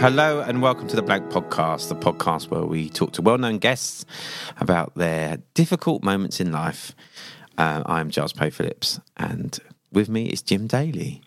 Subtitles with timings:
[0.00, 3.58] Hello and welcome to the Blank Podcast, the podcast where we talk to well known
[3.58, 4.04] guests
[4.60, 6.94] about their difficult moments in life.
[7.56, 9.58] Uh, I'm Giles Paley-Phillips, and
[9.92, 11.20] with me is Jim Daly.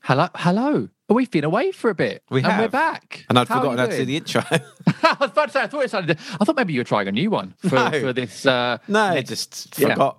[0.00, 0.88] Hello, hello.
[1.08, 2.24] We've been away for a bit.
[2.30, 2.60] We and have.
[2.60, 3.24] we're back.
[3.28, 4.42] And I'd How forgotten how to do the intro.
[4.50, 7.06] I was about to say, I thought, it sounded, I thought maybe you were trying
[7.06, 7.90] a new one for, No.
[8.00, 8.44] for this.
[8.44, 9.90] Uh, no, I next- just yeah.
[9.90, 10.18] forgot.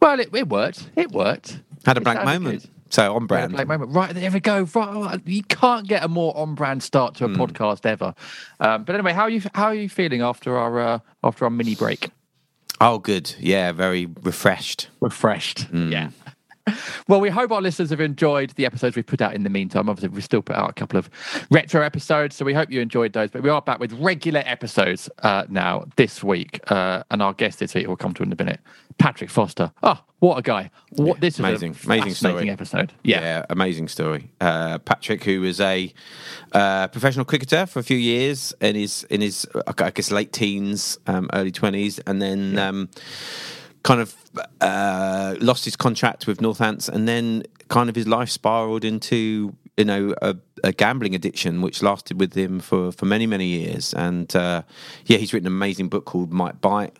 [0.00, 0.88] Well, it, it worked.
[0.96, 1.60] It worked.
[1.84, 2.62] Had a It blank moment.
[2.62, 2.70] good.
[2.92, 3.52] So on brand.
[3.52, 3.90] Moment.
[3.92, 4.64] Right there we go.
[4.74, 7.24] Right, you can't get a more on-brand start Hmm.
[7.24, 8.14] to a podcast ever.
[8.60, 9.40] Um, but anyway, how are you?
[9.54, 12.10] How are you feeling after our uh, after our mini break?
[12.82, 13.34] Oh, good.
[13.40, 14.88] Yeah, very refreshed.
[15.00, 15.68] Refreshed.
[15.72, 16.10] Yeah.
[17.08, 19.88] Well, we hope our listeners have enjoyed the episodes we've put out in the meantime.
[19.88, 21.10] Obviously, we've still put out a couple of
[21.50, 23.30] retro episodes, so we hope you enjoyed those.
[23.30, 26.60] But we are back with regular episodes uh, now this week.
[26.70, 28.60] Uh, and our guest this week, we'll come to in a minute,
[28.98, 29.72] Patrick Foster.
[29.82, 30.70] Oh, what a guy.
[30.90, 32.48] What This is amazing, amazing story.
[32.48, 32.92] episode.
[33.02, 33.44] Yeah.
[33.50, 34.30] amazing story.
[34.40, 35.92] Uh, Patrick, who was a
[36.52, 40.98] uh, professional cricketer for a few years in his in his I guess late teens,
[41.08, 42.88] um, early twenties, and then um,
[43.82, 44.16] kind of
[44.60, 49.84] uh, lost his contract with Northants, and then kind of his life spiraled into you
[49.84, 53.94] know a, a gambling addiction, which lasted with him for for many many years.
[53.94, 54.62] And uh,
[55.06, 56.96] yeah, he's written an amazing book called Might Bite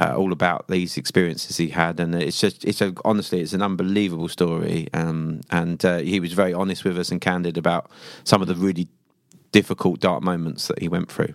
[0.00, 3.62] uh, all about these experiences he had, and it's just it's a honestly it's an
[3.62, 4.88] unbelievable story.
[4.92, 7.90] Um, and uh, he was very honest with us and candid about
[8.24, 8.88] some of the really
[9.52, 11.34] difficult dark moments that he went through.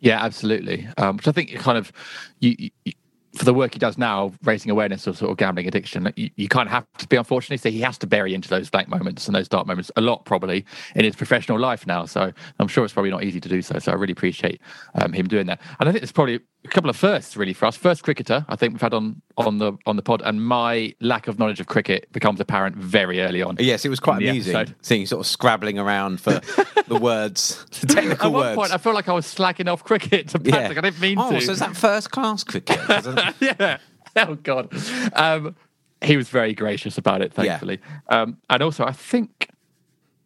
[0.00, 0.88] Yeah, absolutely.
[0.98, 1.92] Um, which I think kind of
[2.40, 2.92] you, you
[3.34, 6.48] for the work he does now, raising awareness of sort of gambling addiction, you, you
[6.48, 7.56] kind of have to be unfortunately.
[7.56, 10.24] So he has to bury into those blank moments and those dark moments a lot,
[10.24, 12.04] probably in his professional life now.
[12.04, 13.78] So I'm sure it's probably not easy to do so.
[13.78, 14.60] So I really appreciate
[14.94, 15.60] um, him doing that.
[15.80, 17.76] And I think it's probably a couple of firsts really for us.
[17.76, 21.26] First cricketer I think we've had on on the on the pod, and my lack
[21.28, 23.56] of knowledge of cricket becomes apparent very early on.
[23.58, 24.76] Yes, it was quite amusing episode.
[24.82, 26.40] seeing you sort of scrabbling around for
[26.88, 28.56] the words, the technical At one words.
[28.56, 30.78] point, I feel like I was slacking off cricket to Patrick.
[30.78, 31.36] I didn't mean oh, to.
[31.36, 32.78] Oh, so is that first class cricket?
[33.40, 33.78] yeah.
[34.16, 34.72] Oh God.
[35.14, 35.56] Um,
[36.02, 37.44] he was very gracious about it, Yeah.
[37.44, 37.80] thankfully.
[38.08, 39.48] Um, and also, I think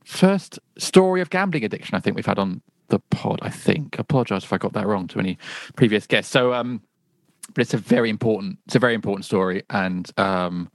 [0.04, 1.94] first story of gambling addiction.
[1.94, 3.38] I think we've had on the pod.
[3.42, 3.96] I think.
[3.98, 5.38] I apologise if I got that wrong to any
[5.76, 6.30] previous guests.
[6.30, 6.82] So, um,
[7.54, 8.58] but it's a very important.
[8.66, 10.70] It's a very important story, and um,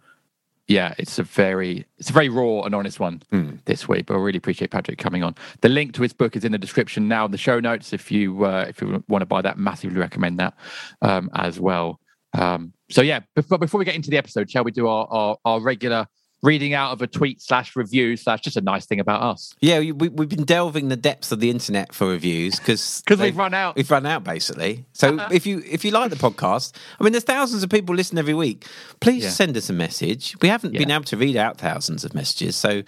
[0.67, 3.21] yeah, it's a very it's a very raw and honest one
[3.65, 4.05] this week.
[4.05, 5.35] But I really appreciate Patrick coming on.
[5.61, 7.93] The link to his book is in the description now in the show notes.
[7.93, 10.53] If you uh, if you want to buy that, massively recommend that
[11.01, 11.99] um, as well.
[12.33, 15.37] Um, so yeah, before, before we get into the episode, shall we do our our,
[15.43, 16.07] our regular
[16.43, 19.53] reading out of a tweet slash review slash just a nice thing about us?
[19.61, 23.37] Yeah, we, we- we've been delving the depths of the internet for reviews because we've
[23.37, 23.75] run out.
[23.75, 24.85] We've run out basically.
[24.93, 28.17] So if you if you like the podcast, I mean, there's thousands of people listen
[28.17, 28.65] every week.
[28.99, 29.29] Please Yeah.
[29.29, 30.35] send us a message.
[30.41, 32.81] We haven't been able to read out thousands of messages, so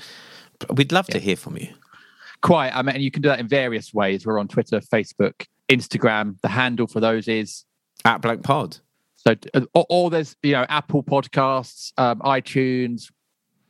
[0.70, 1.68] we'd love to hear from you.
[2.42, 2.72] Quite.
[2.76, 4.26] I mean, and you can do that in various ways.
[4.26, 6.40] We're on Twitter, Facebook, Instagram.
[6.42, 7.64] The handle for those is
[8.04, 8.78] At Blank Pod.
[9.16, 9.36] So,
[9.74, 13.12] or, or there's you know Apple Podcasts, um, iTunes.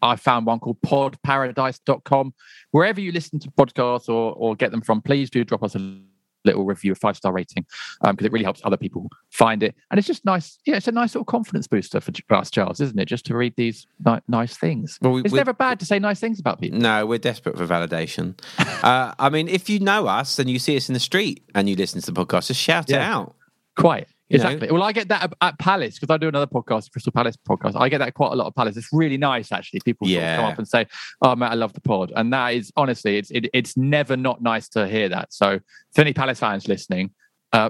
[0.03, 2.33] I found one called podparadise.com.
[2.71, 5.99] Wherever you listen to podcasts or or get them from, please do drop us a
[6.45, 7.65] little review, a five star rating,
[8.01, 9.75] because it really helps other people find it.
[9.89, 10.59] And it's just nice.
[10.65, 13.05] Yeah, it's a nice little confidence booster for, for us, Giles, isn't it?
[13.05, 14.97] Just to read these ni- nice things.
[15.01, 16.79] Well, we- it's never bad to say nice things about people.
[16.79, 18.37] No, we're desperate for validation.
[18.83, 21.69] uh, I mean, if you know us and you see us in the street and
[21.69, 23.35] you listen to the podcast, just shout it out.
[23.77, 24.07] Quite.
[24.33, 24.45] You know?
[24.45, 24.71] Exactly.
[24.71, 27.79] Well, I get that at, at Palace because I do another podcast, Crystal Palace podcast.
[27.79, 28.75] I get that quite a lot of Palace.
[28.75, 29.81] It's really nice, actually.
[29.81, 30.87] People sort of come up and say,
[31.21, 34.41] "Oh, Matt, I love the pod," and that is honestly, it's it, it's never not
[34.41, 35.31] nice to hear that.
[35.33, 35.59] So,
[35.93, 37.11] for any Palace fans listening,
[37.51, 37.69] uh,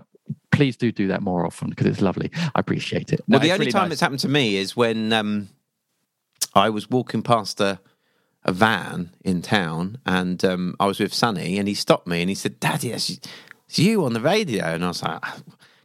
[0.51, 2.31] please do do that more often because it's lovely.
[2.56, 3.21] I appreciate it.
[3.27, 3.94] No, well, the only really time nice.
[3.94, 5.50] it's happened to me is when um,
[6.56, 7.80] I was walking past a,
[8.44, 12.30] a van in town and um, I was with Sunny and he stopped me and
[12.30, 14.65] he said, Daddy, it's, it's you on the radio.
[14.65, 15.24] And I was like,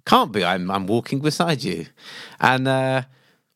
[0.08, 0.44] can't be.
[0.44, 1.86] I'm, I'm walking beside you.
[2.40, 3.02] And uh,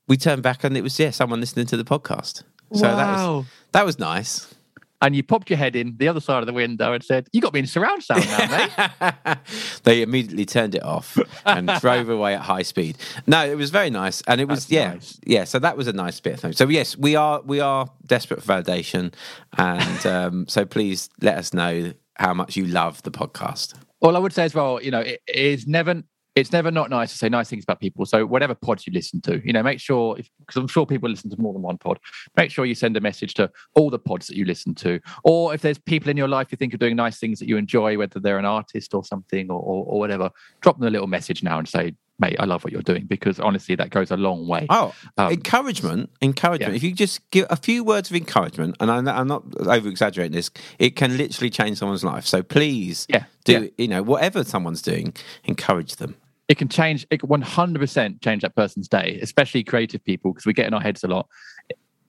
[0.07, 2.45] we turned back and it was, yeah, someone listening to the podcast.
[2.75, 4.55] So that was that was nice.
[5.03, 7.43] and you popped your head in the other side of the window and said, "You
[7.43, 9.39] got me in surround sound now, mate."
[9.83, 12.97] they immediately turned it off and drove away at high speed.
[13.27, 15.21] No, it was very nice, and it was That's yeah, nice.
[15.27, 15.45] yeah.
[15.45, 16.53] So that was a nice bit of thing.
[16.53, 19.13] So yes, we are we are desperate for validation,
[19.59, 23.75] and um, so please let us know how much you love the podcast.
[24.01, 26.03] All I would say as well, you know, it is never
[26.35, 28.07] it's never not nice to say nice things about people.
[28.07, 31.29] So whatever pods you listen to, you know, make sure because I'm sure people listen
[31.31, 31.99] to more than one pod.
[32.37, 35.53] Make sure you send a message to all the pods that you listen to, or
[35.55, 37.99] if there's people in your life you think are doing nice things that you enjoy,
[37.99, 40.31] whether they're an artist or something or or, or whatever,
[40.61, 43.39] drop them a little message now and say, "Mate, I love what you're doing," because
[43.39, 44.67] honestly, that goes a long way.
[44.71, 46.73] Oh, Um, encouragement, encouragement.
[46.73, 46.77] yeah.
[46.77, 50.33] If you just give a few words of encouragement, and I'm, I'm not over exaggerating
[50.33, 52.25] this, it can literally change someone's life.
[52.27, 53.69] So please, Yeah, do yeah.
[53.77, 55.13] you know whatever someone's doing,
[55.45, 56.17] encourage them.
[56.49, 60.53] It can change it can 100% change that person's day especially creative people because we
[60.53, 61.29] get in our heads a lot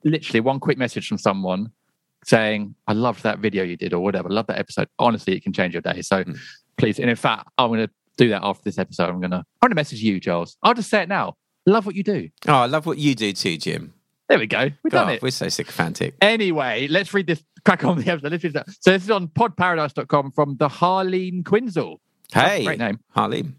[0.04, 1.70] literally one quick message from someone
[2.24, 5.52] saying i loved that video you did or whatever love that episode honestly it can
[5.52, 6.32] change your day so hmm.
[6.76, 9.38] please and in fact i'm going to do that after this episode i'm going to
[9.38, 10.56] i'm going to message you Giles.
[10.62, 11.36] i'll just say it now
[11.66, 13.94] love what you do Oh, I love what you do too, Jim.
[14.28, 16.14] there we go we've done it We're so sycophantic.
[16.20, 17.42] Anyway, let's read this.
[17.64, 18.30] Crack on the episode.
[18.30, 18.66] Let's read that.
[18.80, 21.96] So this is on podparadise.com from the Harleen Quinzel.
[22.30, 23.00] Hey, great name.
[23.10, 23.56] Harlem.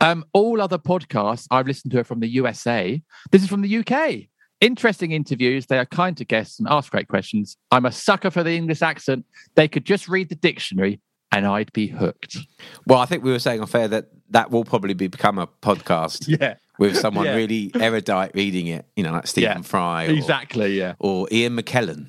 [0.00, 3.02] Um, all other podcasts I've listened to are from the USA.
[3.30, 4.28] This is from the UK.
[4.60, 5.66] Interesting interviews.
[5.66, 7.56] They are kind to guests and ask great questions.
[7.70, 9.26] I'm a sucker for the English accent.
[9.54, 11.00] They could just read the dictionary
[11.30, 12.38] and I'd be hooked.
[12.86, 15.46] Well, I think we were saying off air that that will probably be, become a
[15.46, 16.54] podcast Yeah.
[16.78, 17.34] with someone Yeah.
[17.34, 20.78] really erudite reading it, you know, like Stephen Yeah, Fry or, Exactly.
[20.78, 20.94] Yeah.
[20.98, 22.08] or Ian McKellen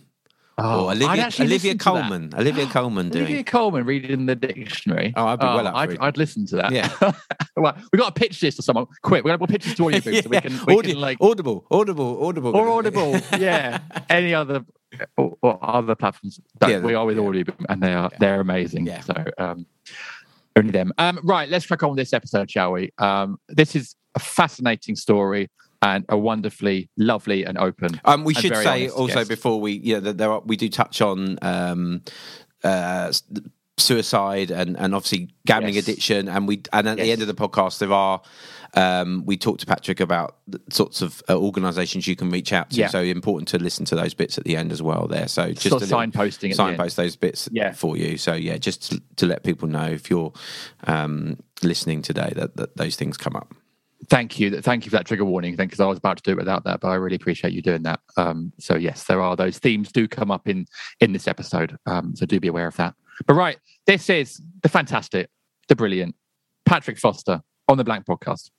[0.60, 1.08] Oh, Olivia,
[1.40, 1.80] Olivia listen to that.
[1.80, 2.34] Colman.
[2.36, 5.14] Olivia Colman doing Olivia Colman reading the dictionary.
[5.16, 5.98] Oh, I'd be well up I'd, it.
[6.02, 6.72] I'd listen to that.
[6.72, 6.90] Yeah.
[7.58, 8.88] well, We've got to pitch this to someone.
[9.04, 11.18] Quick, we're going to pitch this to audiobooks so we can, we Audi- can like
[11.22, 12.56] Audible, Audible, Audible.
[12.56, 13.20] or Audible.
[13.38, 14.66] yeah, any other
[15.16, 16.40] or, or other platforms.
[16.60, 17.28] But Yeah, we are with yeah.
[17.28, 18.88] Audible, and they are they're amazing.
[18.88, 19.02] Yeah.
[19.02, 19.68] So um,
[20.56, 20.92] only them.
[20.98, 22.92] Um, right, let's crack on with this episode, shall we?
[22.98, 25.50] Um, this is a fascinating story
[25.82, 28.00] and a wonderfully lovely and open.
[28.06, 29.30] Um, we and should say also guest.
[29.30, 32.02] before we, yeah, that there are, we do touch on um,
[32.64, 33.12] uh,
[33.78, 35.88] suicide and, and obviously gambling Yes.
[35.88, 38.22] addiction, and we and at the end of the podcast there are.
[38.74, 42.70] Um, we talked to Patrick about the sorts of uh, organisations you can reach out
[42.72, 42.76] to.
[42.76, 42.88] Yeah.
[42.90, 45.08] So important to listen to those bits at the end as well.
[45.08, 46.56] There, so just Sort of signposting at the end.
[46.58, 47.72] signpost those bits Yeah.
[47.72, 48.18] for you.
[48.18, 50.34] So yeah, just to, to let people know if you're
[50.86, 53.56] um, listening today that, that those things come up.
[54.10, 54.62] Thank you.
[54.62, 55.56] Thank you for that trigger warning.
[55.56, 57.84] Because I was about to do it without that, but I really appreciate you doing
[57.84, 58.00] that.
[58.16, 60.66] Um, so yes, there are those themes do come up in
[61.00, 61.78] in this episode.
[61.86, 62.94] Um, so do be aware of that.
[63.26, 65.30] But right, this is the fantastic,
[65.68, 66.16] the brilliant
[66.66, 68.52] Patrick Foster on the Blank Podcast.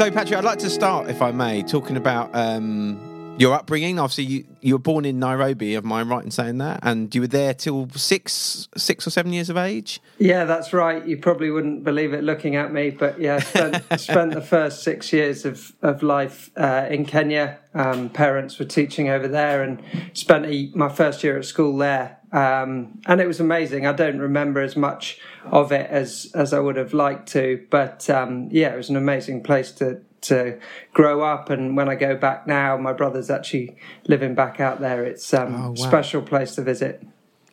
[0.00, 2.98] So, Patrick, I'd like to start, if I may, talking about um,
[3.40, 3.98] your upbringing.
[3.98, 5.74] Obviously, you, you were born in Nairobi.
[5.74, 6.80] Am I right in saying that?
[6.82, 9.98] And you were there till six, six or seven years of age.
[10.18, 11.04] Yeah, that's right.
[11.06, 15.10] You probably wouldn't believe it looking at me, but yeah, spent, spent the first six
[15.10, 17.58] years of, of life uh, in Kenya.
[17.72, 19.82] Um, parents were teaching over there and
[20.12, 22.18] spent a, my first year at school there.
[22.32, 23.86] Um, and it was amazing.
[23.86, 28.08] I don't remember as much of it as, as I would have liked to, but
[28.10, 30.58] um, yeah, it was an amazing place to, to
[30.92, 31.50] grow up.
[31.50, 35.04] And when I go back now, my brother's actually living back out there.
[35.04, 37.02] It's um, a special place to visit.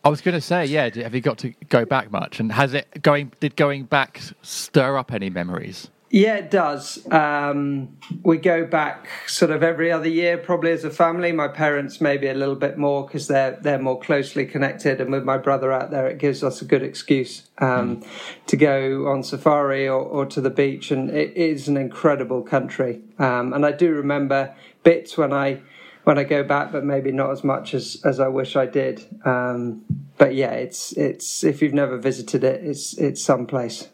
[0.03, 0.89] I was going to say, yeah.
[1.03, 2.39] Have you got to go back much?
[2.39, 3.33] And has it going?
[3.39, 5.89] Did going back stir up any memories?
[6.09, 7.05] Yeah, it does.
[7.11, 11.33] Um, we go back sort of every other year, probably as a family.
[11.33, 15.25] My parents maybe a little bit more because they're they're more closely connected, and with
[15.25, 18.07] my brother out there, it gives us a good excuse um, mm.
[18.45, 20.91] to go on safari or, or, to the beach.
[20.91, 23.01] And it is an incredible country.
[23.19, 25.61] Um, and I do remember bits when I
[26.05, 29.05] when I go back, but maybe not as much as as I wish I did.
[29.25, 29.83] Um,
[30.17, 33.89] but yeah, it's it's if you've never visited it, it's it's some place.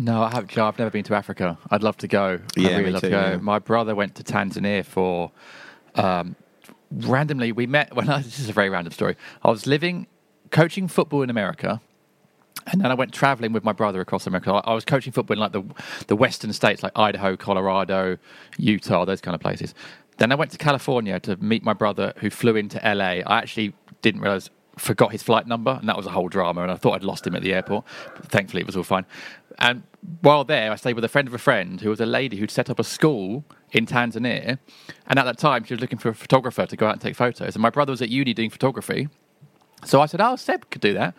[0.00, 0.56] No, I have.
[0.56, 1.58] I've never been to Africa.
[1.70, 2.40] I'd love to go.
[2.56, 3.20] Yeah, I really love too, to go.
[3.32, 3.36] yeah.
[3.36, 5.30] My brother went to Tanzania for.
[5.94, 6.36] Um,
[6.90, 7.94] randomly, we met.
[7.94, 9.16] When I, this is a very random story.
[9.42, 10.06] I was living,
[10.50, 11.82] coaching football in America,
[12.72, 14.52] and then I went traveling with my brother across America.
[14.52, 15.64] I, I was coaching football in like the
[16.06, 18.16] the western states, like Idaho, Colorado,
[18.56, 19.74] Utah, those kind of places.
[20.16, 23.20] Then I went to California to meet my brother, who flew into LA.
[23.26, 24.48] I actually didn't realize
[24.80, 26.62] forgot his flight number, and that was a whole drama.
[26.62, 27.84] And I thought I'd lost him at the airport.
[28.16, 29.06] But thankfully, it was all fine.
[29.58, 29.82] And
[30.22, 32.50] while there, I stayed with a friend of a friend who was a lady who'd
[32.50, 34.58] set up a school in Tanzania.
[35.06, 37.14] And at that time, she was looking for a photographer to go out and take
[37.14, 37.54] photos.
[37.54, 39.08] And my brother was at uni doing photography.
[39.84, 41.14] So I said, Oh, Seb could do that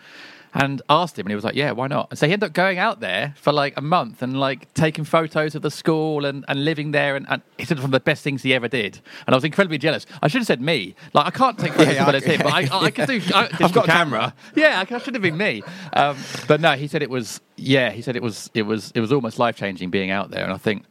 [0.54, 2.54] and asked him, and he was like, "Yeah, why not?" And so he ended up
[2.54, 6.44] going out there for like a month and like taking photos of the school and,
[6.48, 9.00] and living there, and, and he said one of the best things he ever did.
[9.26, 10.06] And I was incredibly jealous.
[10.22, 10.96] I should have said me.
[11.14, 13.08] Like I can't take photos Yeah, as well I- as him, but I, I, could
[13.08, 13.22] do.
[13.34, 14.34] I, I've got a camera.
[14.56, 15.64] Yeah, I should have been me.
[15.94, 16.18] Um,
[16.48, 17.40] but no, he said it was.
[17.56, 18.50] Yeah, he said it was.
[18.54, 18.92] It was.
[18.96, 20.86] It was almost life changing being out there, and I think.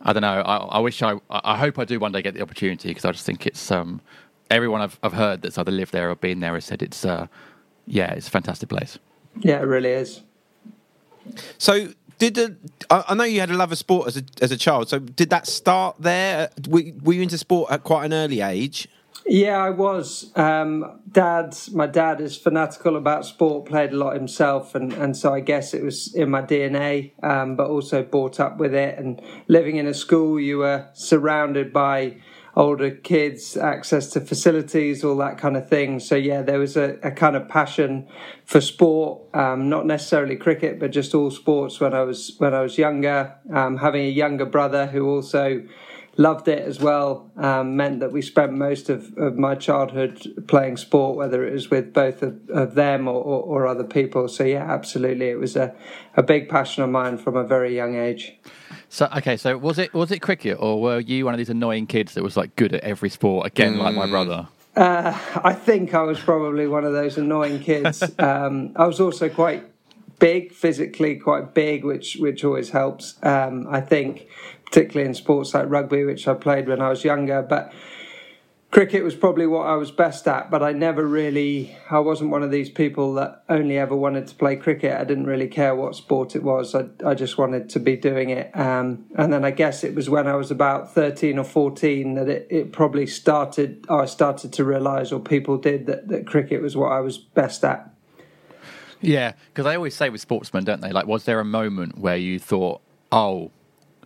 [0.00, 0.42] I don't know.
[0.42, 1.18] I, I wish I.
[1.28, 3.70] I hope I do one day get the opportunity because I just think it's.
[3.72, 4.00] Um,
[4.48, 7.04] everyone I've I've heard that's either lived there or been there has said it's.
[7.04, 7.26] Uh,
[7.88, 8.98] yeah, it's a fantastic place.
[9.40, 10.22] Yeah, it really is.
[11.58, 12.56] So did the,
[12.90, 14.88] I, I know you had a love of sport as a as a child.
[14.88, 16.50] So did that start there?
[16.68, 18.88] Were, were you into sport at quite an early age?
[19.26, 20.32] Yeah, I was.
[20.36, 25.34] Um, dad, my dad is fanatical about sport, played a lot himself, and, and so
[25.34, 28.98] I guess it was in my DNA, um, but also brought up with it.
[28.98, 32.16] And living in a school, you were surrounded by
[32.58, 36.00] older kids, access to facilities, all that kind of thing.
[36.00, 38.08] So yeah, there was a, a kind of passion
[38.44, 42.60] for sport, um, not necessarily cricket, but just all sports when I was when I
[42.62, 43.36] was younger.
[43.54, 45.62] Um, having a younger brother who also
[46.16, 50.76] loved it as well um, meant that we spent most of, of my childhood playing
[50.76, 54.26] sport, whether it was with both of, of them or, or, or other people.
[54.26, 55.72] So yeah, absolutely, it was a,
[56.16, 58.36] a big passion of mine from a very young age.
[58.88, 61.86] So okay, so was it was it cricket or were you one of these annoying
[61.86, 64.48] kids that was like good at every sport again, like my brother?
[64.74, 68.02] Uh, I think I was probably one of those annoying kids.
[68.18, 69.64] um, I was also quite
[70.18, 73.16] big, physically quite big, which which always helps.
[73.22, 74.26] Um, I think,
[74.64, 77.72] particularly in sports like rugby, which I played when I was younger, but.
[78.70, 82.42] Cricket was probably what I was best at, but I never really, I wasn't one
[82.42, 84.94] of these people that only ever wanted to play cricket.
[84.94, 86.74] I didn't really care what sport it was.
[86.74, 88.54] I, I just wanted to be doing it.
[88.54, 92.28] Um, and then I guess it was when I was about 13 or 14 that
[92.28, 96.76] it, it probably started, I started to realise, or people did, that, that cricket was
[96.76, 97.90] what I was best at.
[99.00, 100.92] Yeah, because they always say with sportsmen, don't they?
[100.92, 102.82] Like, was there a moment where you thought,
[103.12, 103.50] "Oh,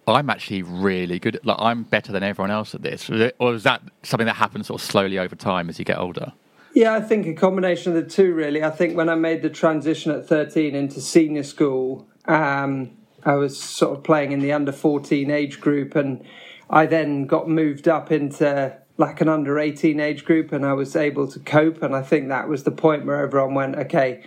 [0.07, 1.37] I'm actually really good.
[1.37, 4.67] At, like, I'm better than everyone else at this," or is that something that happens
[4.67, 6.33] sort of slowly over time as you get older?
[6.75, 8.65] Yeah, I think a combination of the two, really.
[8.65, 12.93] I think when I made the transition at 13 into senior school, um,
[13.25, 16.25] I was sort of playing in the under 14 age group, and
[16.71, 20.97] I then got moved up into like an under 18 age group, and I was
[20.97, 21.83] able to cope.
[21.83, 24.25] And I think that was the point where everyone went, okay,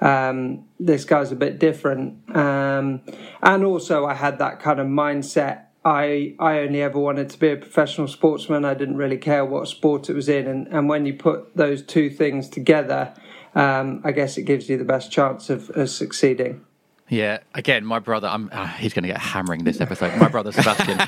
[0.00, 2.36] um, this guy's a bit different.
[2.36, 3.02] Um,
[3.42, 5.62] and also, I had that kind of mindset.
[5.84, 8.64] I, I only ever wanted to be a professional sportsman.
[8.64, 10.46] I didn't really care what sport it was in.
[10.46, 13.14] And, and when you put those two things together,
[13.54, 16.64] um, I guess it gives you the best chance of, of succeeding.
[17.08, 20.18] Yeah, again, my brother, I'm, uh, he's going to get hammering this episode.
[20.18, 20.98] My brother Sebastian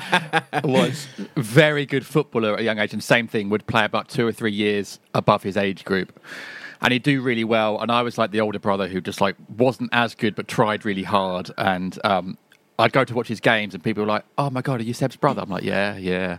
[0.63, 4.25] was very good footballer at a young age, and same thing, would play about two
[4.25, 6.17] or three years above his age group.
[6.81, 7.79] And he'd do really well.
[7.81, 10.85] And I was like the older brother who just like wasn't as good, but tried
[10.85, 11.51] really hard.
[11.57, 12.37] And um,
[12.79, 14.93] I'd go to watch his games, and people were like, "Oh my god, are you
[14.93, 16.37] Seb's brother?" I'm like, "Yeah, yeah."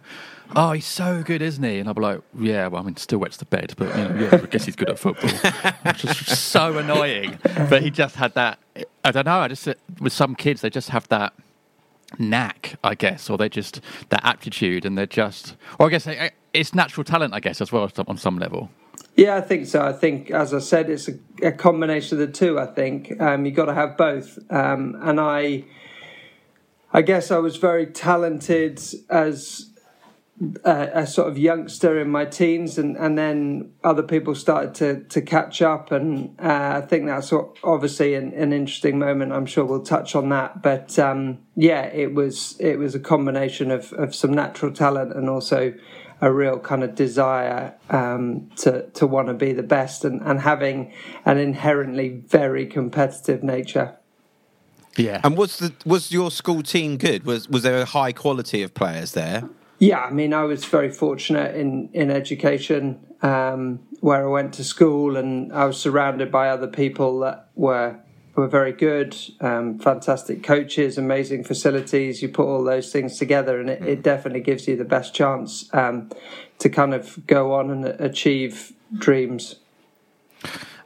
[0.57, 1.79] Oh, he's so good, isn't he?
[1.79, 4.17] And I'd be like, "Yeah, well, I mean, still wets the bed, but you know,
[4.19, 5.31] yeah, I guess he's good at football."
[5.95, 8.59] just so annoying, but he just had that.
[9.05, 9.41] I don't know.
[9.41, 9.69] I just
[10.01, 11.35] with some kids, they just have that
[12.19, 16.31] knack, I guess, or they just that aptitude, and they're just, or I guess eh,
[16.55, 18.71] it's natural talent, I guess, as well on some level.
[19.17, 19.83] Yeah, I think so.
[19.83, 22.59] I think, as I said, it's a, a combination of the two.
[22.59, 25.65] I think um, you've got to have both, um, and I,
[26.93, 29.71] I guess I was very talented as
[30.65, 35.05] a, a, sort of youngster in my teens, and, and then other people started to,
[35.05, 35.93] to catch up.
[35.93, 39.33] And uh, I think that's obviously an, an, interesting moment.
[39.33, 40.63] I'm sure we'll touch on that.
[40.63, 45.29] But um, yeah, it was it was a combination of, of some natural talent and
[45.29, 45.75] also
[46.21, 50.41] a real kind of desire um, to to want to be the best and, and
[50.41, 50.93] having
[51.25, 53.97] an inherently very competitive nature.
[54.97, 55.21] Yeah.
[55.25, 57.25] And was the was your school team good?
[57.25, 59.49] Was was there a high quality of players there?
[59.79, 64.65] Yeah, I mean, I was very fortunate in in education um, where I went to
[64.65, 67.99] school, and I was surrounded by other people that were
[68.41, 72.23] were very good, um, fantastic coaches, amazing facilities.
[72.23, 75.73] You put all those things together, and it, it definitely gives you the best chance
[75.73, 76.11] um,
[76.59, 79.57] to kind of go on and achieve dreams.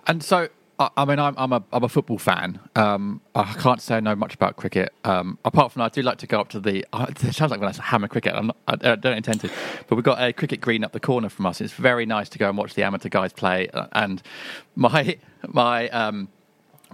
[0.07, 2.59] And so, I mean, I'm, I'm a I'm a football fan.
[2.75, 4.93] Um, I can't say I know much about cricket.
[5.05, 6.85] Um, apart from that, I do like to go up to the.
[6.93, 8.35] Uh, it sounds like when I say hammer cricket.
[8.35, 9.51] Not, i don't intend to,
[9.89, 11.61] but we've got a cricket green up the corner from us.
[11.61, 13.69] It's very nice to go and watch the amateur guys play.
[13.69, 14.23] Uh, and
[14.75, 16.29] my my um,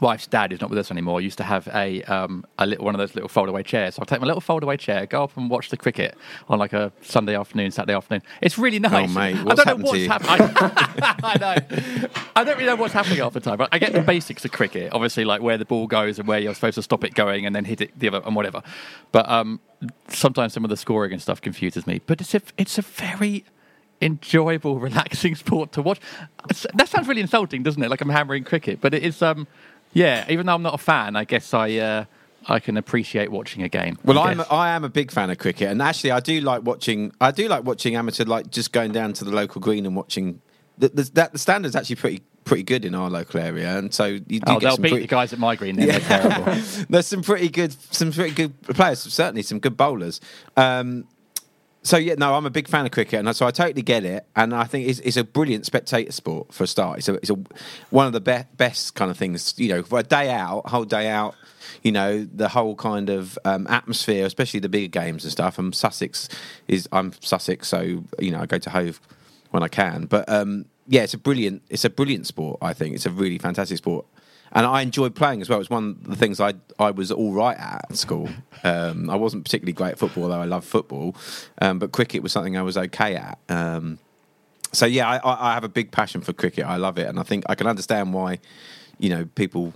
[0.00, 2.94] wife's dad is not with us anymore used to have a um, a little one
[2.94, 3.94] of those little foldaway chairs.
[3.94, 6.16] So I'll take my little foldaway chair, go up and watch the cricket
[6.48, 8.22] on like a Sunday afternoon, Saturday afternoon.
[8.40, 9.10] It's really nice.
[9.10, 10.56] Oh mate, what's I don't know what's happening.
[11.22, 12.18] I, know.
[12.36, 13.58] I don't really know what's happening half the time.
[13.58, 16.38] But I get the basics of cricket, obviously, like where the ball goes and where
[16.38, 18.62] you're supposed to stop it going and then hit it the other and whatever.
[19.12, 19.60] But um,
[20.08, 22.00] sometimes some of the scoring and stuff confuses me.
[22.06, 23.44] But it's a it's a very
[24.00, 26.00] enjoyable, relaxing sport to watch.
[26.74, 27.90] That sounds really insulting, doesn't it?
[27.90, 29.22] Like I'm hammering cricket, but it is.
[29.22, 29.46] Um,
[29.92, 32.04] yeah, even though I'm not a fan, I guess I uh,
[32.46, 33.98] I can appreciate watching a game.
[34.04, 36.62] Well, I I'm I am a big fan of cricket, and actually, I do like
[36.62, 37.12] watching.
[37.20, 40.40] I do like watching amateur, like just going down to the local green and watching.
[40.78, 44.06] The, the, that the standard's actually pretty pretty good in our local area, and so
[44.06, 45.00] you do oh, they'll beat pretty...
[45.00, 45.76] the guys at my green.
[45.76, 45.88] Then.
[45.88, 45.98] Yeah.
[45.98, 46.62] They're terrible.
[46.88, 49.00] There's some pretty good, some pretty good players.
[49.00, 50.20] Certainly, some good bowlers.
[50.56, 51.06] Um,
[51.82, 54.26] so yeah, no, I'm a big fan of cricket, and so I totally get it.
[54.36, 56.98] And I think it's, it's a brilliant spectator sport for a start.
[56.98, 57.36] It's a, it's a
[57.88, 59.54] one of the be- best kind of things.
[59.56, 61.34] You know, for a day out, whole day out.
[61.82, 65.58] You know, the whole kind of um, atmosphere, especially the bigger games and stuff.
[65.58, 66.28] And Sussex
[66.68, 69.00] is I'm Sussex, so you know I go to Hove
[69.50, 70.04] when I can.
[70.04, 72.58] But um, yeah, it's a brilliant it's a brilliant sport.
[72.60, 74.04] I think it's a really fantastic sport
[74.52, 75.60] and I enjoyed playing as well.
[75.60, 78.28] It's one of the things I I was all right at at school.
[78.64, 81.14] Um, I wasn't particularly great at football, though I love football,
[81.60, 83.38] um, but cricket was something I was okay at.
[83.48, 83.98] Um,
[84.72, 86.64] so yeah, I, I, have a big passion for cricket.
[86.64, 88.38] I love it, and I think I can understand why
[88.98, 89.72] you know people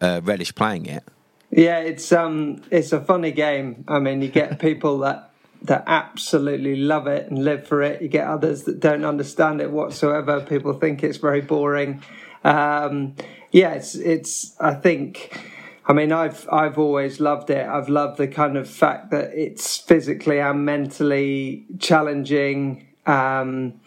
[0.00, 1.04] uh, relish playing it.
[1.50, 3.84] Yeah, it's um, it's a funny game.
[3.88, 5.30] I mean, you get people that
[5.62, 8.02] that absolutely love it and live for it.
[8.02, 10.40] You get others that don't understand it whatsoever.
[10.40, 12.02] People think it's very boring.
[12.44, 13.16] Um,
[13.52, 14.58] yeah, it's it's.
[14.60, 15.40] I think.
[15.88, 17.66] I mean, I've I've always loved it.
[17.66, 22.86] I've loved the kind of fact that it's physically and mentally challenging.
[23.06, 23.80] Um,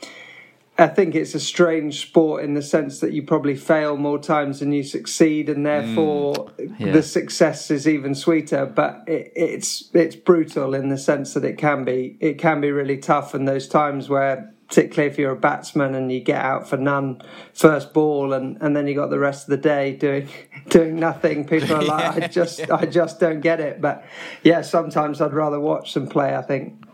[0.79, 4.61] I think it's a strange sport in the sense that you probably fail more times
[4.61, 6.93] than you succeed, and therefore mm, yeah.
[6.93, 8.65] the success is even sweeter.
[8.65, 12.71] But it, it's it's brutal in the sense that it can be it can be
[12.71, 16.69] really tough, and those times where particularly if you're a batsman and you get out
[16.69, 17.21] for none
[17.53, 20.29] first ball and, and then you got the rest of the day doing
[20.69, 21.45] doing nothing.
[21.45, 22.75] People are like yeah, i just yeah.
[22.75, 23.81] i just don't get it.
[23.81, 24.05] But
[24.43, 26.85] yeah sometimes i'd rather watch than play i think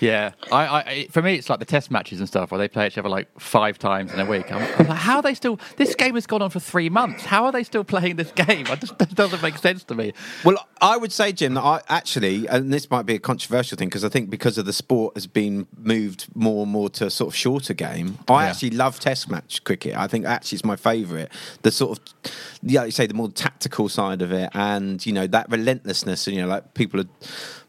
[0.00, 2.86] yeah, I, I, for me, it's like the test matches and stuff where they play
[2.86, 4.52] each other like five times in a week.
[4.52, 5.58] I'm, I'm, like, how are they still?
[5.76, 7.24] This game has gone on for three months.
[7.24, 8.66] How are they still playing this game?
[8.66, 10.12] It just doesn't make sense to me.
[10.44, 13.88] Well, I would say, Jim, that I actually, and this might be a controversial thing
[13.88, 17.10] because I think because of the sport has been moved more and more to a
[17.10, 18.18] sort of shorter game.
[18.28, 18.50] I yeah.
[18.50, 19.96] actually love test match cricket.
[19.96, 21.28] I think actually it's my favourite.
[21.62, 25.12] The sort of, yeah, like you say, the more tactical side of it, and you
[25.12, 26.26] know that relentlessness.
[26.26, 27.08] And you know, like people are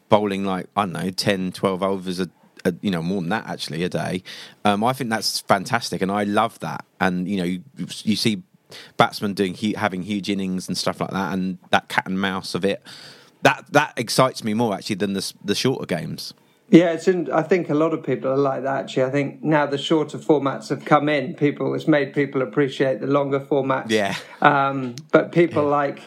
[0.09, 2.29] bowling like I don't know 10, 12 overs a,
[2.65, 4.23] a you know more than that actually a day.
[4.65, 6.85] Um, I think that's fantastic, and I love that.
[6.99, 8.43] And you know you, you see
[8.97, 12.65] batsmen doing having huge innings and stuff like that, and that cat and mouse of
[12.65, 12.81] it.
[13.43, 16.33] That that excites me more actually than the the shorter games.
[16.69, 18.83] Yeah, it's in, I think a lot of people are like that.
[18.83, 22.99] Actually, I think now the shorter formats have come in, people it's made people appreciate
[22.99, 23.89] the longer formats.
[23.89, 24.15] Yeah.
[24.41, 25.69] Um, but people yeah.
[25.69, 26.01] like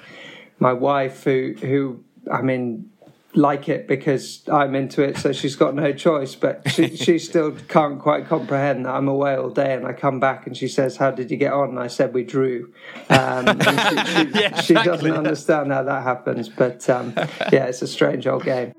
[0.59, 2.91] my wife, who who I mean,
[3.35, 6.35] like it because I'm into it, so she's got no choice.
[6.35, 10.21] But she, she still can't quite comprehend that I'm away all day and I come
[10.21, 12.73] back and she says, "How did you get on?" And I said, "We drew."
[13.09, 17.13] Um, she, she, yeah, she doesn't understand how that happens, but um,
[17.53, 18.73] yeah, it's a strange old game.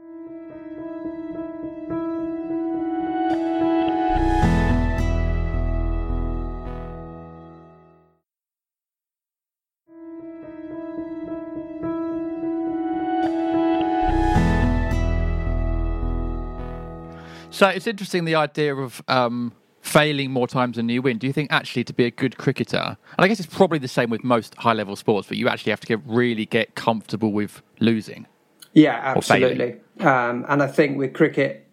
[17.62, 21.20] So it's interesting the idea of um, failing more times than you win.
[21.20, 23.88] Do you think actually to be a good cricketer, and I guess it's probably the
[23.88, 27.32] same with most high level sports, but you actually have to get really get comfortable
[27.32, 28.26] with losing?
[28.74, 29.76] Yeah, absolutely.
[30.00, 31.68] Um, and I think with cricket,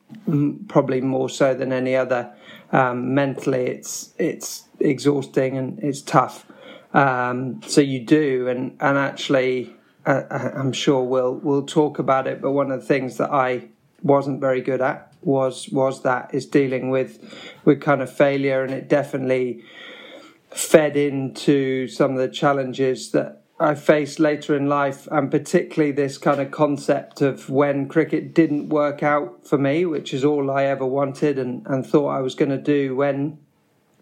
[0.68, 2.34] probably more so than any other,
[2.70, 6.44] um, mentally it's it's exhausting and it's tough.
[6.92, 9.74] Um, so you do, and and actually,
[10.04, 12.42] uh, I'm sure we'll we'll talk about it.
[12.42, 13.70] But one of the things that I
[14.02, 17.18] wasn't very good at was was that is dealing with
[17.64, 19.62] with kind of failure, and it definitely
[20.50, 26.16] fed into some of the challenges that I faced later in life, and particularly this
[26.16, 30.64] kind of concept of when cricket didn't work out for me, which is all I
[30.64, 32.94] ever wanted and, and thought I was going to do.
[32.94, 33.38] When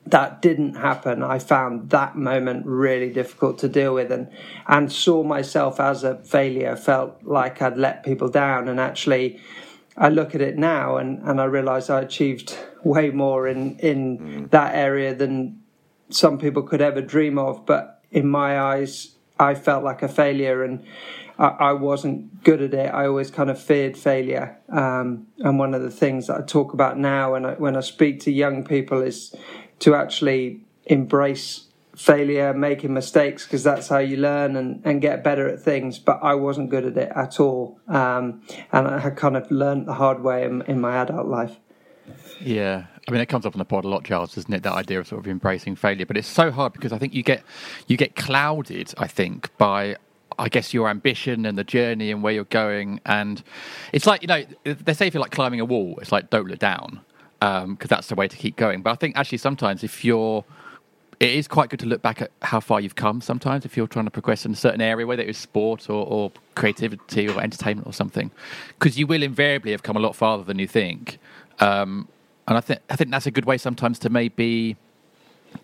[0.05, 4.31] that didn't happen, I found that moment really difficult to deal with and,
[4.67, 8.69] and saw myself as a failure, felt like I'd let people down.
[8.69, 9.41] And actually,
[9.97, 14.19] I look at it now and, and I realize I achieved way more in, in
[14.19, 14.51] mm.
[14.51, 15.63] that area than
[16.11, 17.65] some people could ever dream of.
[17.65, 20.85] But in my eyes, I felt like a failure and
[21.39, 22.93] I, I wasn't good at it.
[22.93, 24.59] I always kind of feared failure.
[24.69, 27.81] Um, and one of the things that I talk about now when I, when I
[27.81, 29.35] speak to young people is
[29.81, 31.66] to actually embrace
[31.97, 35.99] failure, making mistakes, because that's how you learn and, and get better at things.
[35.99, 37.81] But I wasn't good at it at all.
[37.89, 41.57] Um, and I had kind of learned the hard way in, in my adult life.
[42.41, 44.63] Yeah, I mean, it comes up on the pod a lot, Giles, doesn't it?
[44.63, 47.23] That idea of sort of embracing failure, but it's so hard because I think you
[47.23, 47.43] get
[47.87, 48.93] you get clouded.
[48.99, 49.97] I think by
[50.39, 53.43] I guess your ambition and the journey and where you're going, and
[53.93, 56.47] it's like you know they say if you're like climbing a wall, it's like don't
[56.47, 57.01] look down
[57.41, 58.83] because um, that's the way to keep going.
[58.83, 60.45] But I think actually sometimes if you're
[61.19, 63.87] it is quite good to look back at how far you've come sometimes if you're
[63.87, 67.87] trying to progress in a certain area, whether it's sport or, or creativity or entertainment
[67.87, 68.31] or something,
[68.79, 71.19] because you will invariably have come a lot farther than you think.
[71.59, 72.09] Um,
[72.47, 74.77] and I think I think that's a good way sometimes to maybe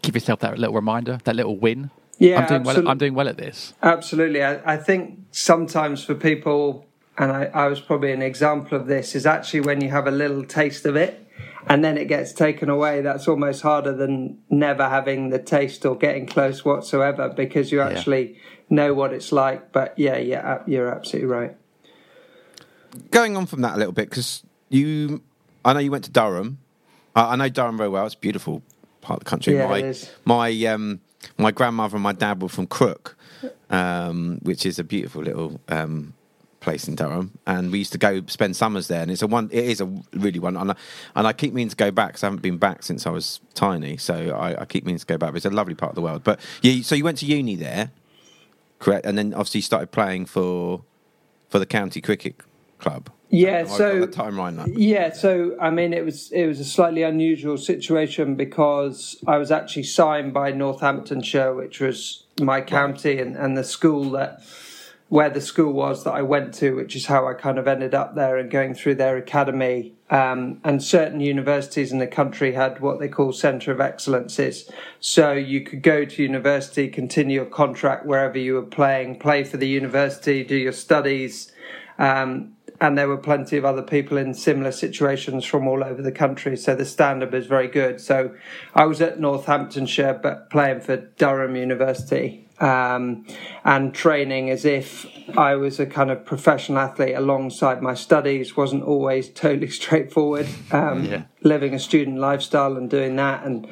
[0.00, 1.90] give yourself that little reminder, that little win.
[2.18, 2.82] Yeah, I'm doing absolutely.
[2.82, 2.90] well.
[2.90, 3.74] I'm doing well at this.
[3.82, 6.86] Absolutely, I, I think sometimes for people,
[7.18, 10.10] and I, I was probably an example of this, is actually when you have a
[10.10, 11.21] little taste of it
[11.66, 15.96] and then it gets taken away, that's almost harder than never having the taste or
[15.96, 18.38] getting close whatsoever because you actually yeah.
[18.68, 19.72] know what it's like.
[19.72, 21.56] But yeah, yeah, you're absolutely right.
[23.10, 25.22] Going on from that a little bit, because you,
[25.64, 26.58] I know you went to Durham.
[27.14, 28.06] I know Durham very well.
[28.06, 28.62] It's a beautiful
[29.00, 29.54] part of the country.
[29.54, 30.10] Yeah, my, it is.
[30.24, 31.00] My, um,
[31.38, 33.16] my grandmother and my dad were from Crook,
[33.70, 36.14] um, which is a beautiful little um,
[36.62, 39.02] place in Durham, and we used to go spend summers there.
[39.02, 40.76] And it's a one, it is a really one, and I,
[41.14, 43.40] and I keep meaning to go back because I haven't been back since I was
[43.54, 43.96] tiny.
[43.98, 45.32] So I, I keep meaning to go back.
[45.32, 46.24] But it's a lovely part of the world.
[46.24, 47.90] But yeah, so you went to uni there,
[48.78, 49.04] correct?
[49.04, 50.82] And then obviously you started playing for
[51.50, 52.36] for the county cricket
[52.78, 53.10] club.
[53.28, 54.66] Yeah, so time right now.
[54.66, 59.50] Yeah, so I mean, it was it was a slightly unusual situation because I was
[59.50, 64.42] actually signed by Northamptonshire, which was my county, and, and the school that
[65.12, 67.94] where the school was that I went to, which is how I kind of ended
[67.94, 69.92] up there and going through their academy.
[70.08, 74.70] Um, and certain universities in the country had what they call centre of excellences.
[75.00, 79.58] So you could go to university, continue your contract wherever you were playing, play for
[79.58, 81.52] the university, do your studies.
[81.98, 86.10] Um, and there were plenty of other people in similar situations from all over the
[86.10, 86.56] country.
[86.56, 88.00] So the standard was very good.
[88.00, 88.34] So
[88.74, 93.26] I was at Northamptonshire, but playing for Durham University um,
[93.64, 98.84] and training as if I was a kind of professional athlete alongside my studies wasn't
[98.84, 100.48] always totally straightforward.
[100.70, 101.24] Um, yeah.
[101.42, 103.66] Living a student lifestyle and doing that, and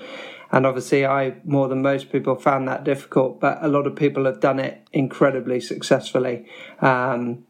[0.51, 4.25] and obviously I more than most people found that difficult, but a lot of people
[4.25, 6.47] have done it incredibly successfully.
[6.81, 7.45] Um,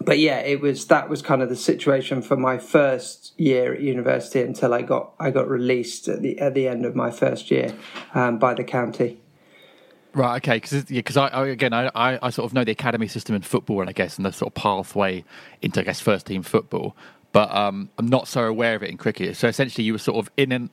[0.00, 3.82] but yeah, it was that was kind of the situation for my first year at
[3.82, 7.50] university until I got I got released at the at the end of my first
[7.50, 7.74] year
[8.14, 9.20] um, by the county.
[10.14, 10.36] Right.
[10.36, 10.56] Okay.
[10.56, 13.80] Because because I, I, again I, I sort of know the academy system in football
[13.80, 15.24] and I guess and the sort of pathway
[15.62, 16.96] into I guess first team football,
[17.32, 19.36] but um, I'm not so aware of it in cricket.
[19.36, 20.70] So essentially, you were sort of in an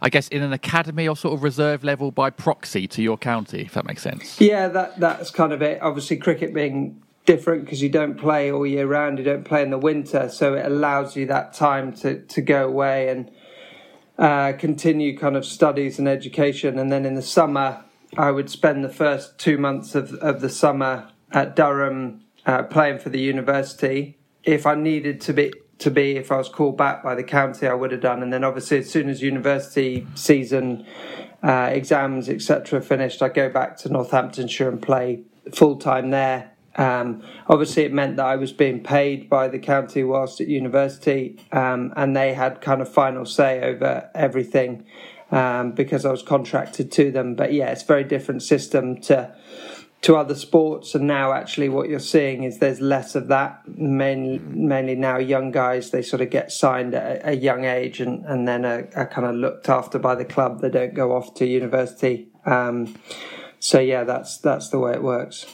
[0.00, 3.62] I guess in an academy or sort of reserve level by proxy to your county,
[3.62, 4.40] if that makes sense.
[4.40, 5.80] Yeah, that that's kind of it.
[5.82, 9.18] Obviously, cricket being different because you don't play all year round.
[9.18, 12.66] You don't play in the winter, so it allows you that time to to go
[12.66, 13.30] away and
[14.18, 17.84] uh, continue kind of studies and education, and then in the summer
[18.16, 22.98] I would spend the first two months of, of the summer at Durham uh, playing
[22.98, 24.16] for the university.
[24.44, 27.68] If I needed to be to be, if I was called back by the county,
[27.68, 28.20] I would have done.
[28.20, 30.84] And then obviously, as soon as university season
[31.42, 32.80] uh, exams etc.
[32.80, 35.22] finished, I go back to Northamptonshire and play
[35.54, 36.50] full time there.
[36.76, 41.44] Um, obviously, it meant that I was being paid by the county whilst at university,
[41.50, 44.84] um, and they had kind of final say over everything
[45.30, 47.34] um, because I was contracted to them.
[47.34, 49.34] But yeah, it's a very different system to
[50.00, 54.38] to other sports and now actually what you're seeing is there's less of that mainly,
[54.38, 58.46] mainly now young guys they sort of get signed at a, young age and, and
[58.46, 61.44] then are, are, kind of looked after by the club they don't go off to
[61.44, 62.94] university um,
[63.58, 65.46] so yeah that's that's the way it works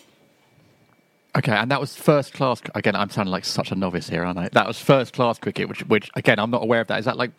[1.37, 2.63] Okay, and that was first class.
[2.77, 4.49] Again, I'm sounding like such a novice here, aren't I?
[4.53, 7.01] That was first class cricket, which, which again, I'm not aware of that.
[7.01, 7.33] Is that like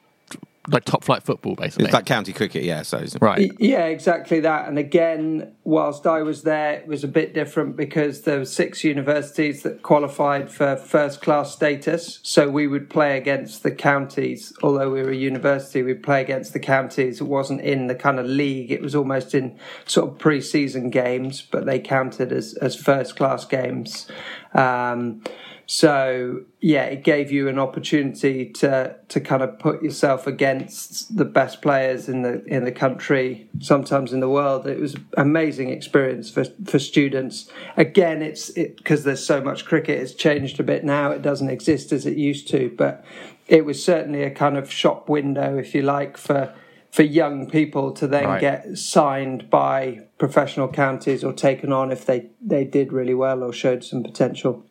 [0.67, 1.85] like top flight football, basically.
[1.85, 2.81] It's like county cricket, yeah.
[2.81, 4.67] So right, yeah, exactly that.
[4.67, 8.83] And again, whilst I was there, it was a bit different because there were six
[8.83, 12.19] universities that qualified for first class status.
[12.23, 14.53] So we would play against the counties.
[14.63, 17.21] Although we were a university, we'd play against the counties.
[17.21, 21.41] It wasn't in the kind of league; it was almost in sort of pre-season games,
[21.41, 24.07] but they counted as as first class games.
[24.53, 25.21] Um,
[25.67, 31.25] so yeah, it gave you an opportunity to to kind of put yourself against the
[31.25, 34.67] best players in the in the country, sometimes in the world.
[34.67, 37.49] It was an amazing experience for for students.
[37.77, 39.99] Again, it's because it, there's so much cricket.
[39.99, 41.11] It's changed a bit now.
[41.11, 43.03] It doesn't exist as it used to, but
[43.47, 46.53] it was certainly a kind of shop window, if you like, for
[46.95, 48.39] for young people to then right.
[48.39, 53.51] get signed by professional counties or taken on if they, they did really well or
[53.51, 54.65] showed some potential.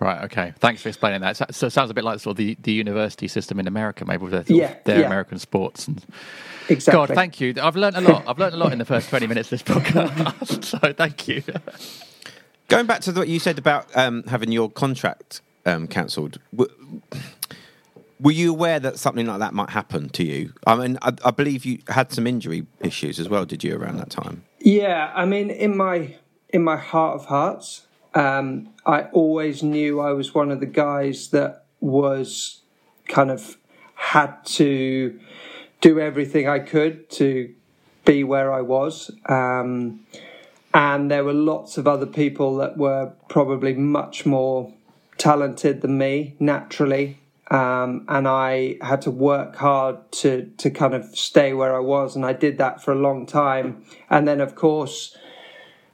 [0.00, 0.24] Right.
[0.24, 0.52] Okay.
[0.58, 1.36] Thanks for explaining that.
[1.36, 4.24] So, it sounds a bit like sort of the, the university system in America, maybe
[4.24, 5.06] with their, yeah, their yeah.
[5.06, 5.88] American sports.
[5.88, 6.04] And
[6.68, 7.06] exactly.
[7.06, 7.54] God, thank you.
[7.60, 8.24] I've learned a lot.
[8.28, 10.64] I've learned a lot in the first twenty minutes of this podcast.
[10.82, 11.42] so thank you.
[12.68, 16.68] Going back to what you said about um, having your contract um, cancelled, were,
[18.20, 20.52] were you aware that something like that might happen to you?
[20.66, 23.44] I mean, I, I believe you had some injury issues as well.
[23.44, 24.44] Did you around that time?
[24.60, 25.12] Yeah.
[25.14, 26.16] I mean, in my
[26.50, 27.86] in my heart of hearts,
[28.18, 32.62] um, I always knew I was one of the guys that was
[33.06, 33.56] kind of
[33.94, 35.20] had to
[35.80, 37.54] do everything I could to
[38.04, 39.12] be where I was.
[39.26, 40.00] Um,
[40.74, 44.72] and there were lots of other people that were probably much more
[45.16, 47.20] talented than me naturally.
[47.52, 52.14] Um, and I had to work hard to to kind of stay where I was,
[52.16, 53.84] and I did that for a long time.
[54.10, 55.16] And then, of course,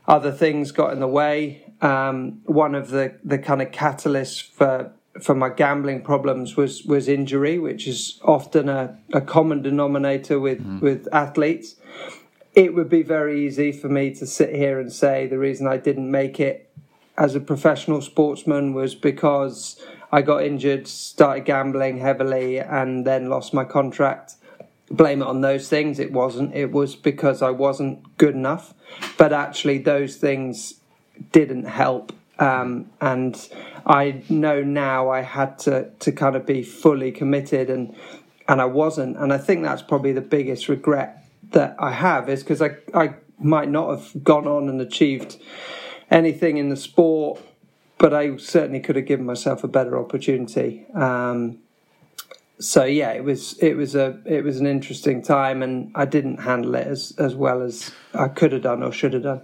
[0.09, 4.91] other things got in the way um, one of the, the kind of catalysts for
[5.21, 10.65] for my gambling problems was was injury, which is often a, a common denominator with,
[10.65, 10.81] mm.
[10.81, 11.77] with athletes.
[12.55, 15.77] It would be very easy for me to sit here and say the reason I
[15.77, 16.69] didn't make it
[17.17, 23.55] as a professional sportsman was because I got injured, started gambling heavily, and then lost
[23.55, 24.35] my contract.
[24.91, 25.99] Blame it on those things.
[25.99, 26.55] It wasn't.
[26.55, 28.75] It was because I wasn't good enough.
[29.17, 30.81] But actually, those things
[31.33, 32.13] didn't help.
[32.39, 33.37] Um, and
[33.87, 37.95] I know now I had to to kind of be fully committed, and
[38.49, 39.17] and I wasn't.
[39.17, 43.15] And I think that's probably the biggest regret that I have is because I I
[43.39, 45.37] might not have gone on and achieved
[46.11, 47.41] anything in the sport,
[47.99, 50.87] but I certainly could have given myself a better opportunity.
[50.95, 51.59] Um,
[52.59, 56.39] so yeah, it was it was a it was an interesting time, and I didn't
[56.39, 59.43] handle it as as well as I could have done or should have done.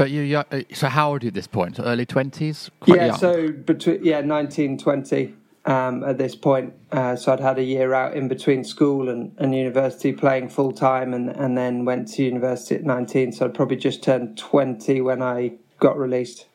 [0.00, 1.78] But you, so how old are you at this point?
[1.78, 2.70] early twenties?
[2.86, 3.18] Yeah, young.
[3.18, 5.34] so between yeah, nineteen, twenty.
[5.66, 9.36] Um, at this point, uh, so I'd had a year out in between school and,
[9.36, 13.30] and university, playing full time, and and then went to university at nineteen.
[13.30, 16.46] So I'd probably just turned twenty when I got released.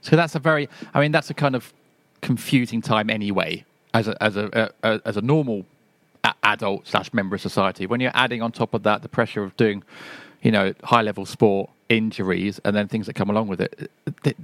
[0.00, 1.72] So that's a very, I mean, that's a kind of
[2.20, 3.64] confusing time anyway,
[3.94, 5.66] as a as a, a as a normal
[6.42, 7.86] adult slash member of society.
[7.86, 9.84] When you're adding on top of that the pressure of doing,
[10.42, 13.90] you know, high level sport injuries and then things that come along with it.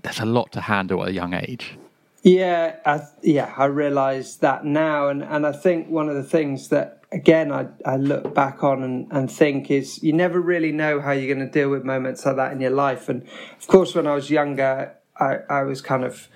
[0.02, 1.78] There's a lot to handle at a young age.
[2.22, 6.68] Yeah, I, yeah, I realise that now, and, and I think one of the things
[6.68, 11.00] that again I, I look back on and, and think is you never really know
[11.00, 13.08] how you're going to deal with moments like that in your life.
[13.08, 13.22] And
[13.58, 16.28] of course, when I was younger, I, I was kind of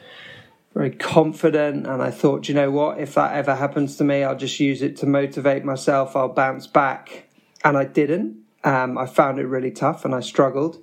[0.73, 4.37] very confident, and I thought, you know what, if that ever happens to me, I'll
[4.37, 6.17] just use it to motivate myself.
[6.17, 7.29] I'll bounce back,
[7.65, 8.39] and I didn't.
[8.65, 10.83] Um, I found it really tough, and I struggled.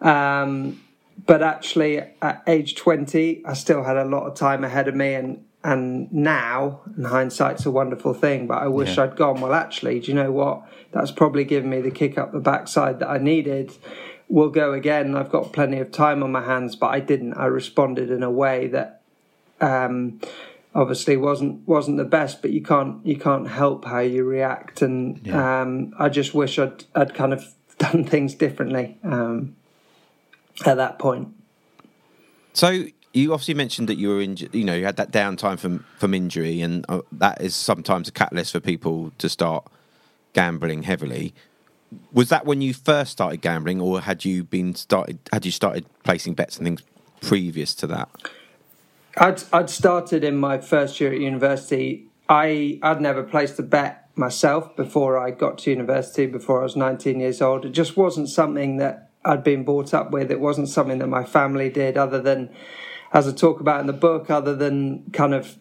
[0.00, 0.82] Um,
[1.24, 5.14] but actually, at age 20, I still had a lot of time ahead of me.
[5.14, 9.04] And, and now, and hindsight's a wonderful thing, but I wish yeah.
[9.04, 10.62] I'd gone, well, actually, do you know what?
[10.92, 13.72] That's probably given me the kick up the backside that I needed.
[14.28, 15.16] We'll go again.
[15.16, 17.34] I've got plenty of time on my hands, but I didn't.
[17.34, 19.02] I responded in a way that
[19.60, 20.20] um,
[20.74, 24.82] obviously wasn't wasn't the best, but you can't you can't help how you react.
[24.82, 25.62] And yeah.
[25.62, 27.44] um, I just wish I'd I'd kind of
[27.78, 28.98] done things differently.
[29.02, 29.56] Um,
[30.64, 31.28] at that point.
[32.52, 34.54] So you obviously mentioned that you were injured.
[34.54, 38.12] You know, you had that downtime from from injury, and uh, that is sometimes a
[38.12, 39.66] catalyst for people to start
[40.32, 41.34] gambling heavily.
[42.12, 45.18] Was that when you first started gambling, or had you been started?
[45.32, 46.82] Had you started placing bets and things
[47.20, 48.08] previous to that?
[49.16, 52.08] I'd I'd started in my first year at university.
[52.28, 56.26] I I'd never placed a bet myself before I got to university.
[56.26, 60.10] Before I was 19 years old, it just wasn't something that I'd been brought up
[60.10, 60.30] with.
[60.30, 62.50] It wasn't something that my family did, other than
[63.12, 65.56] as I talk about in the book, other than kind of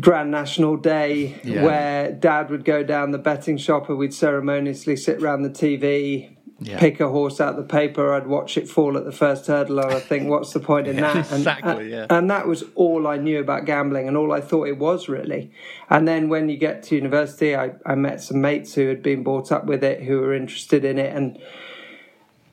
[0.00, 1.64] Grand National Day, Yeah.
[1.64, 6.36] where Dad would go down the betting shop and we'd ceremoniously sit around the TV,
[6.62, 6.78] Yeah.
[6.78, 8.12] pick a horse out the paper.
[8.12, 10.96] I'd watch it fall at the first hurdle, and I think, what's the point in
[10.96, 11.14] that?
[11.16, 12.06] And, uh, exactly, and- yeah.
[12.10, 15.52] and that was all I knew about gambling and all I thought it was really.
[15.88, 19.22] And then when you get to university, I, I met some mates who had been
[19.22, 21.38] brought up with it, who were interested in it, and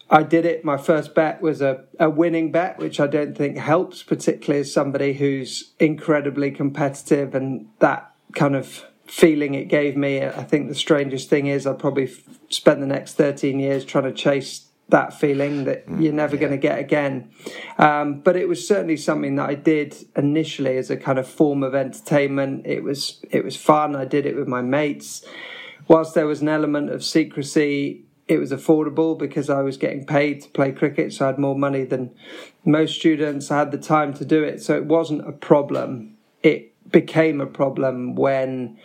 [0.10, 0.64] I did it.
[0.64, 4.72] My first bet was a, a winning bet, which I don't think helps, particularly as
[4.72, 10.24] somebody who's incredibly competitive and that kind of feeling it gave me.
[10.24, 14.06] I think the strangest thing is I probably f- spent the next 13 years trying
[14.06, 17.30] to chase that feeling that you're never going to get again.
[17.78, 21.64] Um, but it was certainly something that I did initially as a kind of form
[21.64, 22.66] of entertainment.
[22.66, 23.96] It was it was fun.
[23.96, 25.26] I did it with my mates.
[25.90, 30.42] Whilst there was an element of secrecy, it was affordable because I was getting paid
[30.42, 32.12] to play cricket, so I had more money than
[32.66, 33.50] most students.
[33.50, 36.18] I had the time to do it, so it wasn't a problem.
[36.44, 38.78] It became a problem when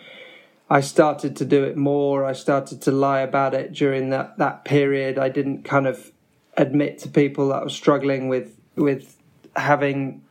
[0.69, 2.25] I started to do it more.
[2.25, 5.17] I started to lie about it during that, that period.
[5.17, 6.11] I didn't kind of
[6.55, 9.17] admit to people that I was struggling with with
[9.55, 10.21] having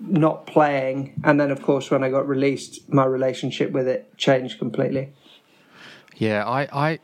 [0.00, 1.20] not playing.
[1.24, 5.12] And then of course when I got released, my relationship with it changed completely.
[6.16, 6.98] Yeah, I, I,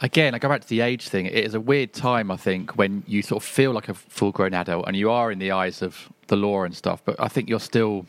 [0.00, 1.26] again, I go back to the age thing.
[1.26, 4.32] It is a weird time, I think, when you sort of feel like a full
[4.32, 7.28] grown adult and you are in the eyes of the law and stuff, but I
[7.28, 8.06] think you're still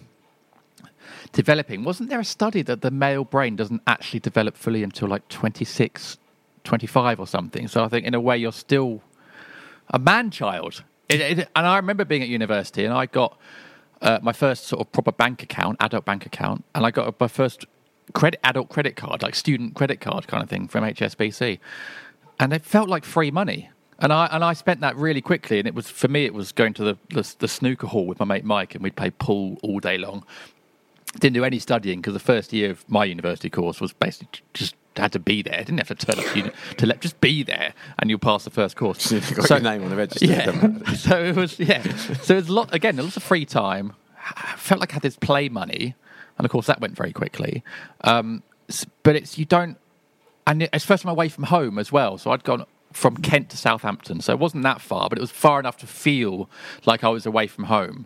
[1.31, 1.83] developing.
[1.83, 6.17] Wasn't there a study that the male brain doesn't actually develop fully until like 26,
[6.63, 7.67] 25 or something?
[7.67, 9.01] So I think in a way you're still
[9.89, 10.83] a man child.
[11.09, 13.37] It, it, and I remember being at university and I got
[14.01, 17.27] uh, my first sort of proper bank account, adult bank account, and I got my
[17.27, 17.65] first
[18.13, 21.59] credit adult credit card, like student credit card kind of thing from HSBC,
[22.39, 23.69] and it felt like free money.
[23.99, 26.51] And I and I spent that really quickly, and it was for me it was
[26.51, 29.57] going to the the, the snooker hall with my mate Mike, and we'd play pool
[29.63, 30.23] all day long.
[31.19, 34.75] Didn't do any studying because the first year of my university course was basically just
[34.97, 35.57] had to be there.
[35.63, 38.49] Didn't have to turn up to, to let just be there, and you'll pass the
[38.51, 39.11] first course.
[39.11, 40.93] You've got your name on the register, Yeah.
[40.95, 41.81] so it was yeah.
[42.21, 42.97] So it was a lot again.
[42.97, 43.93] Lots of free time.
[44.35, 45.95] I felt like I had this play money,
[46.37, 47.63] and of course that went very quickly.
[48.01, 48.43] Um,
[49.03, 49.77] but it's you don't,
[50.45, 52.17] and it's first time away from home as well.
[52.17, 55.31] So I'd gone from Kent to Southampton, so it wasn't that far, but it was
[55.31, 56.49] far enough to feel
[56.85, 58.05] like I was away from home.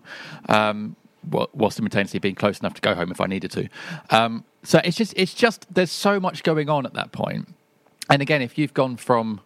[0.50, 0.96] Um,
[1.30, 3.70] wh- while simultaneously being close enough to go home if I needed to.
[4.10, 7.54] Um, so it's just, it's just, there's so much going on at that point.
[8.10, 9.42] And again, if you've gone from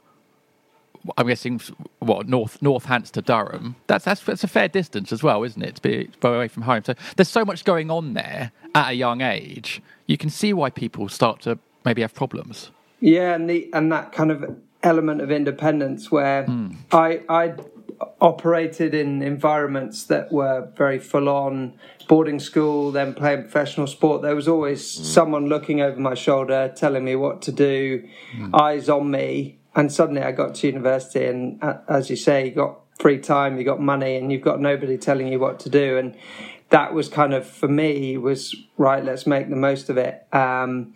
[1.17, 1.61] I'm guessing
[1.99, 3.75] what North Northants to Durham.
[3.87, 5.75] That's that's that's a fair distance as well, isn't it?
[5.75, 6.83] To be far away from home.
[6.83, 9.81] So there's so much going on there at a young age.
[10.07, 12.71] You can see why people start to maybe have problems.
[12.99, 16.73] Yeah, and the and that kind of element of independence where hmm.
[16.91, 17.55] I I
[18.19, 21.73] operated in environments that were very full on
[22.07, 24.21] boarding school, then playing professional sport.
[24.21, 25.03] There was always hmm.
[25.03, 28.55] someone looking over my shoulder, telling me what to do, hmm.
[28.55, 29.59] eyes on me.
[29.75, 33.57] And suddenly I got to university, and uh, as you say, you got free time,
[33.57, 35.97] you got money, and you've got nobody telling you what to do.
[35.97, 36.15] And
[36.69, 39.03] that was kind of for me was right.
[39.03, 40.25] Let's make the most of it.
[40.31, 40.93] Um,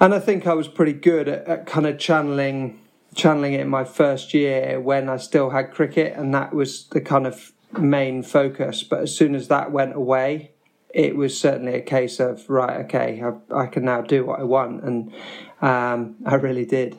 [0.00, 2.80] and I think I was pretty good at, at kind of channeling
[3.14, 7.00] channeling it in my first year when I still had cricket, and that was the
[7.00, 8.82] kind of main focus.
[8.82, 10.52] But as soon as that went away,
[10.90, 14.44] it was certainly a case of right, okay, I, I can now do what I
[14.44, 15.12] want, and
[15.60, 16.98] um, I really did.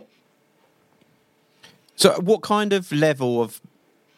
[2.03, 3.61] So, what kind of level of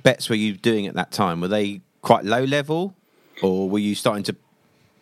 [0.02, 1.40] bets were you doing at that time?
[1.40, 2.96] Were they quite low level,
[3.44, 4.36] or were you starting to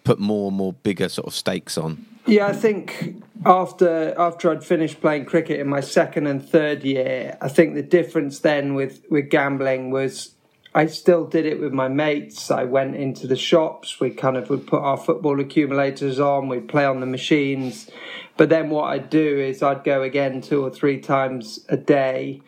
[0.04, 2.06] put more and more bigger sort of stakes on?
[2.26, 7.38] Yeah, I think after after I'd finished playing cricket in my second and third year,
[7.40, 10.36] I think the difference then with with gambling was
[10.76, 12.52] I still did it with my mates.
[12.52, 14.02] I went into the shops.
[14.02, 16.50] We kind of would put our football accumulators on.
[16.50, 17.90] We'd play on the machines.
[18.36, 22.42] But then what I'd do is I'd go again two or three times a day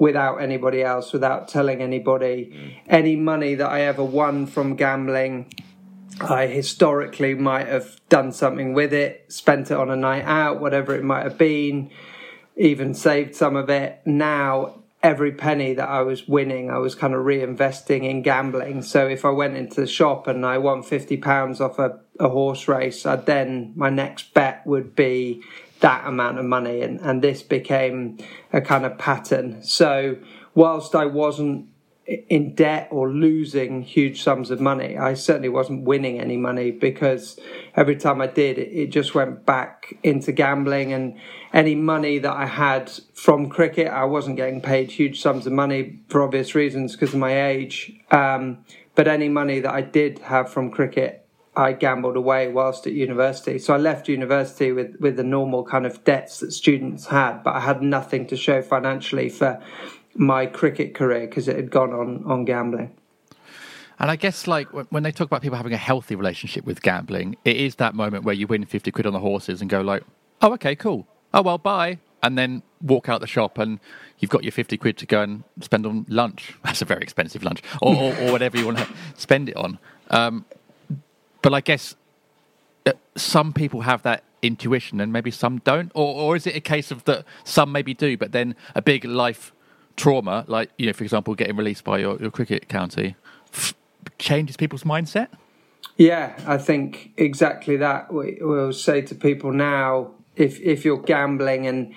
[0.00, 2.50] without anybody else, without telling anybody.
[2.52, 2.72] Mm.
[2.88, 5.52] Any money that I ever won from gambling,
[6.20, 10.94] I historically might have done something with it, spent it on a night out, whatever
[10.94, 11.90] it might have been,
[12.56, 14.00] even saved some of it.
[14.06, 18.82] Now every penny that I was winning, I was kind of reinvesting in gambling.
[18.82, 22.28] So if I went into the shop and I won fifty pounds off a, a
[22.28, 25.42] horse race, I'd then my next bet would be
[25.80, 28.18] that amount of money, and and this became
[28.52, 29.62] a kind of pattern.
[29.62, 30.16] So
[30.54, 31.70] whilst I wasn't
[32.28, 34.98] in debt or losing huge sums of money.
[34.98, 37.38] I certainly wasn't winning any money because
[37.76, 40.92] every time I did, it, it, just went back into gambling.
[40.92, 41.18] And
[41.52, 46.00] any money that I had from cricket, I wasn't getting paid huge sums of money
[46.08, 47.92] for obvious reasons because of my age.
[48.10, 48.64] Um,
[48.96, 51.19] but any money that I did have from cricket,
[51.60, 53.58] I gambled away whilst at university.
[53.58, 57.54] So I left university with, with the normal kind of debts that students had, but
[57.54, 59.62] I had nothing to show financially for
[60.14, 62.96] my cricket career because it had gone on on gambling.
[63.98, 67.36] And I guess like when they talk about people having a healthy relationship with gambling,
[67.44, 70.02] it is that moment where you win fifty quid on the horses and go like,
[70.40, 71.06] "Oh, okay, cool.
[71.34, 73.78] Oh well, bye," and then walk out the shop and
[74.18, 76.54] you've got your fifty quid to go and spend on lunch.
[76.64, 79.78] That's a very expensive lunch, or, or, or whatever you want to spend it on.
[80.08, 80.46] Um,
[81.42, 81.96] but I guess
[82.86, 86.60] uh, some people have that intuition and maybe some don't, or, or is it a
[86.60, 89.52] case of that some maybe do, but then a big life
[89.96, 93.16] trauma, like you know, for example, getting released by your, your cricket county,
[93.52, 93.74] f-
[94.18, 95.28] changes people's mindset?
[95.96, 98.12] Yeah, I think exactly that.
[98.12, 101.94] We, will say to people now, if if you're gambling and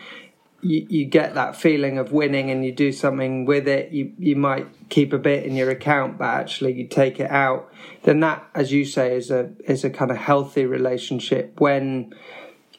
[0.64, 4.36] you, you, get that feeling of winning and you do something with it, you you
[4.36, 7.72] might keep a bit in your account, but actually you take it out.
[8.04, 12.14] Then that, as you say, is a is a kind of healthy relationship when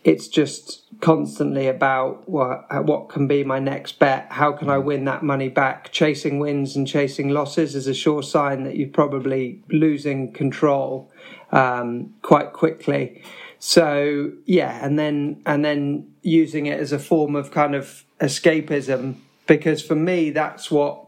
[0.04, 5.04] it's just constantly about what what can be my next bet how can i win
[5.06, 9.60] that money back chasing wins and chasing losses is a sure sign that you're probably
[9.70, 11.10] losing control
[11.52, 13.22] um, quite quickly
[13.66, 19.14] so yeah and then and then using it as a form of kind of escapism
[19.46, 21.06] because for me that's what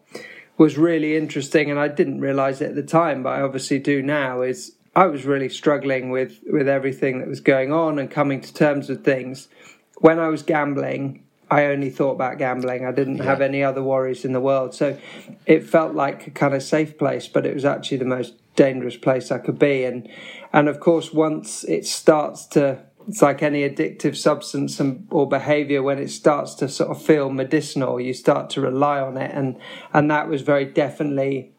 [0.57, 4.01] was really interesting and i didn't realize it at the time but i obviously do
[4.01, 8.41] now is I was really struggling with with everything that was going on and coming
[8.41, 9.49] to terms with things.
[9.99, 12.87] When I was gambling, I only thought about gambling.
[12.87, 13.25] I didn't yeah.
[13.25, 14.75] have any other worries in the world.
[14.75, 14.97] So
[15.45, 18.97] it felt like a kind of safe place, but it was actually the most dangerous
[18.97, 19.85] place I could be.
[19.85, 20.09] And
[20.53, 25.83] and of course, once it starts to, it's like any addictive substance and, or behavior.
[25.83, 29.57] When it starts to sort of feel medicinal, you start to rely on it, and
[29.93, 31.53] and that was very definitely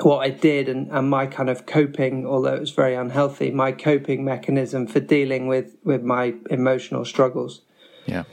[0.00, 3.72] what I did and, and my kind of coping, although it was very unhealthy, my
[3.72, 7.60] coping mechanism for dealing with, with my emotional struggles.
[8.06, 8.24] Yeah.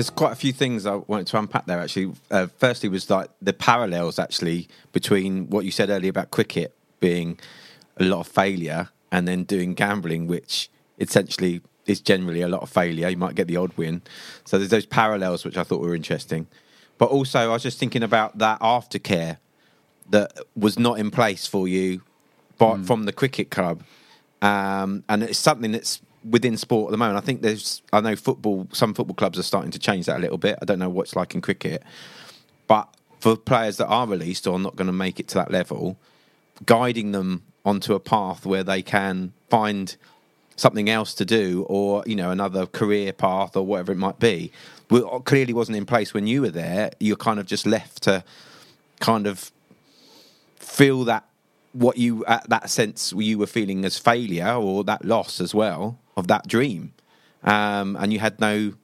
[0.00, 1.78] There's quite a few things I wanted to unpack there.
[1.78, 6.74] Actually, uh, firstly was like the parallels actually between what you said earlier about cricket
[7.00, 7.38] being
[7.98, 12.70] a lot of failure and then doing gambling, which essentially is generally a lot of
[12.70, 13.10] failure.
[13.10, 14.00] You might get the odd win.
[14.46, 16.46] So there's those parallels which I thought were interesting.
[16.96, 19.36] But also, I was just thinking about that aftercare
[20.08, 22.00] that was not in place for you
[22.56, 22.86] by, mm.
[22.86, 23.82] from the cricket club,
[24.40, 27.18] um, and it's something that's within sport at the moment.
[27.18, 30.20] I think there's, I know football, some football clubs are starting to change that a
[30.20, 30.58] little bit.
[30.60, 31.82] I don't know what's like in cricket,
[32.66, 32.88] but
[33.20, 35.96] for players that are released or not going to make it to that level,
[36.66, 39.96] guiding them onto a path where they can find
[40.56, 44.52] something else to do or you know another career path or whatever it might be
[44.90, 48.22] uh, clearly wasn't in place when you were there you're kind of just left to
[49.00, 49.50] kind of
[50.56, 51.24] feel that
[51.72, 55.98] what you at that sense you were feeling as failure or that loss as well
[56.20, 56.92] of that dream,
[57.42, 58.74] um, and you had no,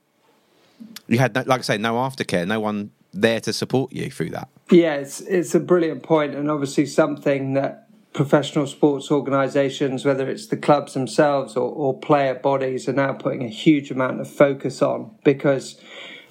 [1.07, 4.31] you had no, like I say, no aftercare, no one there to support you through
[4.31, 4.49] that.
[4.71, 10.47] Yeah, it's it's a brilliant point, and obviously something that professional sports organisations, whether it's
[10.47, 14.81] the clubs themselves or, or player bodies, are now putting a huge amount of focus
[14.81, 15.79] on because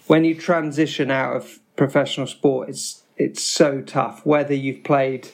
[0.07, 4.25] when you transition out of professional sport, it's it's so tough.
[4.25, 5.29] Whether you've played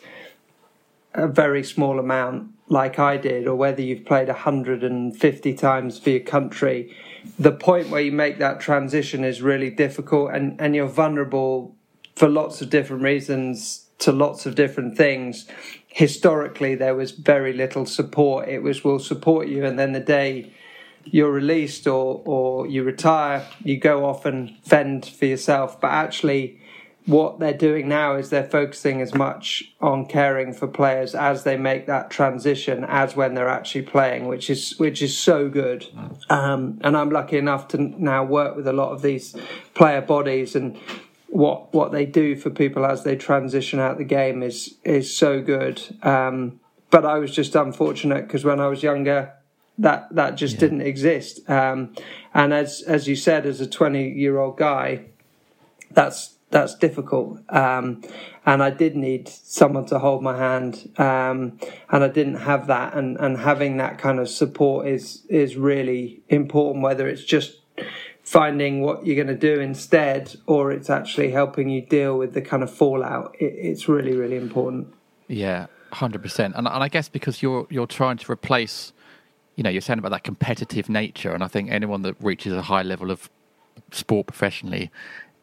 [1.14, 6.22] a very small amount like I did, or whether you've played 150 times for your
[6.22, 6.96] country,
[7.38, 11.76] the point where you make that transition is really difficult and, and you're vulnerable
[12.16, 15.48] for lots of different reasons to lots of different things.
[15.90, 18.48] Historically, there was very little support.
[18.48, 20.54] It was, we'll support you, and then the day
[21.04, 25.82] you're released or, or you retire, you go off and fend for yourself.
[25.82, 26.61] But actually,
[27.06, 31.58] what they're doing now is they're focusing as much on caring for players as they
[31.58, 35.88] make that transition as when they're actually playing, which is which is so good.
[36.30, 39.36] Um, and I'm lucky enough to now work with a lot of these
[39.74, 40.78] player bodies and
[41.28, 45.42] what what they do for people as they transition out the game is is so
[45.42, 45.82] good.
[46.04, 46.60] Um,
[46.92, 49.34] but I was just unfortunate because when I was younger,
[49.80, 50.60] that that just yeah.
[50.60, 51.50] didn't exist.
[51.50, 51.96] Um,
[52.34, 55.06] and as as you said, as a 20 year old guy,
[55.90, 57.40] that's that's difficult.
[57.50, 58.04] Um,
[58.46, 61.58] and I did need someone to hold my hand, um,
[61.90, 62.94] and I didn't have that.
[62.94, 66.84] And, and having that kind of support is is really important.
[66.84, 67.60] Whether it's just
[68.24, 72.42] finding what you're going to do instead, or it's actually helping you deal with the
[72.42, 73.36] kind of fallout.
[73.40, 74.94] It, it's really really important.
[75.28, 76.56] Yeah, hundred percent.
[76.56, 78.92] And and I guess because you're you're trying to replace,
[79.56, 82.64] you know, you're saying about that competitive nature, and I think anyone that reaches a
[82.64, 83.30] high level of
[83.92, 84.92] sport professionally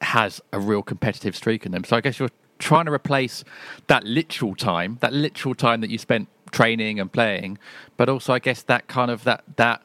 [0.00, 1.84] has a real competitive streak in them.
[1.84, 3.44] So I guess you're trying to replace
[3.86, 7.58] that literal time, that literal time that you spent training and playing,
[7.96, 9.82] but also I guess that kind of that that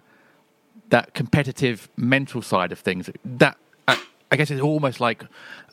[0.90, 3.10] that competitive mental side of things.
[3.26, 3.58] That
[3.88, 3.96] uh,
[4.32, 5.26] I guess it's almost like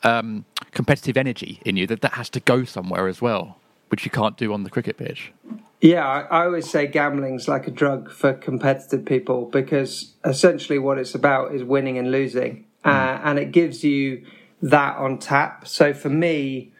[0.03, 3.57] um, competitive energy in you that that has to go somewhere as well,
[3.89, 5.31] which you can't do on the cricket pitch.
[5.79, 11.15] Yeah, I, always say gambling's like a drug for competitive people because essentially what it's
[11.15, 14.25] about is winning and losing uh, and it gives you
[14.61, 15.67] that on tap.
[15.67, 16.71] So for me,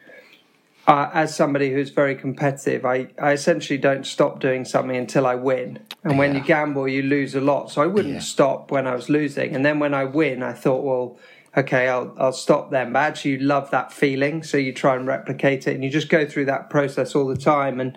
[0.86, 5.36] uh, as somebody who's very competitive, I, I essentially don't stop doing something until I
[5.36, 5.78] win.
[6.02, 6.18] And yeah.
[6.18, 7.70] when you gamble, you lose a lot.
[7.70, 8.20] So I wouldn't yeah.
[8.20, 9.54] stop when I was losing.
[9.54, 11.18] And then when I win, I thought, well,
[11.56, 12.92] okay, I'll I'll stop then.
[12.92, 16.08] But actually, you love that feeling, so you try and replicate it, and you just
[16.08, 17.80] go through that process all the time.
[17.80, 17.96] And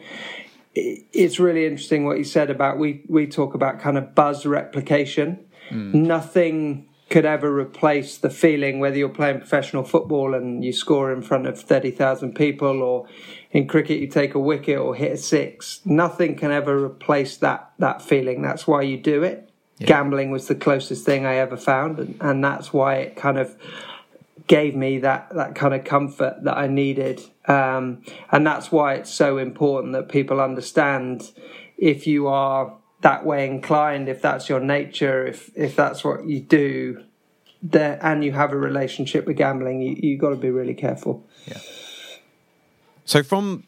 [0.75, 5.43] it's really interesting what you said about we we talk about kind of buzz replication.
[5.71, 5.93] Mm.
[5.93, 11.21] Nothing could ever replace the feeling whether you're playing professional football and you score in
[11.21, 13.07] front of 30,000 people or
[13.51, 17.71] in cricket you take a wicket or hit a six nothing can ever replace that
[17.79, 18.41] that feeling.
[18.41, 19.49] That's why you do it.
[19.77, 19.87] Yeah.
[19.87, 23.55] gambling was the closest thing I ever found and, and that's why it kind of
[24.47, 27.21] gave me that that kind of comfort that I needed.
[27.47, 31.31] Um, and that's why it's so important that people understand
[31.77, 32.75] if you are
[33.05, 37.03] that way inclined, if that's your nature, if if that's what you do,
[37.61, 41.23] there and you have a relationship with gambling, you you got to be really careful.
[41.45, 41.59] Yeah.
[43.05, 43.63] So from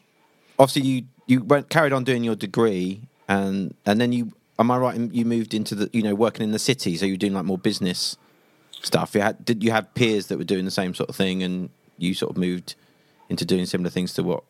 [0.58, 4.76] obviously you you went carried on doing your degree and and then you am I
[4.76, 4.98] right?
[4.98, 7.58] You moved into the you know working in the city, so you're doing like more
[7.58, 8.16] business
[8.82, 9.14] stuff.
[9.14, 11.70] You had did you have peers that were doing the same sort of thing, and
[11.96, 12.74] you sort of moved
[13.28, 14.42] into doing similar things to what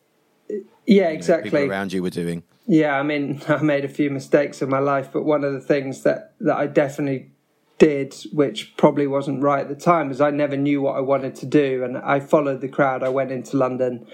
[0.85, 1.51] yeah, exactly.
[1.51, 2.43] Know, people around you were doing.
[2.67, 5.61] Yeah, I mean, I made a few mistakes in my life, but one of the
[5.61, 7.31] things that that I definitely
[7.79, 11.35] did, which probably wasn't right at the time, is I never knew what I wanted
[11.35, 13.03] to do, and I followed the crowd.
[13.03, 14.05] I went into London.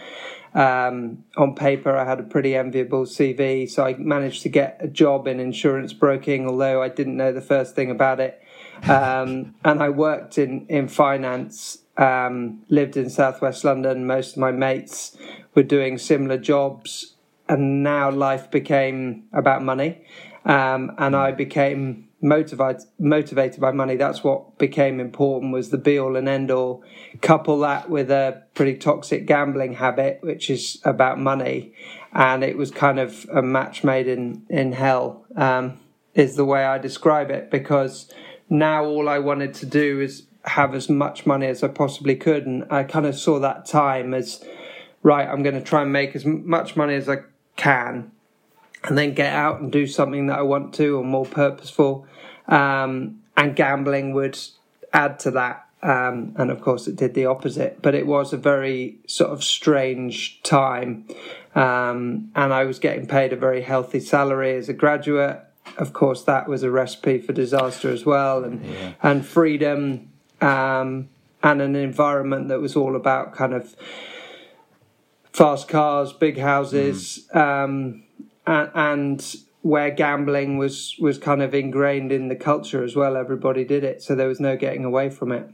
[0.53, 4.87] Um, on paper, I had a pretty enviable CV, so I managed to get a
[4.87, 8.41] job in insurance broking, although I didn't know the first thing about it.
[8.83, 11.79] Um, and I worked in in finance.
[11.97, 14.05] Um, lived in southwest London.
[14.05, 15.15] Most of my mates
[15.53, 17.15] were doing similar jobs
[17.47, 20.01] and now life became about money,
[20.45, 23.95] um, and I became motivated motivated by money.
[23.95, 26.83] That's what became important was the be all and end all.
[27.21, 31.73] Couple that with a pretty toxic gambling habit, which is about money,
[32.13, 35.25] and it was kind of a match made in in hell.
[35.35, 35.79] Um,
[36.13, 38.09] is the way I describe it because
[38.49, 42.45] now all I wanted to do is have as much money as I possibly could,
[42.45, 44.43] and I kind of saw that time as
[45.03, 45.27] right.
[45.27, 47.17] I'm going to try and make as much money as I
[47.55, 48.11] can
[48.83, 52.07] and then get out and do something that I want to or more purposeful.
[52.47, 54.37] Um, and gambling would
[54.93, 55.67] add to that.
[55.81, 57.81] Um, and of course, it did the opposite.
[57.81, 61.05] But it was a very sort of strange time.
[61.53, 65.39] Um, and I was getting paid a very healthy salary as a graduate.
[65.77, 68.93] Of course, that was a recipe for disaster as well, and yeah.
[69.01, 70.09] and freedom,
[70.41, 71.09] um,
[71.43, 73.75] and an environment that was all about kind of
[75.31, 77.39] fast cars, big houses, mm.
[77.39, 78.03] um,
[78.47, 83.17] and, and, where gambling was was kind of ingrained in the culture as well.
[83.17, 85.49] Everybody did it, so there was no getting away from it.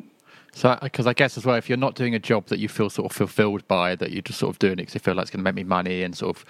[0.52, 2.90] So, because I guess as well, if you're not doing a job that you feel
[2.90, 5.24] sort of fulfilled by, that you're just sort of doing it because you feel like
[5.24, 6.46] it's going to make me money and sort of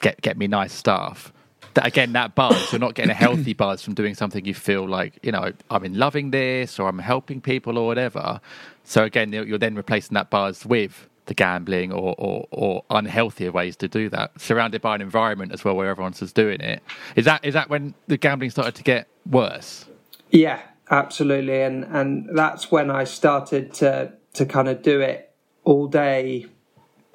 [0.00, 1.32] get get me nice stuff.
[1.74, 4.88] That again, that buzz, you're not getting a healthy buzz from doing something you feel
[4.88, 8.40] like, you know, I'm in loving this or I'm helping people or whatever.
[8.84, 13.76] So again, you're then replacing that buzz with the gambling or, or, or unhealthier ways
[13.76, 16.82] to do that, surrounded by an environment as well where everyone's just doing it.
[17.14, 19.86] Is that is that when the gambling started to get worse?
[20.30, 20.60] Yeah,
[20.90, 26.46] absolutely, and and that's when I started to to kind of do it all day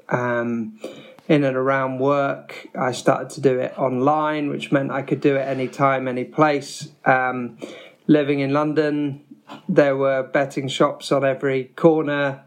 [0.09, 0.79] um,
[1.27, 2.67] in and around work.
[2.75, 6.89] I started to do it online, which meant I could do it anytime, any place.
[7.03, 7.57] Um,
[8.07, 9.23] living in London,
[9.67, 12.43] there were betting shops on every corner.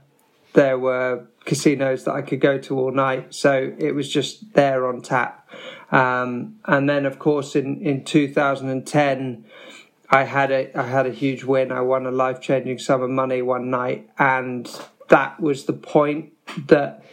[0.52, 3.34] There were casinos that I could go to all night.
[3.34, 5.48] So it was just there on tap.
[5.90, 9.44] Um, and then, of course, in, in 2010,
[10.10, 11.70] I had a I had a huge win.
[11.70, 14.68] I won a life changing sum of money one night, and
[15.08, 16.32] that was the point
[16.66, 17.04] that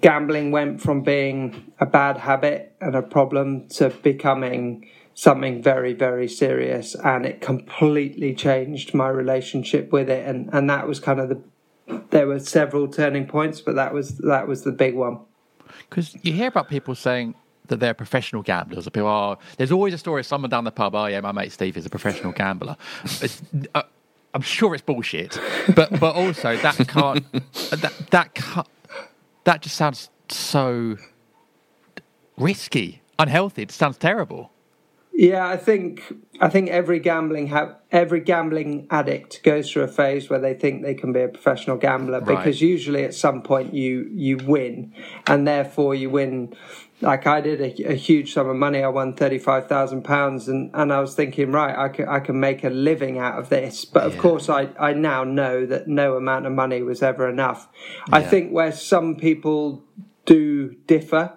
[0.00, 6.28] gambling went from being a bad habit and a problem to becoming something very very
[6.28, 11.28] serious and it completely changed my relationship with it and and that was kind of
[11.30, 11.40] the
[12.10, 15.18] there were several turning points but that was that was the big one
[15.88, 17.34] because you hear about people saying
[17.68, 18.84] that they're professional gamblers.
[18.84, 19.38] People are.
[19.56, 20.94] There's always a story of someone down the pub.
[20.94, 22.76] Oh yeah, my mate Steve is a professional gambler.
[23.74, 23.82] Uh,
[24.34, 25.38] I'm sure it's bullshit,
[25.74, 27.24] but but also that can't
[27.70, 28.66] that that can't,
[29.46, 30.96] that just sounds so
[32.36, 33.62] risky, unhealthy.
[33.62, 34.50] It sounds terrible.
[35.12, 36.02] Yeah, I think
[36.42, 40.82] I think every gambling ha- every gambling addict goes through a phase where they think
[40.82, 42.36] they can be a professional gambler Right.
[42.36, 44.92] because usually at some point you you win
[45.26, 46.54] and therefore you win
[47.00, 50.92] like I did a, a huge sum of money I won 35,000 pounds and and
[50.92, 54.04] I was thinking right I can I can make a living out of this but
[54.04, 54.20] of Yeah.
[54.20, 57.68] course I I now know that no amount of money was ever enough
[58.10, 59.84] I think where some people
[60.24, 61.36] do differ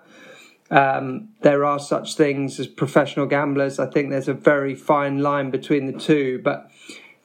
[0.71, 3.79] um, there are such things as professional gamblers.
[3.79, 6.69] I think there's a very fine line between the two, but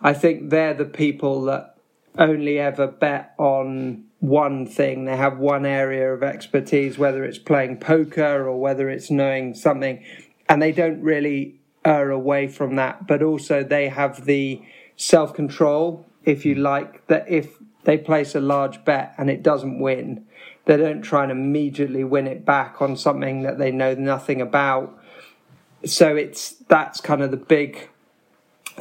[0.01, 1.77] I think they're the people that
[2.19, 5.05] only ever bet on one thing.
[5.05, 10.03] They have one area of expertise, whether it's playing poker or whether it's knowing something,
[10.49, 13.07] and they don't really err away from that.
[13.07, 14.63] But also, they have the
[14.97, 19.79] self control, if you like, that if they place a large bet and it doesn't
[19.79, 20.25] win,
[20.65, 24.99] they don't try and immediately win it back on something that they know nothing about.
[25.85, 27.91] So it's that's kind of the big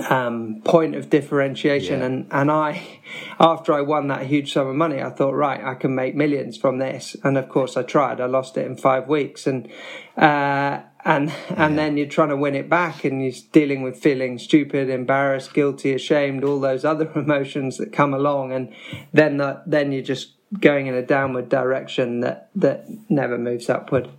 [0.10, 2.00] um, point of differentiation.
[2.00, 2.06] Yeah.
[2.06, 3.00] And and I,
[3.40, 6.58] after I won that huge sum of money, I thought, right, I can make millions
[6.58, 7.16] from this.
[7.24, 8.20] And of course, I tried.
[8.20, 9.70] I lost it in five weeks, and
[10.18, 14.40] uh, and and then you're trying to win it back, and you're dealing with feeling
[14.40, 18.74] stupid, embarrassed, guilty, ashamed, all those other emotions that come along, and
[19.12, 24.10] then that then you're just going in a downward direction that that never moves upward.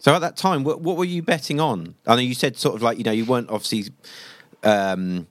[0.00, 1.96] So at that time, what, what were you betting on?
[2.06, 3.92] I know you said sort of like you know you weren't obviously
[4.64, 5.26] um,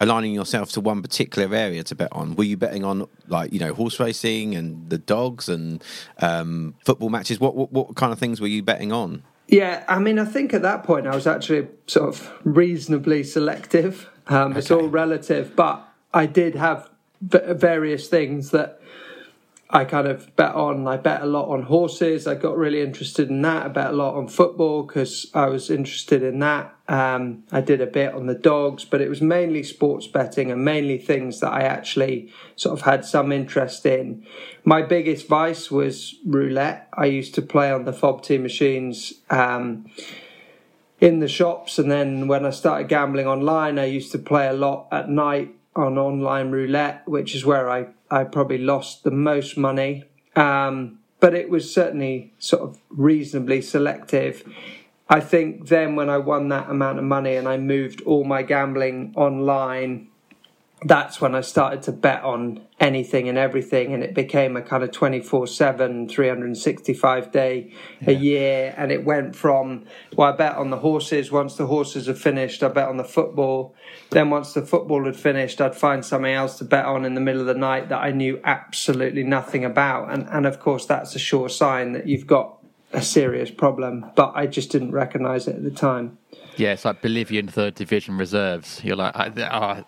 [0.00, 2.36] aligning yourself to one particular area to bet on.
[2.36, 5.82] Were you betting on like you know horse racing and the dogs and
[6.18, 7.40] um, football matches?
[7.40, 9.22] What, what what kind of things were you betting on?
[9.48, 14.08] Yeah, I mean, I think at that point I was actually sort of reasonably selective.
[14.26, 18.80] Um, It's all relative, but I did have v- various things that
[19.68, 20.86] I kind of bet on.
[20.86, 22.28] I bet a lot on horses.
[22.28, 23.66] I got really interested in that.
[23.66, 26.72] I bet a lot on football because I was interested in that.
[26.88, 30.64] Um, I did a bit on the dogs, but it was mainly sports betting and
[30.64, 34.24] mainly things that I actually sort of had some interest in.
[34.64, 36.88] My biggest vice was roulette.
[36.92, 39.14] I used to play on the FOBT machines.
[39.30, 39.86] Um,
[40.98, 44.54] in the shops and then when I started gambling online I used to play a
[44.54, 49.56] lot at night on online roulette which is where I, I probably lost the most
[49.56, 50.04] money.
[50.34, 54.44] Um, but it was certainly sort of reasonably selective.
[55.08, 58.42] I think then when I won that amount of money and I moved all my
[58.42, 60.08] gambling online
[60.86, 64.84] that's when I started to bet on anything and everything, and it became a kind
[64.84, 67.72] of 24 7, 365 day
[68.06, 68.74] a year.
[68.76, 69.84] And it went from,
[70.14, 71.32] well, I bet on the horses.
[71.32, 73.74] Once the horses had finished, I bet on the football.
[74.10, 77.20] Then, once the football had finished, I'd find something else to bet on in the
[77.20, 80.12] middle of the night that I knew absolutely nothing about.
[80.12, 82.58] And, and of course, that's a sure sign that you've got
[82.92, 86.18] a serious problem, but I just didn't recognize it at the time.
[86.56, 88.80] Yeah, it's like Bolivian third division reserves.
[88.84, 89.82] You're like, I, uh,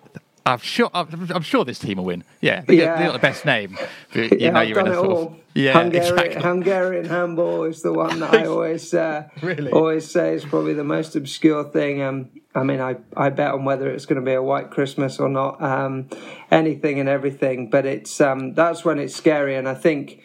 [0.53, 2.25] I'm sure, I'm, I'm sure this team will win.
[2.41, 2.87] Yeah, they, Yeah.
[2.87, 3.79] Got, they got the best name.
[4.15, 5.23] You yeah, know, I've you're in a sort all.
[5.29, 6.43] of yeah, Hungarian, exactly.
[6.43, 9.71] Hungarian handball is the one that I always uh, Really?
[9.73, 12.03] always say is probably the most obscure thing.
[12.03, 15.19] Um, I mean, I, I bet on whether it's going to be a white Christmas
[15.19, 15.61] or not.
[15.63, 16.09] Um,
[16.51, 19.57] anything and everything, but it's um, that's when it's scary.
[19.57, 20.21] And I think,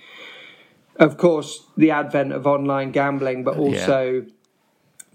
[0.98, 4.26] of course, the advent of online gambling, but also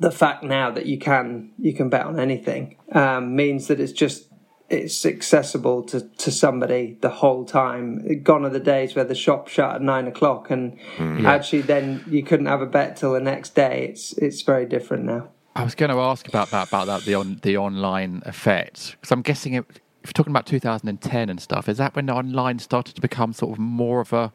[0.00, 3.92] the fact now that you can you can bet on anything um, means that it's
[3.92, 4.27] just
[4.68, 8.22] it's accessible to, to somebody the whole time.
[8.22, 11.24] Gone are the days where the shop shut at nine o'clock and mm.
[11.24, 13.88] actually then you couldn't have a bet till the next day.
[13.90, 15.28] It's it's very different now.
[15.56, 19.10] I was going to ask about that, about that the on the online effect, because
[19.10, 19.64] I'm guessing it
[20.02, 23.52] if you're talking about 2010 and stuff, is that when online started to become sort
[23.52, 24.32] of more of a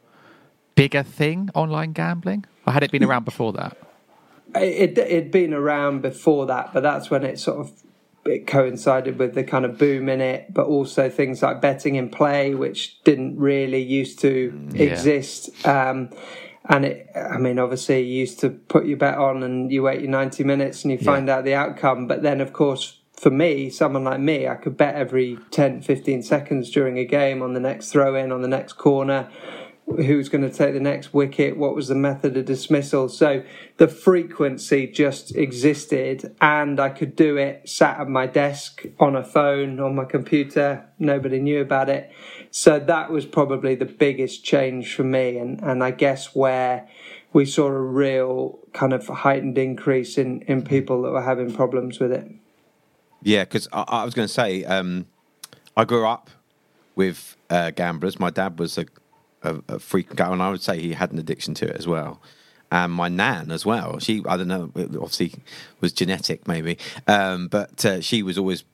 [0.74, 2.44] bigger thing, online gambling?
[2.66, 3.76] Or had it been around before that?
[4.54, 7.72] It, it'd been around before that, but that's when it sort of
[8.26, 12.08] it coincided with the kind of boom in it, but also things like betting in
[12.08, 14.82] play, which didn't really used to yeah.
[14.82, 15.66] exist.
[15.66, 16.10] Um,
[16.66, 20.00] and it, I mean, obviously, you used to put your bet on and you wait
[20.00, 21.36] your 90 minutes and you find yeah.
[21.36, 22.06] out the outcome.
[22.06, 26.22] But then, of course, for me, someone like me, I could bet every 10, 15
[26.22, 29.28] seconds during a game on the next throw in, on the next corner
[29.86, 33.08] who's going to take the next wicket, what was the method of dismissal.
[33.08, 33.44] So
[33.76, 39.22] the frequency just existed, and I could do it sat at my desk on a
[39.22, 40.86] phone, on my computer.
[40.98, 42.10] Nobody knew about it.
[42.50, 46.88] So that was probably the biggest change for me, and, and I guess where
[47.32, 51.98] we saw a real kind of heightened increase in, in people that were having problems
[52.00, 52.30] with it.
[53.22, 55.06] Yeah, because I, I, was going to say, um,
[55.76, 56.30] I grew up
[56.94, 58.20] with uh, gamblers.
[58.20, 58.86] My dad was a
[59.44, 61.86] a, a freak guy, and I would say he had an addiction to it as
[61.86, 62.20] well.
[62.72, 63.98] And my nan as well.
[64.00, 65.34] She, I don't know, obviously
[65.80, 68.64] was genetic maybe, um, but uh, she was always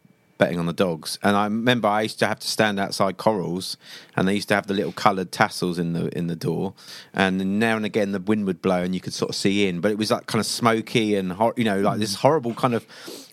[0.41, 1.19] betting on the dogs.
[1.23, 3.77] And I remember I used to have to stand outside Corals,
[4.17, 6.73] and they used to have the little coloured tassels in the in the door.
[7.13, 9.81] And now and again the wind would blow, and you could sort of see in.
[9.81, 12.75] But it was like kind of smoky and hor- you know like this horrible kind
[12.75, 12.87] of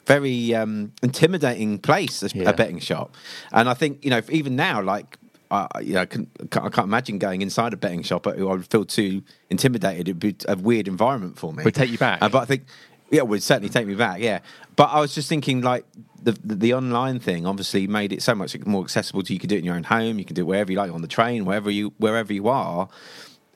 [0.05, 2.49] very um, intimidating place, a, yeah.
[2.49, 3.15] a betting shop.
[3.51, 5.17] And I think you know even now like
[5.49, 8.27] I, you know, I, can, I can't imagine going inside a betting shop.
[8.27, 10.07] I would feel too intimidated.
[10.07, 11.63] It'd be a weird environment for me.
[11.63, 12.21] Would take you back.
[12.21, 12.65] Uh, but I think,
[13.09, 14.19] yeah, it would certainly take me back.
[14.19, 14.39] Yeah,
[14.75, 15.85] but I was just thinking, like
[16.21, 19.39] the, the, the online thing, obviously made it so much more accessible to you.
[19.39, 20.19] Can do it in your own home.
[20.19, 22.89] You can do it wherever you like, on the train, wherever you wherever you are.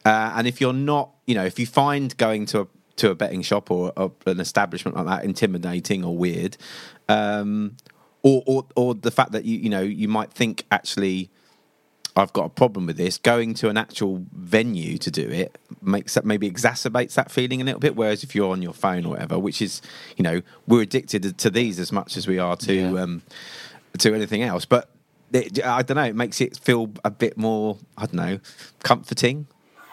[0.06, 2.68] Uh, and if you're not, you know, if you find going to a
[2.98, 6.56] to a betting shop or, or an establishment like that intimidating or weird,
[7.10, 7.76] um,
[8.22, 11.30] or, or or the fact that you you know you might think actually
[12.16, 13.18] I've got a problem with this.
[13.18, 17.64] Going to an actual venue to do it makes that maybe exacerbates that feeling a
[17.64, 17.96] little bit.
[17.96, 19.82] Whereas if you're on your phone or whatever, which is,
[20.18, 23.02] you know, we're addicted to these as much as we are to yeah.
[23.02, 23.22] um,
[24.00, 24.66] to anything else.
[24.66, 24.90] But
[25.32, 26.04] it, I don't know.
[26.04, 28.40] It makes it feel a bit more, I don't know,
[28.84, 29.48] comforting.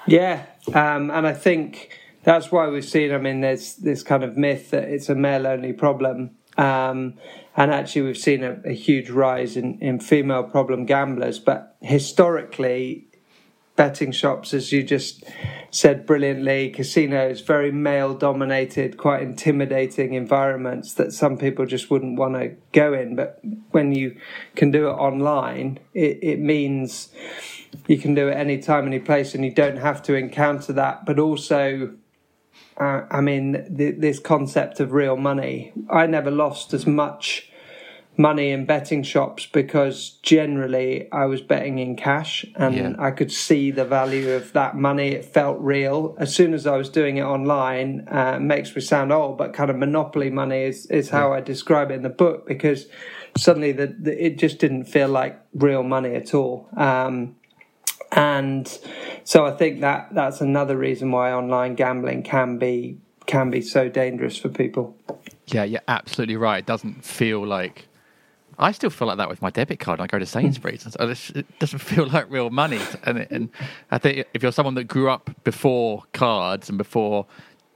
[0.06, 1.90] Yeah, um, and I think
[2.24, 3.12] that's why we've seen.
[3.12, 6.30] I mean, there's this kind of myth that it's a male only problem.
[6.56, 7.14] Um,
[7.58, 11.40] and actually, we've seen a, a huge rise in, in female problem gamblers.
[11.40, 13.08] But historically,
[13.74, 15.24] betting shops, as you just
[15.72, 22.34] said brilliantly, casinos, very male dominated, quite intimidating environments that some people just wouldn't want
[22.34, 23.16] to go in.
[23.16, 23.40] But
[23.72, 24.16] when you
[24.54, 27.08] can do it online, it, it means
[27.88, 31.04] you can do it any time, any place, and you don't have to encounter that.
[31.04, 31.90] But also,
[32.78, 37.50] uh, I mean, this concept of real money, I never lost as much
[38.18, 42.94] money in betting shops because generally I was betting in cash and yeah.
[42.98, 45.10] I could see the value of that money.
[45.10, 46.16] It felt real.
[46.18, 49.70] As soon as I was doing it online, uh, makes me sound old, but kind
[49.70, 51.36] of monopoly money is, is how yeah.
[51.36, 52.86] I describe it in the book because
[53.36, 56.68] suddenly the, the, it just didn't feel like real money at all.
[56.76, 57.36] Um,
[58.12, 58.78] and
[59.24, 63.88] so I think that that's another reason why online gambling can be can be so
[63.88, 64.96] dangerous for people.
[65.46, 66.58] Yeah, you're absolutely right.
[66.58, 67.88] It doesn't feel like
[68.58, 70.00] I still feel like that with my debit card.
[70.00, 72.80] I go to Sainsbury's, and it doesn't feel like real money.
[73.04, 73.50] And, and
[73.90, 77.26] I think if you're someone that grew up before cards and before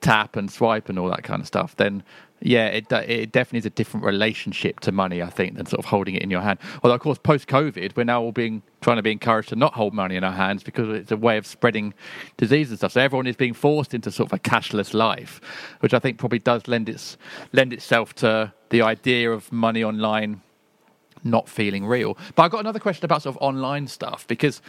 [0.00, 2.02] tap and swipe and all that kind of stuff, then
[2.44, 5.22] yeah, it uh, it definitely is a different relationship to money.
[5.22, 6.58] I think than sort of holding it in your hand.
[6.82, 9.74] Although, of course, post COVID, we're now all being trying to be encouraged to not
[9.74, 11.94] hold money in our hands because it's a way of spreading
[12.36, 12.92] disease and stuff.
[12.92, 15.40] So everyone is being forced into sort of a cashless life,
[15.80, 17.16] which I think probably does lend its
[17.52, 20.42] lend itself to the idea of money online
[21.24, 22.16] not feeling real.
[22.34, 24.60] But I've got another question about sort of online stuff because,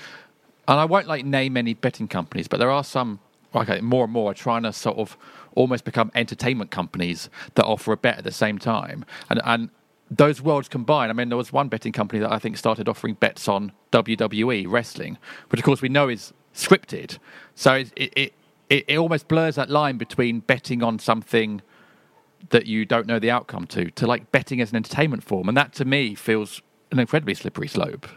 [0.67, 3.19] and I won't like name any betting companies, but there are some,
[3.55, 5.17] okay, more and more are trying to sort of
[5.55, 9.05] almost become entertainment companies that offer a bet at the same time.
[9.29, 9.69] And, and
[10.09, 11.09] those worlds combine.
[11.09, 14.65] I mean, there was one betting company that I think started offering bets on WWE
[14.69, 15.17] wrestling,
[15.49, 17.17] which of course we know is scripted.
[17.55, 18.33] So it, it,
[18.69, 21.61] it, it almost blurs that line between betting on something
[22.49, 25.47] that you don't know the outcome to, to like betting as an entertainment form.
[25.47, 28.07] And that to me feels an incredibly slippery slope.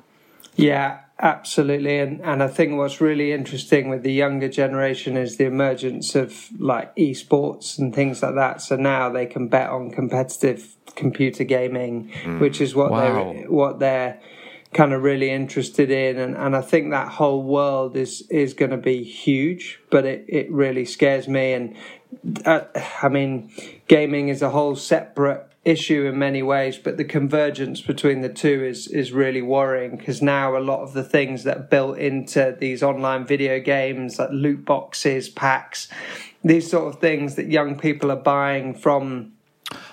[0.56, 1.98] Yeah, absolutely.
[1.98, 6.48] And and I think what's really interesting with the younger generation is the emergence of
[6.58, 8.62] like esports and things like that.
[8.62, 12.40] So now they can bet on competitive computer gaming, mm.
[12.40, 13.32] which is what wow.
[13.32, 14.20] they what they're
[14.76, 18.72] kind of really interested in and, and I think that whole world is is going
[18.72, 21.76] to be huge but it, it really scares me and
[22.44, 22.62] uh,
[23.02, 23.50] I mean
[23.88, 28.64] gaming is a whole separate issue in many ways, but the convergence between the two
[28.64, 32.56] is is really worrying because now a lot of the things that are built into
[32.58, 35.88] these online video games, like loot boxes, packs,
[36.44, 39.32] these sort of things that young people are buying from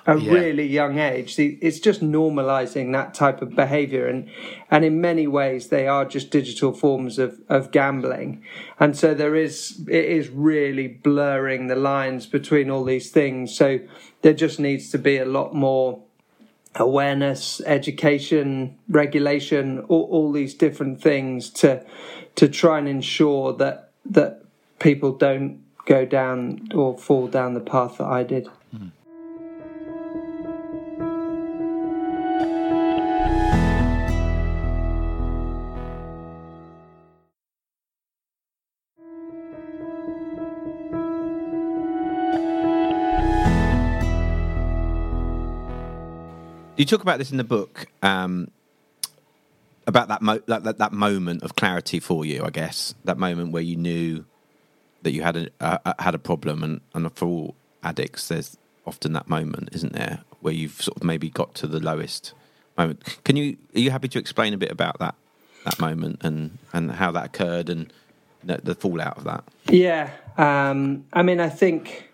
[0.06, 0.34] a Yeah.
[0.34, 1.40] really young age.
[1.40, 4.28] It's just normalizing that type of behavior, and
[4.70, 8.44] and in many ways they are just digital forms of of gambling,
[8.80, 13.56] and so there is it is really blurring the lines between all these things.
[13.56, 13.80] So
[14.24, 16.02] there just needs to be a lot more
[16.76, 21.86] awareness, education, regulation, all, all these different things to
[22.36, 24.44] to try and ensure that that
[24.80, 28.48] people don't go down or fall down the path that I did.
[46.76, 48.50] You talk about this in the book um,
[49.86, 52.44] about that, mo- that, that that moment of clarity for you.
[52.44, 54.26] I guess that moment where you knew
[55.04, 58.58] that you had a uh, had a problem, and, and for all addicts, there's
[58.88, 62.34] often that moment, isn't there, where you've sort of maybe got to the lowest
[62.76, 63.04] moment.
[63.24, 65.14] Can you are you happy to explain a bit about that
[65.66, 67.94] that moment and and how that occurred and
[68.44, 69.44] the, the fallout of that?
[69.68, 70.10] Yeah,
[70.40, 72.10] um, I mean, I think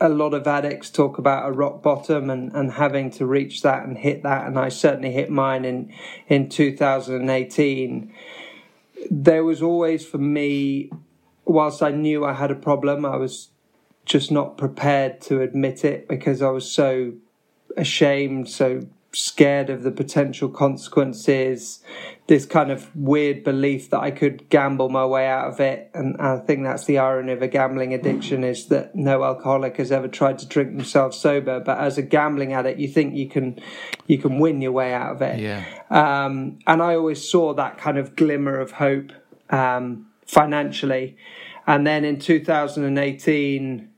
[0.00, 3.84] a lot of addicts talk about a rock bottom and, and having to reach that
[3.84, 5.92] and hit that, and I certainly hit mine in
[6.28, 8.12] in 2018.
[9.10, 10.90] There was always for me,
[11.44, 13.50] whilst I knew I had a problem, I was
[14.04, 17.14] just not prepared to admit it because I was so
[17.76, 21.80] ashamed, so scared of the potential consequences,
[22.26, 25.90] this kind of weird belief that I could gamble my way out of it.
[25.94, 29.90] And I think that's the irony of a gambling addiction is that no alcoholic has
[29.90, 31.58] ever tried to drink themselves sober.
[31.58, 33.58] But as a gambling addict, you think you can
[34.06, 35.40] you can win your way out of it.
[35.40, 35.64] Yeah.
[35.90, 39.12] Um, and I always saw that kind of glimmer of hope
[39.48, 41.16] um, financially.
[41.66, 43.88] And then in 2018,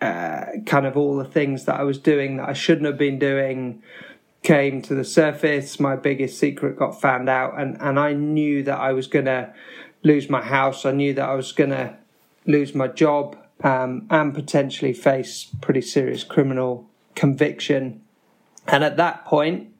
[0.00, 3.18] uh, kind of all the things that I was doing that I shouldn't have been
[3.18, 3.82] doing
[4.44, 5.80] came to the surface.
[5.80, 9.52] My biggest secret got found out, and, and I knew that I was going to
[10.04, 10.84] lose my house.
[10.84, 11.96] I knew that I was going to
[12.46, 16.86] lose my job um, and potentially face pretty serious criminal
[17.16, 18.02] conviction.
[18.68, 19.72] And at that point,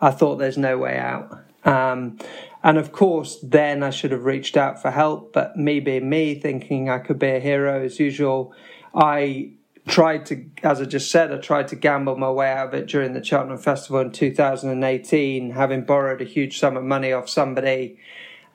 [0.00, 1.38] I thought there's no way out.
[1.64, 2.18] Um,
[2.62, 5.32] and of course, then I should have reached out for help.
[5.32, 8.52] But me being me, thinking I could be a hero as usual,
[8.92, 9.52] I
[9.88, 12.86] tried to, as I just said, I tried to gamble my way out of it
[12.86, 17.98] during the Cheltenham Festival in 2018, having borrowed a huge sum of money off somebody.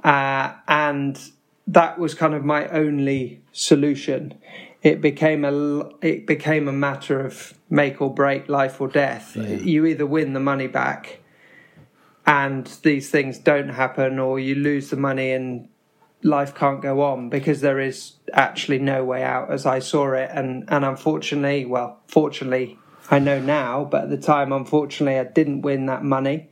[0.03, 1.19] Uh, and
[1.67, 4.35] that was kind of my only solution.
[4.81, 9.35] It became a it became a matter of make or break, life or death.
[9.35, 11.19] You either win the money back,
[12.25, 15.69] and these things don't happen, or you lose the money and
[16.23, 20.29] life can't go on because there is actually no way out as I saw it.
[20.33, 22.79] And and unfortunately, well, fortunately,
[23.11, 26.49] I know now, but at the time, unfortunately, I didn't win that money,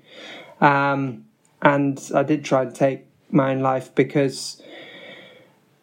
[0.59, 1.25] um,
[1.61, 4.61] and I did try and take my own life because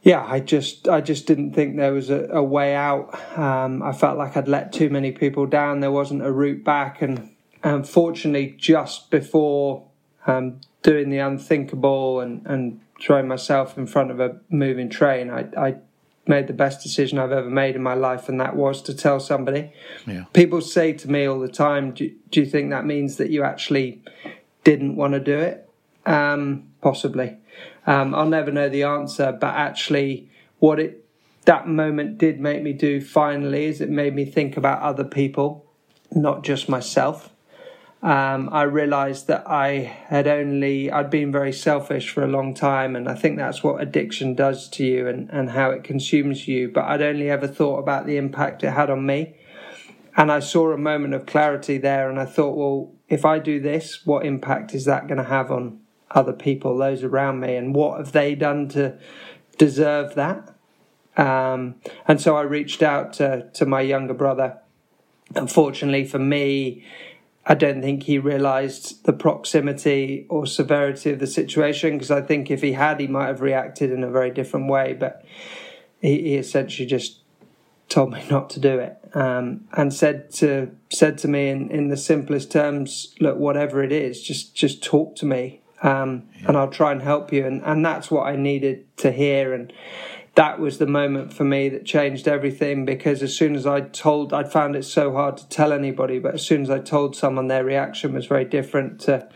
[0.03, 3.19] yeah, I just I just didn't think there was a, a way out.
[3.37, 5.81] Um, I felt like I'd let too many people down.
[5.81, 9.85] There wasn't a route back, and unfortunately, just before
[10.27, 15.47] um, doing the unthinkable and and throwing myself in front of a moving train, I,
[15.57, 15.77] I
[16.27, 19.19] made the best decision I've ever made in my life, and that was to tell
[19.19, 19.73] somebody.
[20.07, 20.25] Yeah.
[20.33, 23.43] People say to me all the time, "Do, do you think that means that you
[23.43, 24.03] actually
[24.65, 25.69] didn't want to do it?"
[26.05, 27.37] Um, possibly.
[27.87, 30.29] Um, I'll never know the answer, but actually,
[30.59, 31.05] what it
[31.47, 35.65] that moment did make me do finally is it made me think about other people,
[36.13, 37.31] not just myself.
[38.01, 42.95] Um, I realised that I had only I'd been very selfish for a long time,
[42.95, 46.69] and I think that's what addiction does to you and, and how it consumes you.
[46.69, 49.35] But I'd only ever thought about the impact it had on me,
[50.17, 53.59] and I saw a moment of clarity there, and I thought, well, if I do
[53.59, 55.81] this, what impact is that going to have on
[56.13, 58.97] other people, those around me, and what have they done to
[59.57, 60.55] deserve that?
[61.17, 61.75] Um,
[62.07, 64.59] and so I reached out to, to my younger brother.
[65.35, 66.85] Unfortunately for me,
[67.51, 72.51] I don't think he realized the proximity or severity of the situation because I think
[72.51, 74.93] if he had, he might have reacted in a very different way.
[74.93, 75.25] But
[76.03, 77.21] he, he essentially just
[77.89, 81.89] told me not to do it um, and said to said to me in, in
[81.89, 86.71] the simplest terms, look, whatever it is, just just talk to me um, and I'll
[86.71, 87.47] try and help you.
[87.47, 89.55] And, and that's what I needed to hear.
[89.55, 89.73] And
[90.39, 94.33] that was the moment for me that changed everything because as soon as I told,
[94.33, 97.49] I'd found it so hard to tell anybody, but as soon as I told someone,
[97.49, 99.29] their reaction was very different to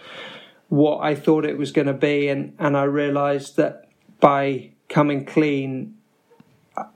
[0.69, 2.29] what I thought it was going to be.
[2.29, 3.89] And, and I realized that
[4.21, 5.97] by coming clean,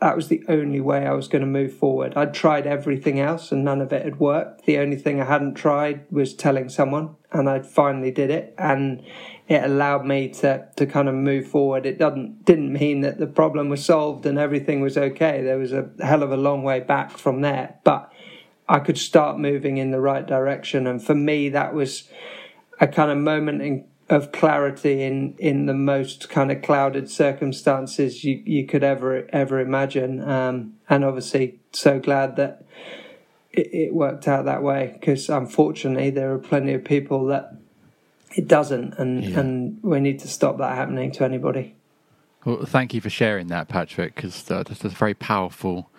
[0.01, 2.15] that was the only way I was going to move forward.
[2.17, 4.65] I'd tried everything else and none of it had worked.
[4.65, 8.55] The only thing I hadn't tried was telling someone, and I finally did it.
[8.57, 9.03] And
[9.49, 11.85] it allowed me to to kind of move forward.
[11.85, 15.43] It doesn't didn't mean that the problem was solved and everything was okay.
[15.43, 18.11] There was a hell of a long way back from there, but
[18.69, 20.87] I could start moving in the right direction.
[20.87, 22.09] And for me, that was
[22.81, 28.25] a kind of moment in, of clarity in in the most kind of clouded circumstances
[28.25, 30.21] you you could ever ever imagine.
[30.29, 32.65] Um, and obviously, so glad that.
[33.53, 37.57] It, it worked out that way because unfortunately there are plenty of people that
[38.37, 39.41] it doesn't, and yeah.
[39.41, 41.75] and we need to stop that happening to anybody.
[42.45, 45.91] Well, thank you for sharing that, Patrick, because uh, that's a very powerful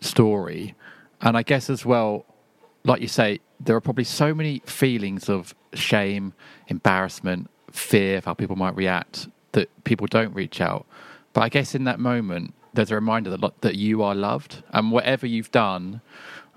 [0.00, 0.74] story,
[1.20, 2.26] and I guess as well,
[2.84, 6.32] like you say, there are probably so many feelings of shame,
[6.68, 10.86] embarrassment, fear of how people might react that people don't reach out.
[11.32, 14.90] But I guess in that moment, there's a reminder that that you are loved, and
[14.90, 16.00] whatever you've done,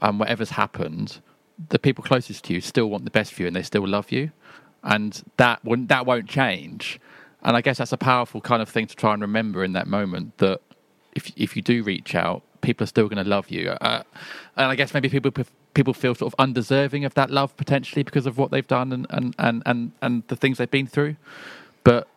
[0.01, 1.19] and whatever's happened,
[1.69, 4.11] the people closest to you still want the best for you, and they still love
[4.11, 4.31] you
[4.83, 6.99] and that won't that won't change.
[7.43, 9.87] And I guess that's a powerful kind of thing to try and remember in that
[9.87, 10.61] moment that
[11.13, 13.69] if if you do reach out, people are still going to love you.
[13.69, 14.03] Uh,
[14.55, 15.31] and I guess maybe people
[15.77, 19.05] people feel sort of undeserving of that love potentially because of what they've done and
[19.11, 21.15] and and and, and the things they've been through.
[21.83, 22.07] But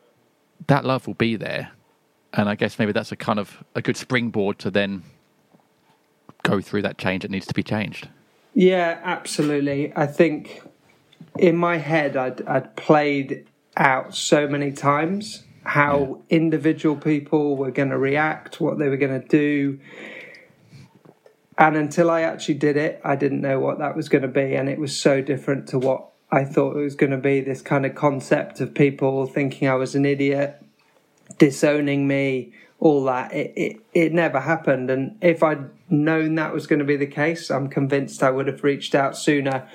[0.67, 1.71] that love will be there,
[2.33, 5.03] and I guess maybe that's a kind of a good springboard to then
[6.43, 8.09] go through that change that needs to be changed.
[8.55, 9.93] Yeah, absolutely.
[9.95, 10.63] I think
[11.39, 13.47] in my head, I'd, I'd played
[13.77, 16.37] out so many times how yeah.
[16.37, 19.79] individual people were going to react, what they were going to do.
[21.61, 24.55] And until I actually did it, I didn't know what that was going to be.
[24.55, 27.61] And it was so different to what I thought it was going to be this
[27.61, 30.65] kind of concept of people thinking I was an idiot,
[31.37, 33.35] disowning me, all that.
[33.35, 34.91] It, it, it never happened.
[34.91, 38.47] And if I'd known that was going to be the case, I'm convinced I would
[38.47, 39.69] have reached out sooner.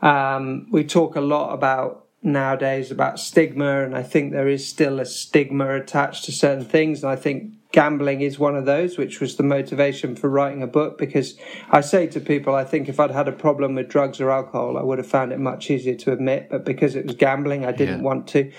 [0.00, 5.00] Um, we talk a lot about nowadays about stigma, and I think there is still
[5.00, 7.02] a stigma attached to certain things.
[7.02, 10.66] And I think gambling is one of those, which was the motivation for writing a
[10.66, 10.98] book.
[10.98, 11.36] Because
[11.70, 14.78] I say to people, I think if I'd had a problem with drugs or alcohol,
[14.78, 16.48] I would have found it much easier to admit.
[16.50, 18.04] But because it was gambling, I didn't yeah.
[18.04, 18.52] want to.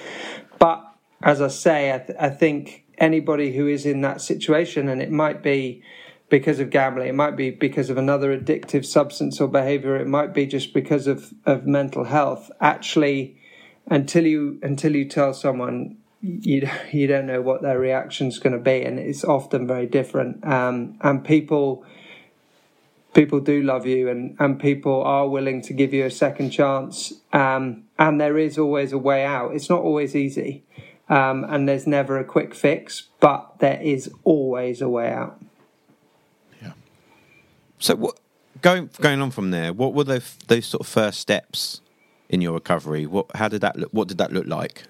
[0.60, 0.84] But
[1.22, 5.12] as I say, I, th- I think anybody who is in that situation, and it
[5.12, 5.84] might be
[6.30, 7.10] because of gambling.
[7.10, 9.96] It might be because of another addictive substance or behavior.
[9.98, 12.50] It might be just because of, of mental health.
[12.60, 13.40] Actually,
[13.88, 18.54] until you until you tell someone, you you don't know what their reaction is going
[18.54, 20.46] to be, and it's often very different.
[20.46, 21.86] Um, and people
[23.14, 27.14] people do love you, and and people are willing to give you a second chance.
[27.34, 29.54] Um, and there is always a way out.
[29.54, 30.64] It's not always easy.
[31.10, 35.40] Um, and there's never a quick fix, but there is always a way out.
[36.62, 36.72] Yeah.
[37.80, 38.20] So what,
[38.62, 41.82] going going on from there, what were those those sort of first steps
[42.30, 43.06] in your recovery?
[43.06, 43.90] What how did that look?
[43.92, 44.86] What did that look like?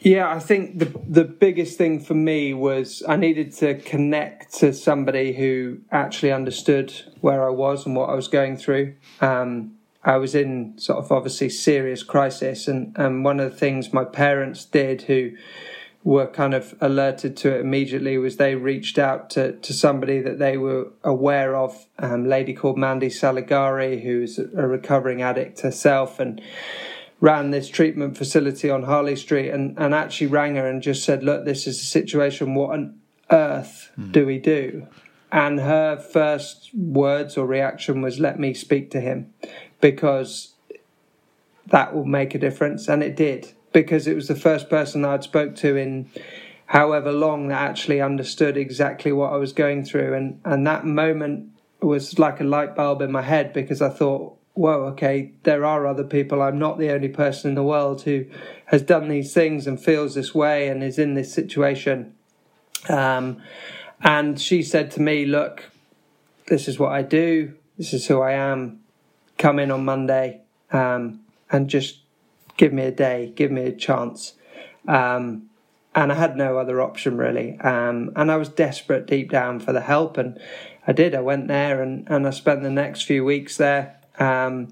[0.00, 4.72] Yeah, I think the the biggest thing for me was I needed to connect to
[4.72, 8.94] somebody who actually understood where I was and what I was going through.
[9.20, 9.74] Um,
[10.04, 14.04] I was in sort of obviously serious crisis, and and one of the things my
[14.04, 15.32] parents did who
[16.04, 20.38] were kind of alerted to it immediately was they reached out to, to somebody that
[20.38, 26.20] they were aware of, um, a lady called Mandy Saligari, who's a recovering addict herself
[26.20, 26.40] and
[27.20, 31.22] ran this treatment facility on Harley Street and, and actually rang her and just said,
[31.22, 32.54] look, this is a situation.
[32.54, 32.98] What on
[33.30, 34.12] earth mm.
[34.12, 34.86] do we do?
[35.30, 39.32] And her first words or reaction was, let me speak to him
[39.80, 40.54] because
[41.66, 42.88] that will make a difference.
[42.88, 46.10] And it did because it was the first person I'd spoke to in
[46.66, 50.14] however long that actually understood exactly what I was going through.
[50.14, 51.50] And, and that moment
[51.80, 55.86] was like a light bulb in my head because I thought, whoa, okay, there are
[55.86, 56.42] other people.
[56.42, 58.26] I'm not the only person in the world who
[58.66, 62.12] has done these things and feels this way and is in this situation.
[62.88, 63.40] Um,
[64.02, 65.70] and she said to me, look,
[66.48, 67.54] this is what I do.
[67.76, 68.80] This is who I am.
[69.38, 70.40] Come in on Monday
[70.72, 72.00] um, and just
[72.56, 74.32] give me a day, give me a chance.
[74.88, 75.50] Um,
[75.94, 77.60] and I had no other option really.
[77.60, 80.38] Um, and I was desperate deep down for the help, and
[80.86, 81.14] I did.
[81.14, 83.97] I went there and, and I spent the next few weeks there.
[84.18, 84.68] Um,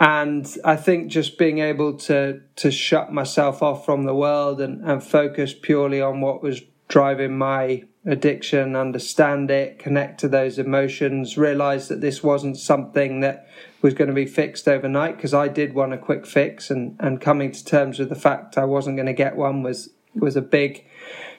[0.00, 4.84] and I think just being able to to shut myself off from the world and,
[4.84, 11.36] and focus purely on what was driving my addiction, understand it, connect to those emotions,
[11.36, 13.46] realize that this wasn't something that
[13.82, 17.20] was going to be fixed overnight because I did want a quick fix and, and
[17.20, 20.42] coming to terms with the fact I wasn't going to get one was was a
[20.42, 20.86] big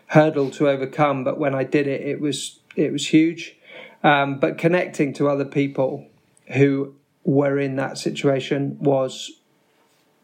[0.07, 1.23] hurdle to overcome.
[1.23, 3.55] But when I did it, it was it was huge.
[4.03, 6.07] Um, but connecting to other people
[6.53, 9.31] who were in that situation was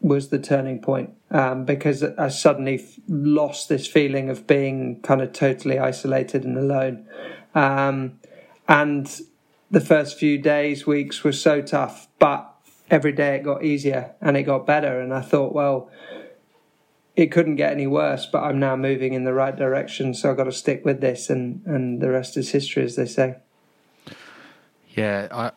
[0.00, 5.22] was the turning point um, because I suddenly f- lost this feeling of being kind
[5.22, 7.06] of totally isolated and alone.
[7.54, 8.20] Um,
[8.68, 9.20] and
[9.70, 12.54] the first few days, weeks were so tough, but
[12.90, 15.00] every day it got easier and it got better.
[15.00, 15.90] And I thought, well,
[17.16, 20.36] it couldn't get any worse, but I'm now moving in the right direction, so I've
[20.36, 23.36] got to stick with this, and, and the rest is history, as they say.
[24.90, 25.52] Yeah, I,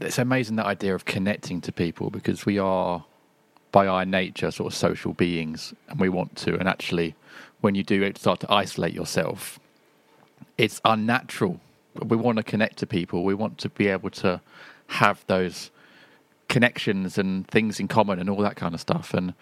[0.00, 3.04] it's amazing that idea of connecting to people because we are
[3.72, 6.58] by our nature sort of social beings and we want to.
[6.58, 7.14] And actually
[7.60, 9.58] when you do start to isolate yourself
[10.58, 11.60] it's unnatural.
[12.02, 13.24] We want to connect to people.
[13.24, 14.40] We want to be able to
[14.88, 15.70] have those
[16.48, 19.14] connections and things in common and all that kind of stuff.
[19.14, 19.34] And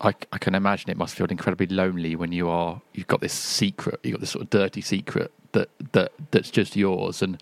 [0.00, 3.32] I, I can imagine it must feel incredibly lonely when you are you've got this
[3.32, 7.22] secret you've got this sort of dirty secret that that that's just yours.
[7.22, 7.40] And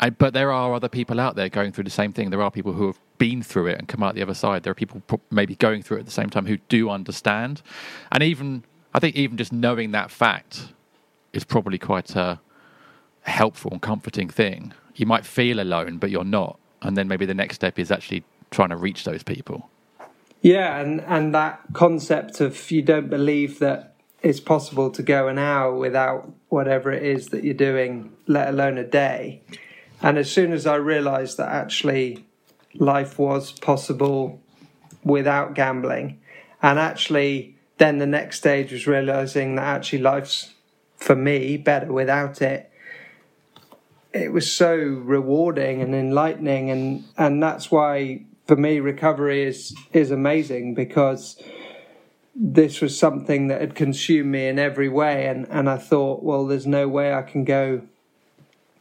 [0.00, 2.30] I, but there are other people out there going through the same thing.
[2.30, 4.62] There are people who have been through it and come out the other side.
[4.62, 7.62] There are people maybe going through it at the same time who do understand.
[8.12, 10.72] And even, I think, even just knowing that fact
[11.32, 12.40] is probably quite a
[13.22, 14.72] helpful and comforting thing.
[14.94, 16.58] You might feel alone, but you're not.
[16.80, 19.68] And then maybe the next step is actually trying to reach those people.
[20.40, 25.38] Yeah, and, and that concept of you don't believe that it's possible to go an
[25.38, 29.42] hour without whatever it is that you're doing, let alone a day
[30.02, 32.26] and as soon as I realized that actually
[32.74, 34.40] life was possible
[35.04, 36.20] without gambling,
[36.62, 40.54] and actually then the next stage was realizing that actually life's
[40.96, 42.70] for me better without it.
[44.12, 50.10] It was so rewarding and enlightening, and, and that's why for me recovery is is
[50.10, 51.40] amazing because
[52.34, 56.46] this was something that had consumed me in every way, and, and I thought, well,
[56.46, 57.82] there's no way I can go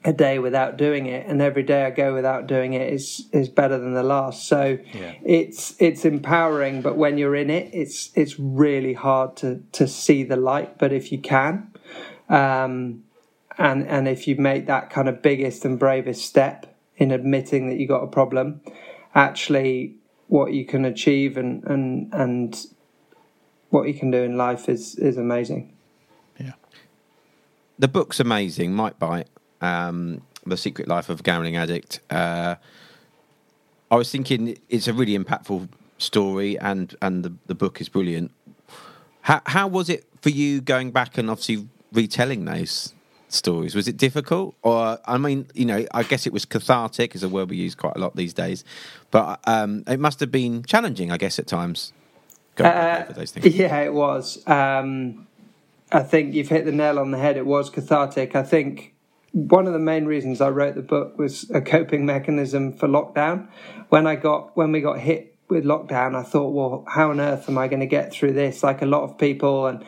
[0.03, 3.49] a day without doing it, and every day I go without doing it is is
[3.49, 4.47] better than the last.
[4.47, 5.15] So yeah.
[5.23, 10.23] it's it's empowering, but when you're in it, it's it's really hard to to see
[10.23, 10.77] the light.
[10.77, 11.73] But if you can,
[12.29, 13.03] um,
[13.57, 17.77] and and if you make that kind of biggest and bravest step in admitting that
[17.77, 18.61] you got a problem,
[19.15, 19.95] actually
[20.27, 22.67] what you can achieve and and and
[23.69, 25.73] what you can do in life is is amazing.
[26.39, 26.53] Yeah.
[27.79, 29.27] The book's amazing, Might Bite
[29.61, 31.99] um, The Secret Life of a Gambling Addict.
[32.09, 32.55] Uh,
[33.89, 38.31] I was thinking it's a really impactful story, and and the, the book is brilliant.
[39.21, 42.93] How how was it for you going back and obviously retelling those
[43.29, 43.75] stories?
[43.75, 47.29] Was it difficult, or I mean, you know, I guess it was cathartic, is a
[47.29, 48.63] word we use quite a lot these days,
[49.11, 51.93] but um, it must have been challenging, I guess, at times.
[52.59, 53.05] Uh,
[53.43, 54.45] yeah, it was.
[54.47, 55.27] Um,
[55.91, 57.37] I think you've hit the nail on the head.
[57.37, 58.35] It was cathartic.
[58.35, 58.93] I think
[59.31, 63.47] one of the main reasons I wrote the book was a coping mechanism for lockdown.
[63.89, 67.47] When I got when we got hit with lockdown, I thought, well, how on earth
[67.47, 68.63] am I going to get through this?
[68.63, 69.83] Like a lot of people, and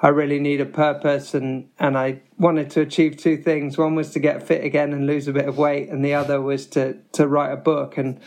[0.00, 3.76] I really need a purpose, and and I wanted to achieve two things.
[3.76, 6.40] One was to get fit again and lose a bit of weight, and the other
[6.40, 8.20] was to to write a book and.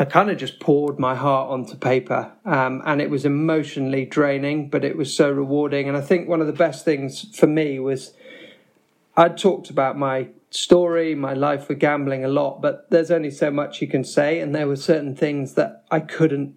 [0.00, 4.70] I kind of just poured my heart onto paper, um, and it was emotionally draining,
[4.70, 5.88] but it was so rewarding.
[5.88, 8.12] And I think one of the best things for me was
[9.18, 13.50] I'd talked about my story, my life with gambling a lot, but there's only so
[13.50, 16.54] much you can say, and there were certain things that I couldn't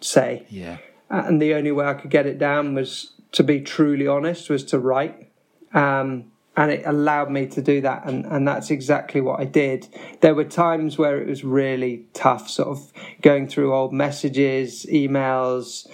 [0.00, 0.46] say.
[0.48, 0.78] Yeah.
[1.10, 4.64] And the only way I could get it down was to be truly honest, was
[4.66, 5.30] to write.
[5.74, 9.88] Um, and it allowed me to do that, and, and that's exactly what I did.
[10.20, 12.92] There were times where it was really tough, sort of
[13.22, 15.86] going through old messages, emails.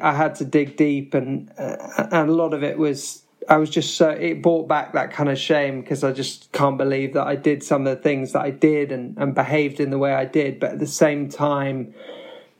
[0.00, 3.70] I had to dig deep, and uh, and a lot of it was I was
[3.70, 7.26] just so it brought back that kind of shame because I just can't believe that
[7.26, 10.12] I did some of the things that I did and, and behaved in the way
[10.12, 10.60] I did.
[10.60, 11.94] But at the same time,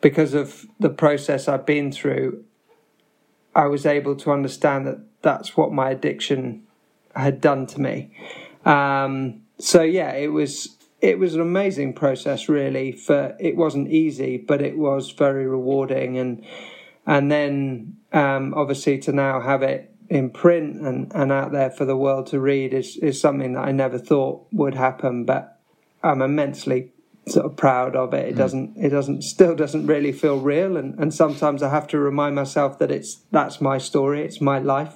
[0.00, 2.44] because of the process I've been through,
[3.54, 6.66] I was able to understand that that's what my addiction
[7.14, 8.16] had done to me.
[8.64, 14.36] Um, so yeah, it was it was an amazing process really for it wasn't easy
[14.36, 16.44] but it was very rewarding and
[17.06, 21.84] and then um, obviously to now have it in print and, and out there for
[21.86, 25.60] the world to read is, is something that I never thought would happen, but
[26.02, 26.92] I'm immensely
[27.28, 28.28] sort of proud of it.
[28.30, 28.38] It mm.
[28.38, 32.34] doesn't it doesn't still doesn't really feel real and, and sometimes I have to remind
[32.34, 34.94] myself that it's that's my story, it's my life.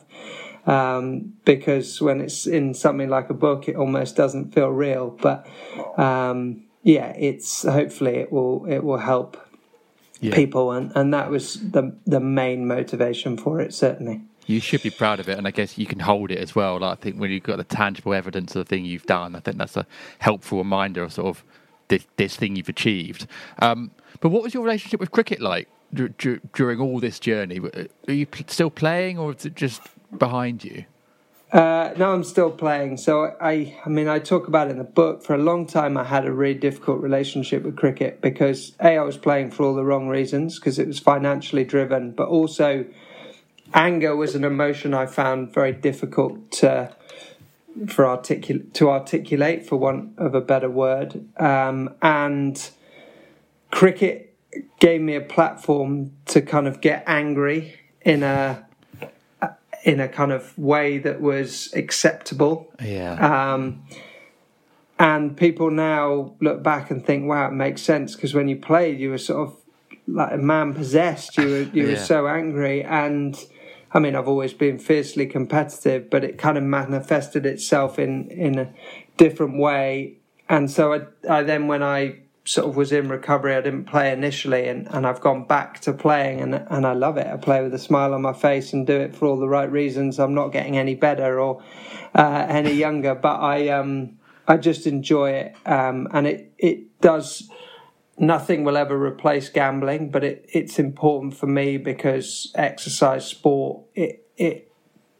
[0.66, 5.10] um, because when it's in something like a book, it almost doesn't feel real.
[5.10, 5.46] But
[5.98, 9.36] um, yeah, it's hopefully it will it will help
[10.20, 10.34] Yeah.
[10.34, 14.22] people, and, and that was the the main motivation for it certainly.
[14.46, 16.78] You should be proud of it, and I guess you can hold it as well.
[16.80, 19.40] Like, I think when you've got the tangible evidence of the thing you've done, I
[19.40, 19.86] think that's a
[20.18, 21.44] helpful reminder of sort of
[21.88, 23.26] this, this thing you've achieved.
[23.60, 23.90] Um,
[24.20, 27.60] but what was your relationship with cricket like d- d- during all this journey?
[28.08, 29.82] Are you still playing, or is it just
[30.16, 30.84] behind you?
[31.52, 32.96] Uh, no, I'm still playing.
[32.96, 35.22] So I, I mean, I talk about it in the book.
[35.22, 39.02] For a long time, I had a really difficult relationship with cricket because a, I
[39.02, 42.84] was playing for all the wrong reasons because it was financially driven, but also
[43.74, 46.94] anger was an emotion I found very difficult to
[47.88, 51.26] for articul- to articulate, for want of a better word.
[51.38, 52.70] Um, and
[53.70, 54.36] cricket
[54.78, 58.66] gave me a platform to kind of get angry in a
[59.82, 62.72] in a kind of way that was acceptable.
[62.82, 63.52] Yeah.
[63.52, 63.84] Um,
[64.98, 68.98] and people now look back and think, wow, it makes sense because when you played,
[68.98, 69.56] you were sort of
[70.06, 71.36] like a man possessed.
[71.36, 73.36] You were you were so angry, and
[73.94, 78.58] I mean, I've always been fiercely competitive, but it kind of manifested itself in in
[78.58, 78.72] a
[79.16, 80.16] different way.
[80.48, 81.00] And so I,
[81.30, 85.06] I then, when I sort of was in recovery, I didn't play initially, and, and
[85.06, 87.26] I've gone back to playing, and and I love it.
[87.26, 89.70] I play with a smile on my face and do it for all the right
[89.70, 90.18] reasons.
[90.18, 91.62] I'm not getting any better or
[92.14, 97.48] uh, any younger, but I um I just enjoy it, um, and it it does.
[98.18, 104.26] Nothing will ever replace gambling, but it, it's important for me because exercise, sport, it
[104.36, 104.70] it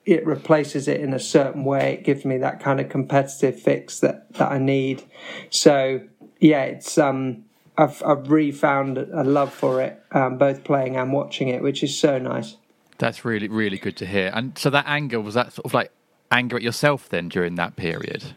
[0.05, 1.95] it replaces it in a certain way.
[1.95, 5.03] It gives me that kind of competitive fix that, that I need.
[5.51, 6.03] So
[6.41, 7.45] yeah, it's um
[7.77, 11.99] I've I've refound a love for it, um, both playing and watching it, which is
[11.99, 12.57] so nice.
[12.99, 14.31] That's really, really good to hear.
[14.33, 15.91] And so that anger was that sort of like
[16.31, 18.35] anger at yourself then during that period?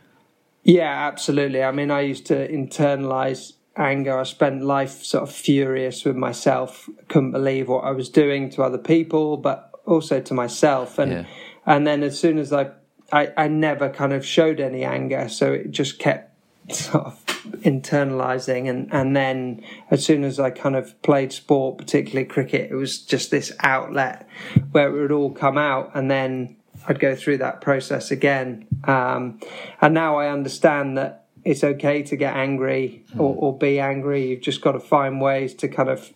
[0.64, 1.64] Yeah, absolutely.
[1.64, 4.20] I mean, I used to internalize anger.
[4.20, 6.90] I spent life sort of furious with myself.
[7.08, 11.00] Couldn't believe what I was doing to other people, but also to myself.
[11.00, 11.24] And Yeah.
[11.66, 12.72] and then as soon as I,
[13.12, 16.34] I, I never kind of showed any anger, so it just kept
[16.74, 17.24] sort of
[17.64, 18.70] internalizing.
[18.70, 23.00] And and then as soon as I kind of played sport, particularly cricket, it was
[23.00, 24.28] just this outlet
[24.72, 26.56] where it would all come out, and then.
[26.90, 28.66] I'd go through that process again.
[28.86, 29.40] Um,
[29.82, 34.28] and now I understand that it's okay to get angry or, or be angry.
[34.28, 36.14] You've just got to find ways to kind of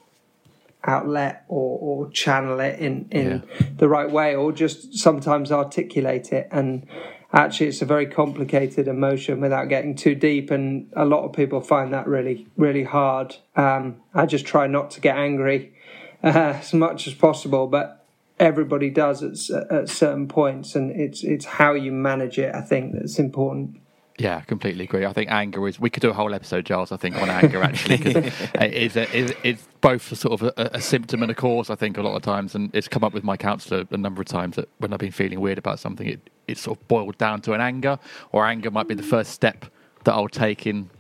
[0.83, 3.43] outlet or, or channel it in, in
[3.77, 6.49] the right way or just sometimes articulate it.
[6.51, 6.85] And
[7.31, 10.51] actually, it's a very complicated emotion without getting too deep.
[10.51, 13.37] And a lot of people find that really, really hard.
[13.55, 15.73] Um, I just try not to get angry
[16.21, 16.27] uh,
[16.59, 18.05] as much as possible, but
[18.37, 22.53] everybody does at, at certain points, and it's it's how you manage it.
[22.53, 23.80] I think that's important.
[24.21, 25.03] Yeah, I completely agree.
[25.03, 25.79] I think anger is.
[25.79, 26.91] We could do a whole episode, Giles.
[26.91, 28.17] I think on anger actually, because
[28.53, 31.71] it is a, it, it's both a sort of a, a symptom and a cause.
[31.71, 34.21] I think a lot of times, and it's come up with my counsellor a number
[34.21, 37.17] of times that when I've been feeling weird about something, it it sort of boiled
[37.17, 37.97] down to an anger,
[38.31, 39.65] or anger might be the first step
[40.03, 40.91] that I'll take in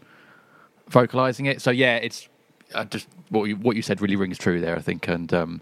[0.87, 1.61] vocalizing it.
[1.61, 2.27] So yeah, it's
[2.73, 4.75] uh, just what you what you said really rings true there.
[4.75, 5.61] I think, and um,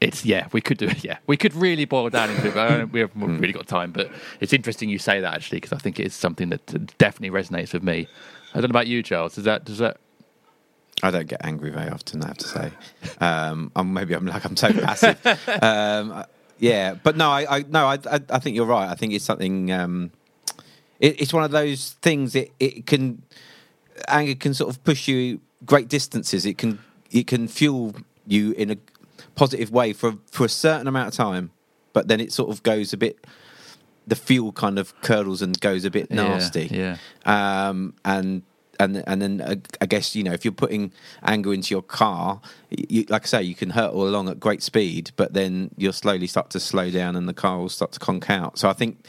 [0.00, 1.02] it's yeah, we could do it.
[1.04, 3.66] Yeah, we could really boil down into it, but I don't- we haven't really got
[3.66, 3.90] time.
[3.92, 4.10] But
[4.40, 7.72] it's interesting you say that actually because I think it is something that definitely resonates
[7.72, 8.06] with me.
[8.54, 9.34] I don't know about you, Giles.
[9.34, 9.98] Does that does that?
[11.02, 12.22] I don't get angry very often.
[12.24, 12.72] I have to say,
[13.20, 15.18] um, I'm, maybe I'm like I'm so passive.
[15.62, 16.24] um,
[16.58, 18.88] yeah, but no, I, I no, I, I, I think you're right.
[18.88, 19.70] I think it's something.
[19.72, 20.10] Um,
[21.00, 22.34] it, it's one of those things.
[22.34, 23.22] It, it can
[24.08, 26.46] anger can sort of push you great distances.
[26.46, 26.78] It can
[27.10, 27.94] it can fuel
[28.26, 28.76] you in a
[29.38, 31.50] positive way for for a certain amount of time,
[31.92, 33.16] but then it sort of goes a bit.
[34.06, 36.96] The fuel kind of curdles and goes a bit Yeah, nasty yeah.
[37.26, 38.42] um, and
[38.80, 40.92] and and then uh, I guess you know if you're putting
[41.22, 42.40] anger into your car,
[42.70, 46.26] you, like I say, you can hurtle along at great speed, but then you'll slowly
[46.26, 48.58] start to slow down, and the car will start to conk out.
[48.58, 49.06] So I think.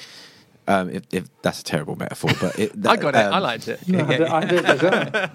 [0.70, 3.18] Um, if, if that's a terrible metaphor, but it, I got it.
[3.18, 3.80] I um, liked it.
[3.90, 5.30] I did, I did as well.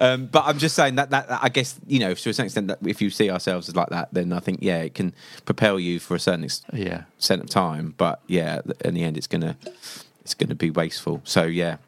[0.00, 2.44] um, but I'm just saying that, that that I guess you know to a certain
[2.46, 5.12] extent that if you see ourselves as like that, then I think yeah, it can
[5.44, 7.02] propel you for a certain ex- Yeah.
[7.16, 7.94] extent of time.
[7.96, 9.56] But yeah, in the end, it's gonna
[10.20, 11.20] it's gonna be wasteful.
[11.24, 11.78] So yeah,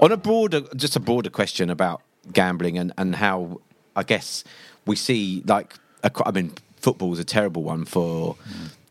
[0.00, 2.02] on a broader just a broader question about
[2.32, 3.60] gambling and and how
[3.96, 4.44] i guess
[4.86, 5.74] we see like
[6.04, 6.52] ac- i mean
[6.86, 8.36] is a terrible one for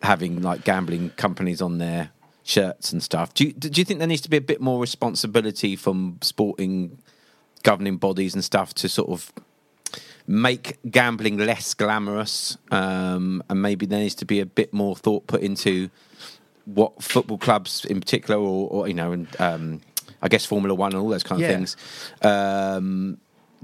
[0.01, 2.11] having like gambling companies on their
[2.43, 3.33] shirts and stuff.
[3.33, 6.97] Do you, do you think there needs to be a bit more responsibility from sporting
[7.63, 9.31] governing bodies and stuff to sort of
[10.27, 15.27] make gambling less glamorous, um, and maybe there needs to be a bit more thought
[15.27, 15.89] put into
[16.65, 19.81] what football clubs in particular, or, or you know, and um,
[20.21, 21.55] I guess Formula One and all those kind of Yeah.
[21.55, 21.77] things,
[22.21, 23.17] um,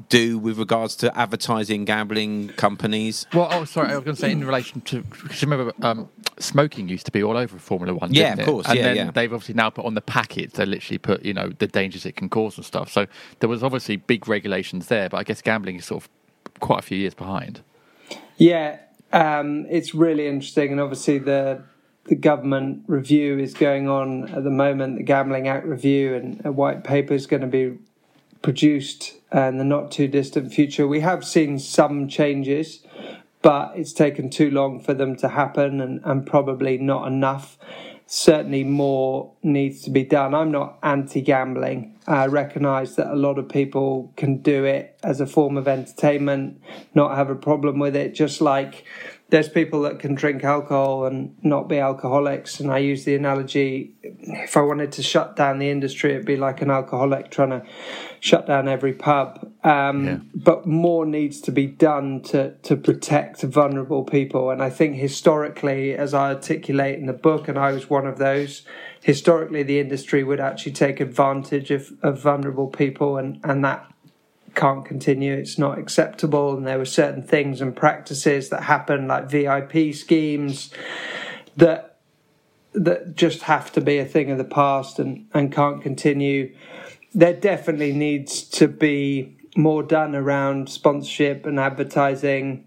[0.10, 3.26] do with regards to advertising gambling companies.
[3.34, 6.90] Well, oh, sorry, I was going to say in relation to because remember um, smoking
[6.90, 8.14] used to be all over Formula One.
[8.14, 8.52] Yeah, didn't of it?
[8.52, 9.11] course, And yeah, then yeah.
[9.11, 10.57] they've obviously now put on the packets.
[10.57, 12.91] They literally put you know the dangers it can cause and stuff.
[12.91, 13.07] So
[13.40, 16.10] there was obviously big regulations there, but I guess gambling is sort of
[16.60, 17.61] quite a few years behind.
[18.38, 18.80] Yeah,
[19.14, 21.64] um, it's really interesting, and obviously the
[22.06, 24.98] the government review is going on at the moment.
[24.98, 27.77] The Gambling Act review and a white paper is going to be
[28.41, 30.88] produced in the not too distant future.
[30.88, 32.82] We have seen some changes,
[33.41, 37.57] but it's taken too long for them to happen, and, and probably not enough.
[38.07, 40.36] Certainly, more needs to be done.
[40.36, 41.95] I'm not anti gambling.
[42.07, 46.61] I recognise that a lot of people can do it as a form of entertainment,
[46.94, 48.86] not have a problem with it, just like
[49.30, 52.60] there's people that can drink alcohol and not be alcoholics.
[52.60, 56.38] And I use the analogy if I wanted to shut down the industry, it'd be
[56.38, 57.64] like an alcoholic trying to
[58.19, 59.52] shut down every pub.
[59.64, 60.18] Um, Yeah.
[60.34, 64.52] But more needs to be done to, to protect vulnerable people.
[64.52, 68.18] And I think historically, as I articulate in the book, and I was one of
[68.18, 68.64] those,
[69.02, 73.91] historically the industry would actually take advantage of, of vulnerable people, and, and that
[74.56, 75.34] can't continue.
[75.34, 76.57] It's not acceptable.
[76.57, 80.72] And there were certain things and practices that happened, like VIP schemes,
[81.57, 81.95] that
[82.73, 86.53] that just have to be a thing of the past and, and can't continue.
[87.14, 92.65] There definitely needs to be more done around sponsorship and advertising.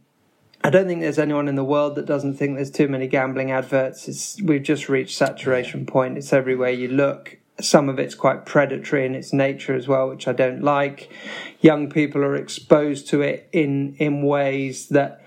[0.65, 3.51] I don't think there's anyone in the world that doesn't think there's too many gambling
[3.51, 4.09] adverts.
[4.09, 6.19] It's, we've just reached saturation point.
[6.19, 7.38] It's everywhere you look.
[7.60, 11.10] Some of it's quite predatory in its nature as well, which I don't like.
[11.60, 15.22] Young people are exposed to it in in ways that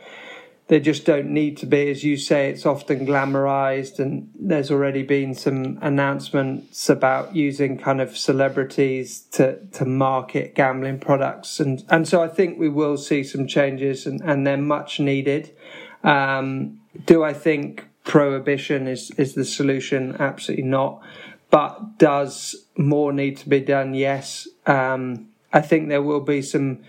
[0.72, 1.92] they just don't need to be.
[1.92, 8.00] As you say, it's often glamorized, and there's already been some announcements about using kind
[8.00, 11.60] of celebrities to, to market gambling products.
[11.60, 15.54] And, and so I think we will see some changes, and, and they're much needed.
[16.06, 20.16] Um, do I think prohibition is, is the solution?
[20.20, 21.02] Absolutely not.
[21.52, 23.94] But does more need to be done?
[23.94, 24.48] Yes.
[24.66, 26.80] Um, I think there will be some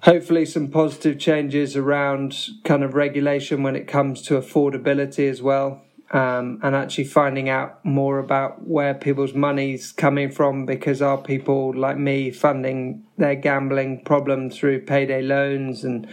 [0.00, 5.82] hopefully some positive changes around kind of regulation when it comes to affordability as well
[6.12, 11.74] um, and actually finding out more about where people's money's coming from because are people
[11.74, 16.06] like me funding their gambling problem through payday loans and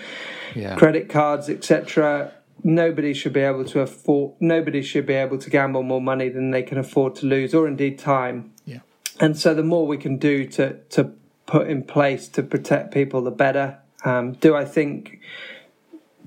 [0.55, 0.75] Yeah.
[0.75, 2.31] credit cards etc
[2.63, 6.51] nobody should be able to afford nobody should be able to gamble more money than
[6.51, 8.79] they can afford to lose or indeed time Yeah.
[9.19, 11.11] and so the more we can do to to
[11.45, 13.77] put in place to protect people, the better.
[14.05, 15.19] Um, do I think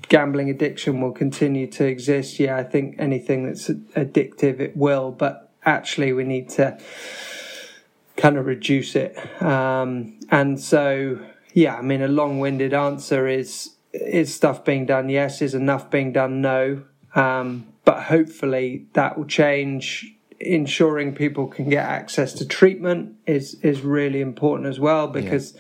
[0.09, 2.39] gambling addiction will continue to exist?
[2.39, 5.11] Yeah, I think anything that's addictive, it will.
[5.11, 6.79] But actually, we need to
[8.17, 9.17] kind of reduce it.
[9.43, 11.19] Um, and so,
[11.53, 15.09] yeah, I mean, a long-winded answer is: is stuff being done?
[15.09, 15.43] Yes.
[15.43, 16.40] Is enough being done?
[16.40, 16.82] No.
[17.14, 23.81] Um, but hopefully, that will change ensuring people can get access to treatment is is
[23.81, 25.56] really important as well because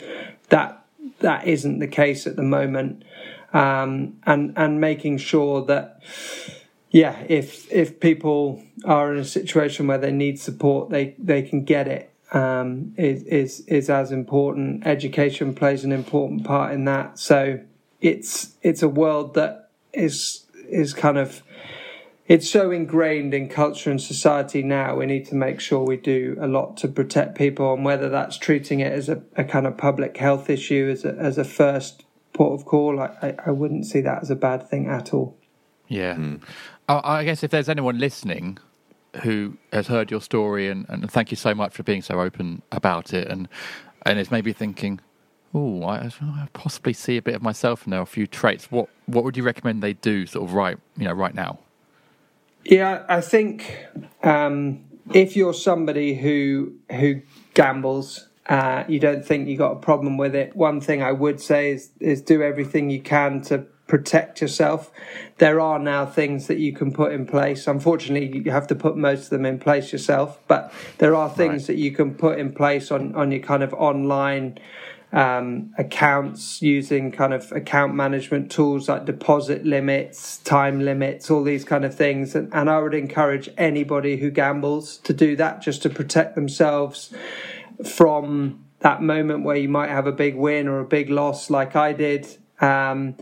[0.50, 0.84] that
[1.20, 3.02] that isn't the case at the moment
[3.52, 6.02] um, and and making sure that
[6.90, 11.64] yeah if if people are in a situation where they need support they they can
[11.64, 17.18] get it um, is is is as important education plays an important part in that
[17.18, 17.58] so
[18.00, 21.42] it's it's a world that is is kind of
[22.26, 24.96] it's so ingrained in culture and society now.
[24.96, 28.36] We need to make sure we do a lot to protect people, and whether that's
[28.36, 32.04] treating it as a, a kind of public health issue as a, as a first
[32.32, 35.38] port of call, I, I, I wouldn't see that as a bad thing at all.
[35.88, 36.14] Yeah.
[36.14, 36.36] Hmm.
[36.88, 38.58] I, I guess if there's anyone listening
[39.22, 42.62] who has heard your story, and, and thank you so much for being so open
[42.72, 43.48] about it, and
[44.04, 45.00] and is maybe thinking,
[45.56, 48.70] oh, I, I possibly see a bit of myself in there, a few traits.
[48.70, 51.58] What what would you recommend they do, sort of right, you know, right now?
[52.64, 53.86] Yeah, I think
[54.22, 54.84] um,
[55.14, 57.22] if you're somebody who who
[57.54, 60.54] gambles, uh, you don't think you got a problem with it.
[60.54, 64.90] One thing I would say is is do everything you can to protect yourself.
[65.38, 67.68] There are now things that you can put in place.
[67.68, 71.62] Unfortunately, you have to put most of them in place yourself, but there are things
[71.62, 71.66] Right.
[71.68, 74.58] that you can put in place on on your kind of online
[75.12, 81.64] um, accounts using kind of account management tools like deposit limits, time limits, all these
[81.64, 82.34] kind of things.
[82.34, 87.14] And, and I would encourage anybody who gambles to do that just to protect themselves
[87.84, 91.76] from that moment where you might have a big win or a big loss, like
[91.76, 92.26] I did.
[92.60, 93.16] Um,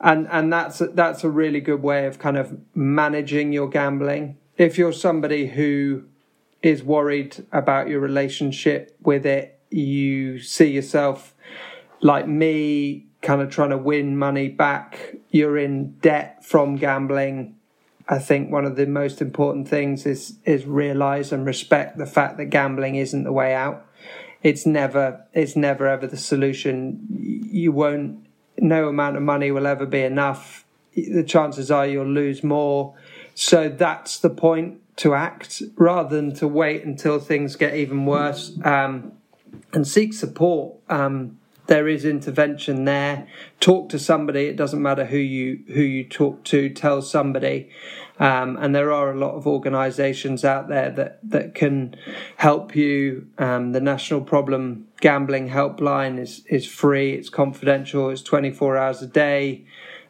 [0.00, 4.36] and and that's that's a really good way of kind of managing your gambling.
[4.58, 6.04] If you're somebody who
[6.62, 11.34] is worried about your relationship with it you see yourself
[12.00, 15.16] like me kind of trying to win money back.
[15.30, 17.56] You're in debt from gambling.
[18.08, 22.36] I think one of the most important things is is realize and respect the fact
[22.36, 23.84] that gambling isn't the way out.
[24.42, 27.04] It's never it's never ever the solution.
[27.10, 28.26] You won't
[28.58, 30.64] no amount of money will ever be enough.
[30.94, 32.94] The chances are you'll lose more.
[33.34, 38.56] So that's the point to act rather than to wait until things get even worse.
[38.64, 39.12] Um,
[39.72, 40.76] and seek support.
[40.88, 43.26] Um, there is intervention there.
[43.60, 44.46] Talk to somebody.
[44.46, 46.68] It doesn't matter who you who you talk to.
[46.70, 47.70] Tell somebody.
[48.18, 51.96] Um, and there are a lot of organisations out there that that can
[52.36, 53.26] help you.
[53.38, 57.12] Um, the National Problem Gambling Helpline is is free.
[57.14, 58.10] It's confidential.
[58.10, 59.64] It's twenty four hours a day.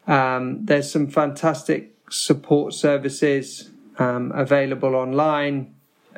[0.05, 5.73] Um, there's some fantastic support services um, available online.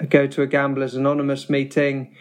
[0.10, 2.16] Go to a Gamblers Anonymous meeting.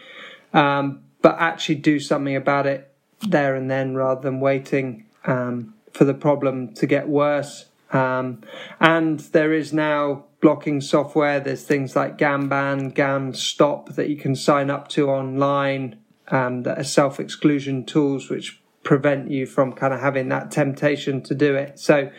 [0.52, 2.92] Um, but actually do something about it
[3.28, 7.66] there and then rather than waiting um, for the problem to get worse.
[7.92, 8.42] Um,
[8.80, 11.40] and there is now blocking software.
[11.40, 15.98] There's things like Gamban, GamStop that you can sign up to online
[16.28, 21.22] um, that are self exclusion tools which prevent you from kind of having that temptation
[21.22, 21.78] to do it.
[21.78, 22.10] So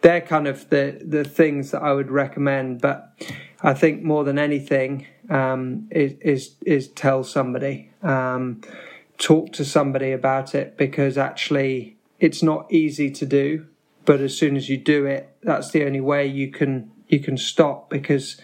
[0.00, 2.80] they're kind of the, the things that I would recommend.
[2.80, 3.12] But
[3.62, 8.60] I think more than anything, um, is, is, is tell somebody, um,
[9.18, 13.66] talk to somebody about it because actually it's not easy to do.
[14.04, 17.36] But as soon as you do it, that's the only way you can you can
[17.36, 18.40] stop because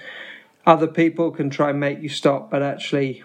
[0.66, 3.22] other people can try and make you stop, but actually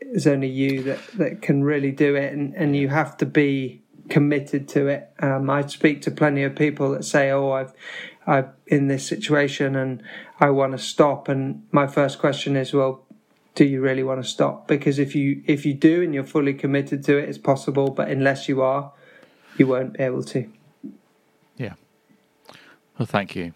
[0.00, 3.82] it's only you that, that can really do it, and, and you have to be
[4.08, 5.10] committed to it.
[5.20, 7.72] Um, I speak to plenty of people that say, "Oh, I've
[8.26, 10.02] I'm in this situation and
[10.38, 11.28] I want to stop.
[11.28, 13.04] And my first question is, well,
[13.54, 14.68] do you really want to stop?
[14.68, 17.90] Because if you if you do and you're fully committed to it, it's possible.
[17.90, 18.92] But unless you are,
[19.56, 20.50] you won't be able to.
[21.56, 21.74] Yeah.
[22.98, 23.52] Well, thank you.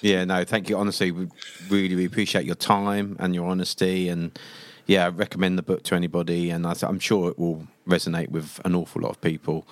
[0.00, 0.76] Yeah, no, thank you.
[0.76, 1.28] Honestly, we
[1.68, 4.38] really we appreciate your time and your honesty, and
[4.86, 8.60] yeah, I recommend the book to anybody, and I am sure it will resonate with
[8.64, 9.66] an awful lot of people.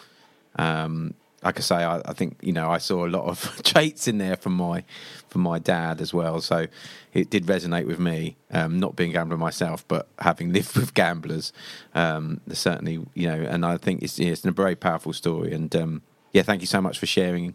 [0.56, 1.14] Um,
[1.44, 4.18] like I say, I, I, think you know I saw a lot of traits in
[4.18, 4.84] there from my
[5.28, 6.40] from my dad as well.
[6.40, 6.66] So
[7.12, 8.36] it did resonate with me.
[8.50, 11.52] Um, not being a gambler myself, but having lived with gamblers,
[11.94, 13.42] um, certainly you know.
[13.42, 15.52] And I think it's it's a very powerful story.
[15.52, 16.02] And um,
[16.32, 17.54] yeah, thank you so much for sharing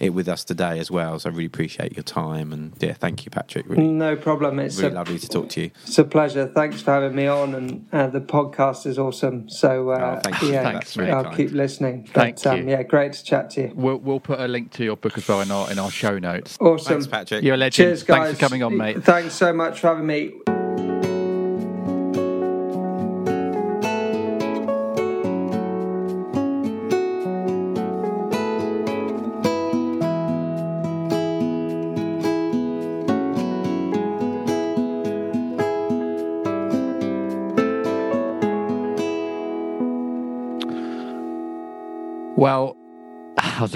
[0.00, 1.18] it with us today as well.
[1.18, 3.66] So I really appreciate your time and yeah, thank you, Patrick.
[3.68, 4.58] Really, no problem.
[4.58, 5.70] It's really a, lovely to talk to you.
[5.84, 6.46] It's a pleasure.
[6.46, 9.48] Thanks for having me on, and uh, the podcast is awesome.
[9.48, 11.36] So uh, oh, thank yeah, Thanks, really I'll kind.
[11.36, 12.08] keep listening.
[12.12, 12.70] But, thank um, you.
[12.70, 13.72] Yeah, great to chat to you.
[13.74, 16.18] We'll we'll put a link to your book as well in our in our show
[16.18, 16.56] notes.
[16.60, 17.44] Awesome, Thanks, Patrick.
[17.44, 17.88] You're a legend.
[17.88, 18.26] Cheers, guys.
[18.26, 19.04] Thanks for coming on, mate.
[19.04, 21.19] Thanks so much for having me.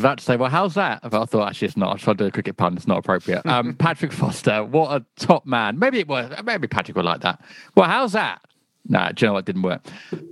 [0.05, 1.01] About to say, well, how's that?
[1.03, 1.95] But I thought actually it's not.
[1.95, 2.77] I tried to do a cricket pun.
[2.77, 3.45] It's not appropriate.
[3.47, 5.79] Um, Patrick Foster, what a top man.
[5.79, 6.31] Maybe it was.
[6.45, 7.41] Maybe Patrick would like that.
[7.75, 8.43] Well, how's that?
[8.87, 9.39] Nah, do you know what?
[9.41, 9.83] It didn't work.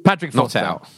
[0.05, 0.59] Patrick Not Foster.
[0.59, 0.89] out.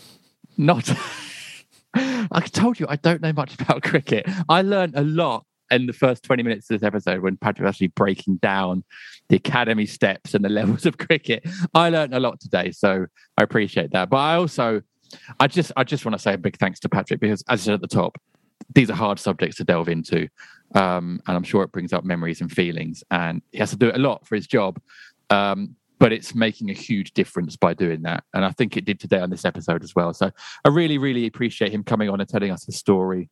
[0.56, 0.90] Not.
[1.94, 4.28] I told you I don't know much about cricket.
[4.48, 7.74] I learned a lot in the first 20 minutes of this episode when Patrick was
[7.74, 8.82] actually breaking down
[9.28, 11.46] the academy steps and the levels of cricket.
[11.74, 13.06] I learned a lot today, so
[13.38, 14.10] I appreciate that.
[14.10, 14.82] But I also,
[15.38, 17.64] I just, I just want to say a big thanks to Patrick because, as I
[17.64, 18.20] said at the top,
[18.74, 20.28] these are hard subjects to delve into,
[20.74, 23.88] um, and I'm sure it brings up memories and feelings, and he has to do
[23.88, 24.80] it a lot for his job.
[25.30, 28.24] Um, but it's making a huge difference by doing that.
[28.34, 30.12] And I think it did today on this episode as well.
[30.12, 30.30] So
[30.64, 33.30] I really, really appreciate him coming on and telling us his story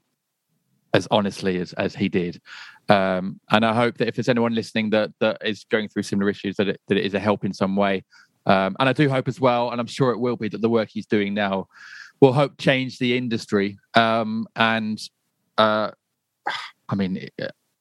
[0.95, 2.41] as honestly as, as he did.
[2.89, 6.31] Um, and I hope that if there's anyone listening that, that is going through similar
[6.31, 8.05] issues, that it, that it is a help in some way.
[8.47, 10.69] Um, and I do hope as well, and I'm sure it will be, that the
[10.69, 11.69] work he's doing now
[12.21, 13.79] will hope change the industry.
[13.95, 14.99] Um, and
[15.59, 15.91] uh,
[16.89, 17.29] I mean,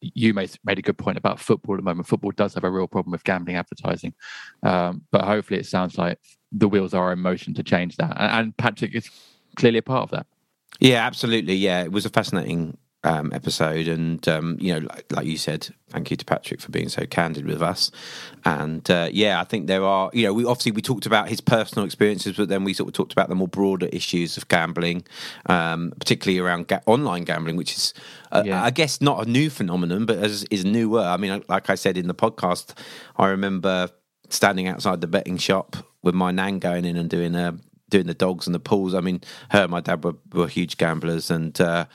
[0.01, 2.07] you made made a good point about football at the moment.
[2.07, 4.13] Football does have a real problem with gambling advertising,
[4.63, 6.19] um, but hopefully, it sounds like
[6.51, 8.15] the wheels are in motion to change that.
[8.19, 9.09] And Patrick is
[9.55, 10.27] clearly a part of that.
[10.79, 11.55] Yeah, absolutely.
[11.55, 15.69] Yeah, it was a fascinating um, episode, and um, you know, like, like, you said,
[15.89, 17.91] thank you to Patrick for being so candid with us.
[18.45, 21.41] And uh, yeah, I think there are, you know, we obviously we talked about his
[21.41, 25.03] personal experiences, but then we sort of talked about the more broader issues of gambling,
[25.47, 27.93] um, particularly around ga- online gambling, which is,
[28.31, 28.63] uh, yeah.
[28.63, 31.01] I guess, not a new phenomenon, but as, is newer.
[31.01, 32.77] I mean, like I said in the podcast,
[33.17, 33.89] I remember
[34.29, 37.57] standing outside the betting shop with my nan going in and doing a
[37.89, 38.95] doing the dogs and the pools.
[38.95, 41.85] I mean, her and my dad were, were huge gamblers, and uh,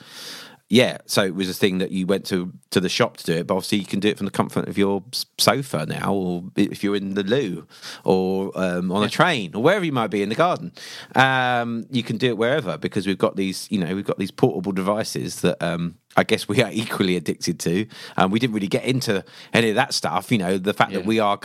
[0.69, 3.33] yeah, so it was a thing that you went to to the shop to do
[3.33, 5.01] it, but obviously you can do it from the comfort of your
[5.37, 7.65] sofa now, or if you're in the loo,
[8.03, 10.73] or um, on a train, or wherever you might be in the garden.
[11.15, 14.31] Um, you can do it wherever because we've got these, you know, we've got these
[14.31, 17.87] portable devices that um, I guess we are equally addicted to.
[18.17, 19.23] And we didn't really get into
[19.53, 20.97] any of that stuff, you know, the fact yeah.
[20.97, 21.39] that we are,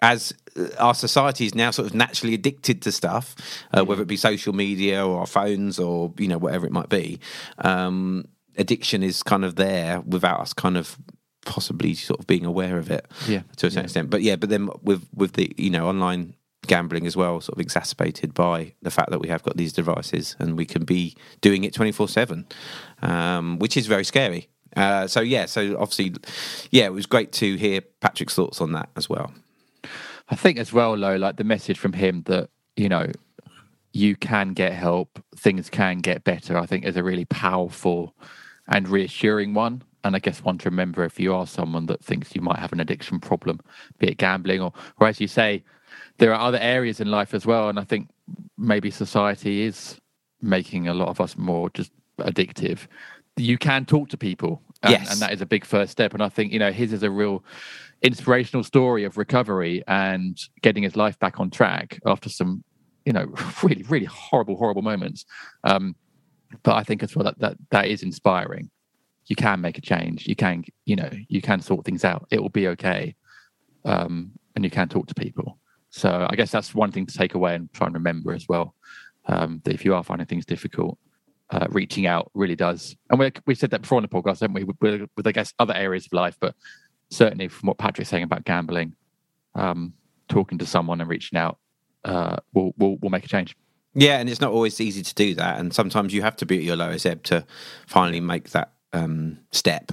[0.00, 3.34] as uh, our society is now sort of naturally addicted to stuff,
[3.76, 6.88] uh, whether it be social media or our phones or you know whatever it might
[6.88, 7.20] be.
[7.58, 8.26] Um,
[8.58, 10.98] addiction is kind of there without us kind of
[11.46, 13.42] possibly sort of being aware of it yeah.
[13.56, 13.84] to a certain yeah.
[13.84, 14.10] extent.
[14.10, 16.34] But yeah but then with with the you know online
[16.66, 20.36] gambling as well sort of exacerbated by the fact that we have got these devices
[20.38, 22.46] and we can be doing it 24 7
[23.00, 24.48] um, which is very scary.
[24.76, 26.14] Uh, so yeah so obviously
[26.70, 29.32] yeah it was great to hear patrick's thoughts on that as well.
[30.28, 33.10] I think as well though like the message from him that you know
[33.92, 38.14] you can get help things can get better i think is a really powerful
[38.68, 39.82] and reassuring one.
[40.04, 42.72] And I guess one to remember if you are someone that thinks you might have
[42.72, 43.60] an addiction problem,
[43.98, 45.64] be it gambling or, or as you say,
[46.18, 47.68] there are other areas in life as well.
[47.68, 48.08] And I think
[48.56, 49.98] maybe society is
[50.40, 52.86] making a lot of us more just addictive.
[53.36, 54.62] You can talk to people.
[54.82, 55.10] And, yes.
[55.10, 56.14] and that is a big first step.
[56.14, 57.44] And I think, you know, his is a real
[58.02, 62.62] inspirational story of recovery and getting his life back on track after some,
[63.04, 65.24] you know, really, really horrible, horrible moments.
[65.64, 65.96] Um,
[66.62, 68.70] but I think as well that, that that is inspiring.
[69.26, 70.26] You can make a change.
[70.26, 72.26] You can, you know, you can sort things out.
[72.30, 73.14] It will be okay,
[73.84, 75.58] um, and you can talk to people.
[75.90, 78.74] So I guess that's one thing to take away and try and remember as well.
[79.26, 80.98] Um, that if you are finding things difficult,
[81.50, 82.96] uh, reaching out really does.
[83.10, 84.64] And we we said that before on the podcast, haven't we?
[84.64, 86.54] With, with, I guess other areas of life, but
[87.10, 88.94] certainly from what Patrick's saying about gambling,
[89.54, 89.92] um,
[90.28, 91.58] talking to someone and reaching out
[92.04, 93.56] uh, will will will make a change.
[93.94, 96.58] Yeah, and it's not always easy to do that, and sometimes you have to be
[96.58, 97.44] at your lowest ebb to
[97.86, 99.92] finally make that um, step.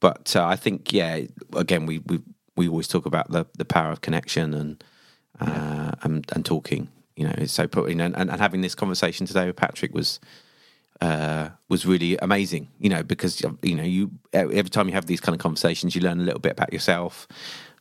[0.00, 1.20] But uh, I think, yeah,
[1.54, 2.20] again, we, we
[2.56, 4.84] we always talk about the the power of connection and
[5.40, 5.94] uh, yeah.
[6.02, 6.88] and, and talking.
[7.16, 10.20] You know, it's so putting and, and, and having this conversation today with Patrick was
[11.00, 12.68] uh, was really amazing.
[12.78, 16.00] You know, because you know you every time you have these kind of conversations, you
[16.00, 17.26] learn a little bit about yourself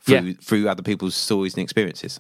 [0.01, 0.34] through yeah.
[0.41, 2.19] through other people's stories and experiences.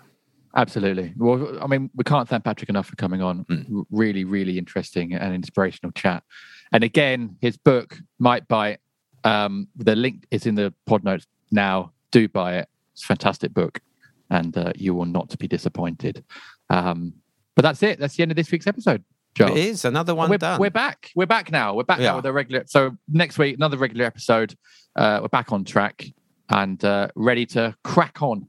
[0.55, 1.13] Absolutely.
[1.17, 3.45] Well, I mean, we can't thank Patrick enough for coming on.
[3.45, 3.85] Mm.
[3.89, 6.23] Really, really interesting and inspirational chat.
[6.71, 8.79] And again, his book, Might Bite
[9.23, 11.91] um, the link is in the pod notes now.
[12.11, 12.69] Do buy it.
[12.93, 13.81] It's a fantastic book,
[14.29, 16.23] and uh, you will not be disappointed.
[16.69, 17.13] Um,
[17.55, 17.99] but that's it.
[17.99, 19.03] That's the end of this week's episode.
[19.35, 19.47] Joe.
[19.47, 20.59] It is another one we're, done.
[20.59, 21.11] We're back.
[21.15, 21.73] We're back now.
[21.73, 22.09] We're back yeah.
[22.09, 22.65] now with a regular.
[22.67, 24.55] So next week, another regular episode.
[24.95, 26.05] Uh, we're back on track
[26.49, 28.47] and uh, ready to crack on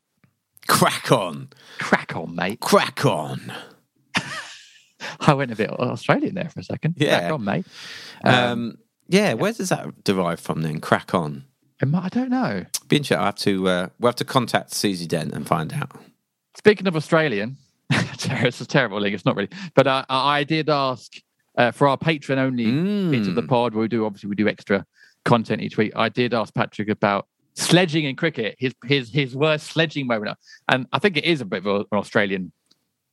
[0.67, 1.49] Crack on.
[1.79, 2.61] Crack on, mate.
[2.61, 3.53] Crack on.
[5.21, 6.95] I went a bit Australian there for a second.
[6.97, 7.19] Yeah.
[7.19, 7.67] Crack on, mate.
[8.25, 8.79] Um, um,
[9.09, 10.81] yeah, where does that derive from then?
[10.81, 11.45] Crack on.
[11.83, 12.65] I don't know.
[12.89, 13.19] Be interesting.
[13.19, 13.69] I have to.
[13.69, 15.93] Uh, we'll have to contact Susie Dent and find out.
[16.57, 17.59] Speaking of Australian,
[17.91, 19.15] it's a terrible link.
[19.15, 21.13] It's not really, but uh, I did ask
[21.59, 23.11] uh, for our patron only mm.
[23.11, 23.75] bit of the pod.
[23.75, 24.87] Where we do obviously we do extra
[25.25, 25.93] content each week.
[25.95, 30.37] I did ask Patrick about sledging in cricket, his his his worst sledging moment,
[30.69, 32.53] and I think it is a bit of an Australian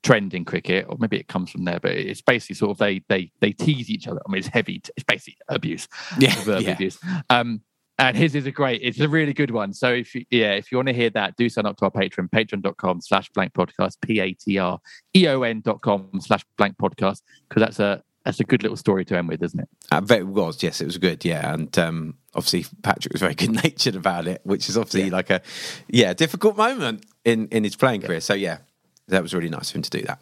[0.04, 3.04] trend in cricket, or maybe it comes from there, but it's basically sort of they
[3.08, 4.20] they they tease each other.
[4.28, 5.88] I mean, it's heavy, it's basically abuse,
[6.20, 6.72] yeah, yeah.
[6.72, 7.00] abuse.
[7.30, 7.62] Um,
[8.02, 9.74] and his is a great, it's a really good one.
[9.74, 11.92] So if you, yeah, if you want to hear that, do sign up to our
[11.92, 18.40] Patreon, patreon.com slash blank podcast, P-A-T-R-E-O-N dot com slash blank podcast, because that's a, that's
[18.40, 19.70] a good little story to end with, isn't it?
[19.92, 21.54] Uh, it was, yes, it was good, yeah.
[21.54, 25.14] And um, obviously Patrick was very good natured about it, which is obviously yeah.
[25.14, 25.42] like a
[25.88, 28.08] yeah difficult moment in in his playing yeah.
[28.08, 28.22] career.
[28.22, 28.60] So yeah,
[29.08, 30.22] that was really nice of him to do that.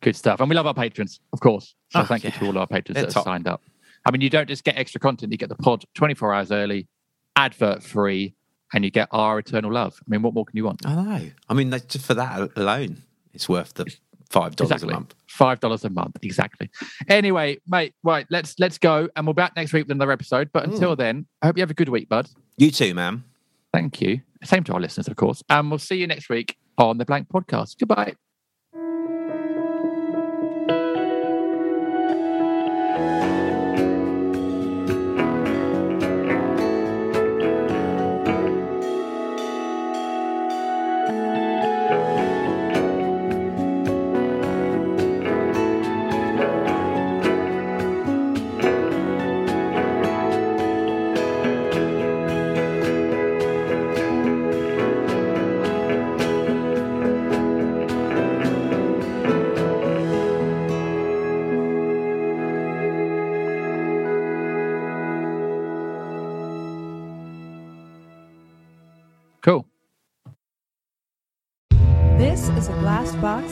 [0.00, 1.74] Good stuff, and we love our patrons, of course.
[1.90, 2.32] So oh, thank yeah.
[2.32, 3.26] you to all our patrons They're that top.
[3.26, 3.62] have signed up.
[4.04, 6.88] I mean, you don't just get extra content; you get the pod 24 hours early,
[7.36, 8.34] advert free,
[8.72, 9.98] and you get our eternal love.
[10.00, 10.84] I mean, what more can you want?
[10.84, 11.30] I know.
[11.48, 13.02] I mean, just for that alone,
[13.32, 13.94] it's worth the
[14.32, 14.92] five dollars exactly.
[14.94, 15.14] a month.
[15.28, 16.70] Five dollars a month, exactly.
[17.08, 20.50] Anyway, mate, right, let's let's go, and we'll be back next week with another episode.
[20.52, 20.72] But Mm.
[20.74, 22.28] until then, I hope you have a good week, bud.
[22.56, 23.24] You too, ma'am.
[23.72, 24.20] Thank you.
[24.44, 25.42] Same to our listeners, of course.
[25.48, 27.78] And we'll see you next week on the Blank Podcast.
[27.78, 28.14] Goodbye.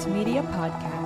[0.06, 0.99] Media podcast.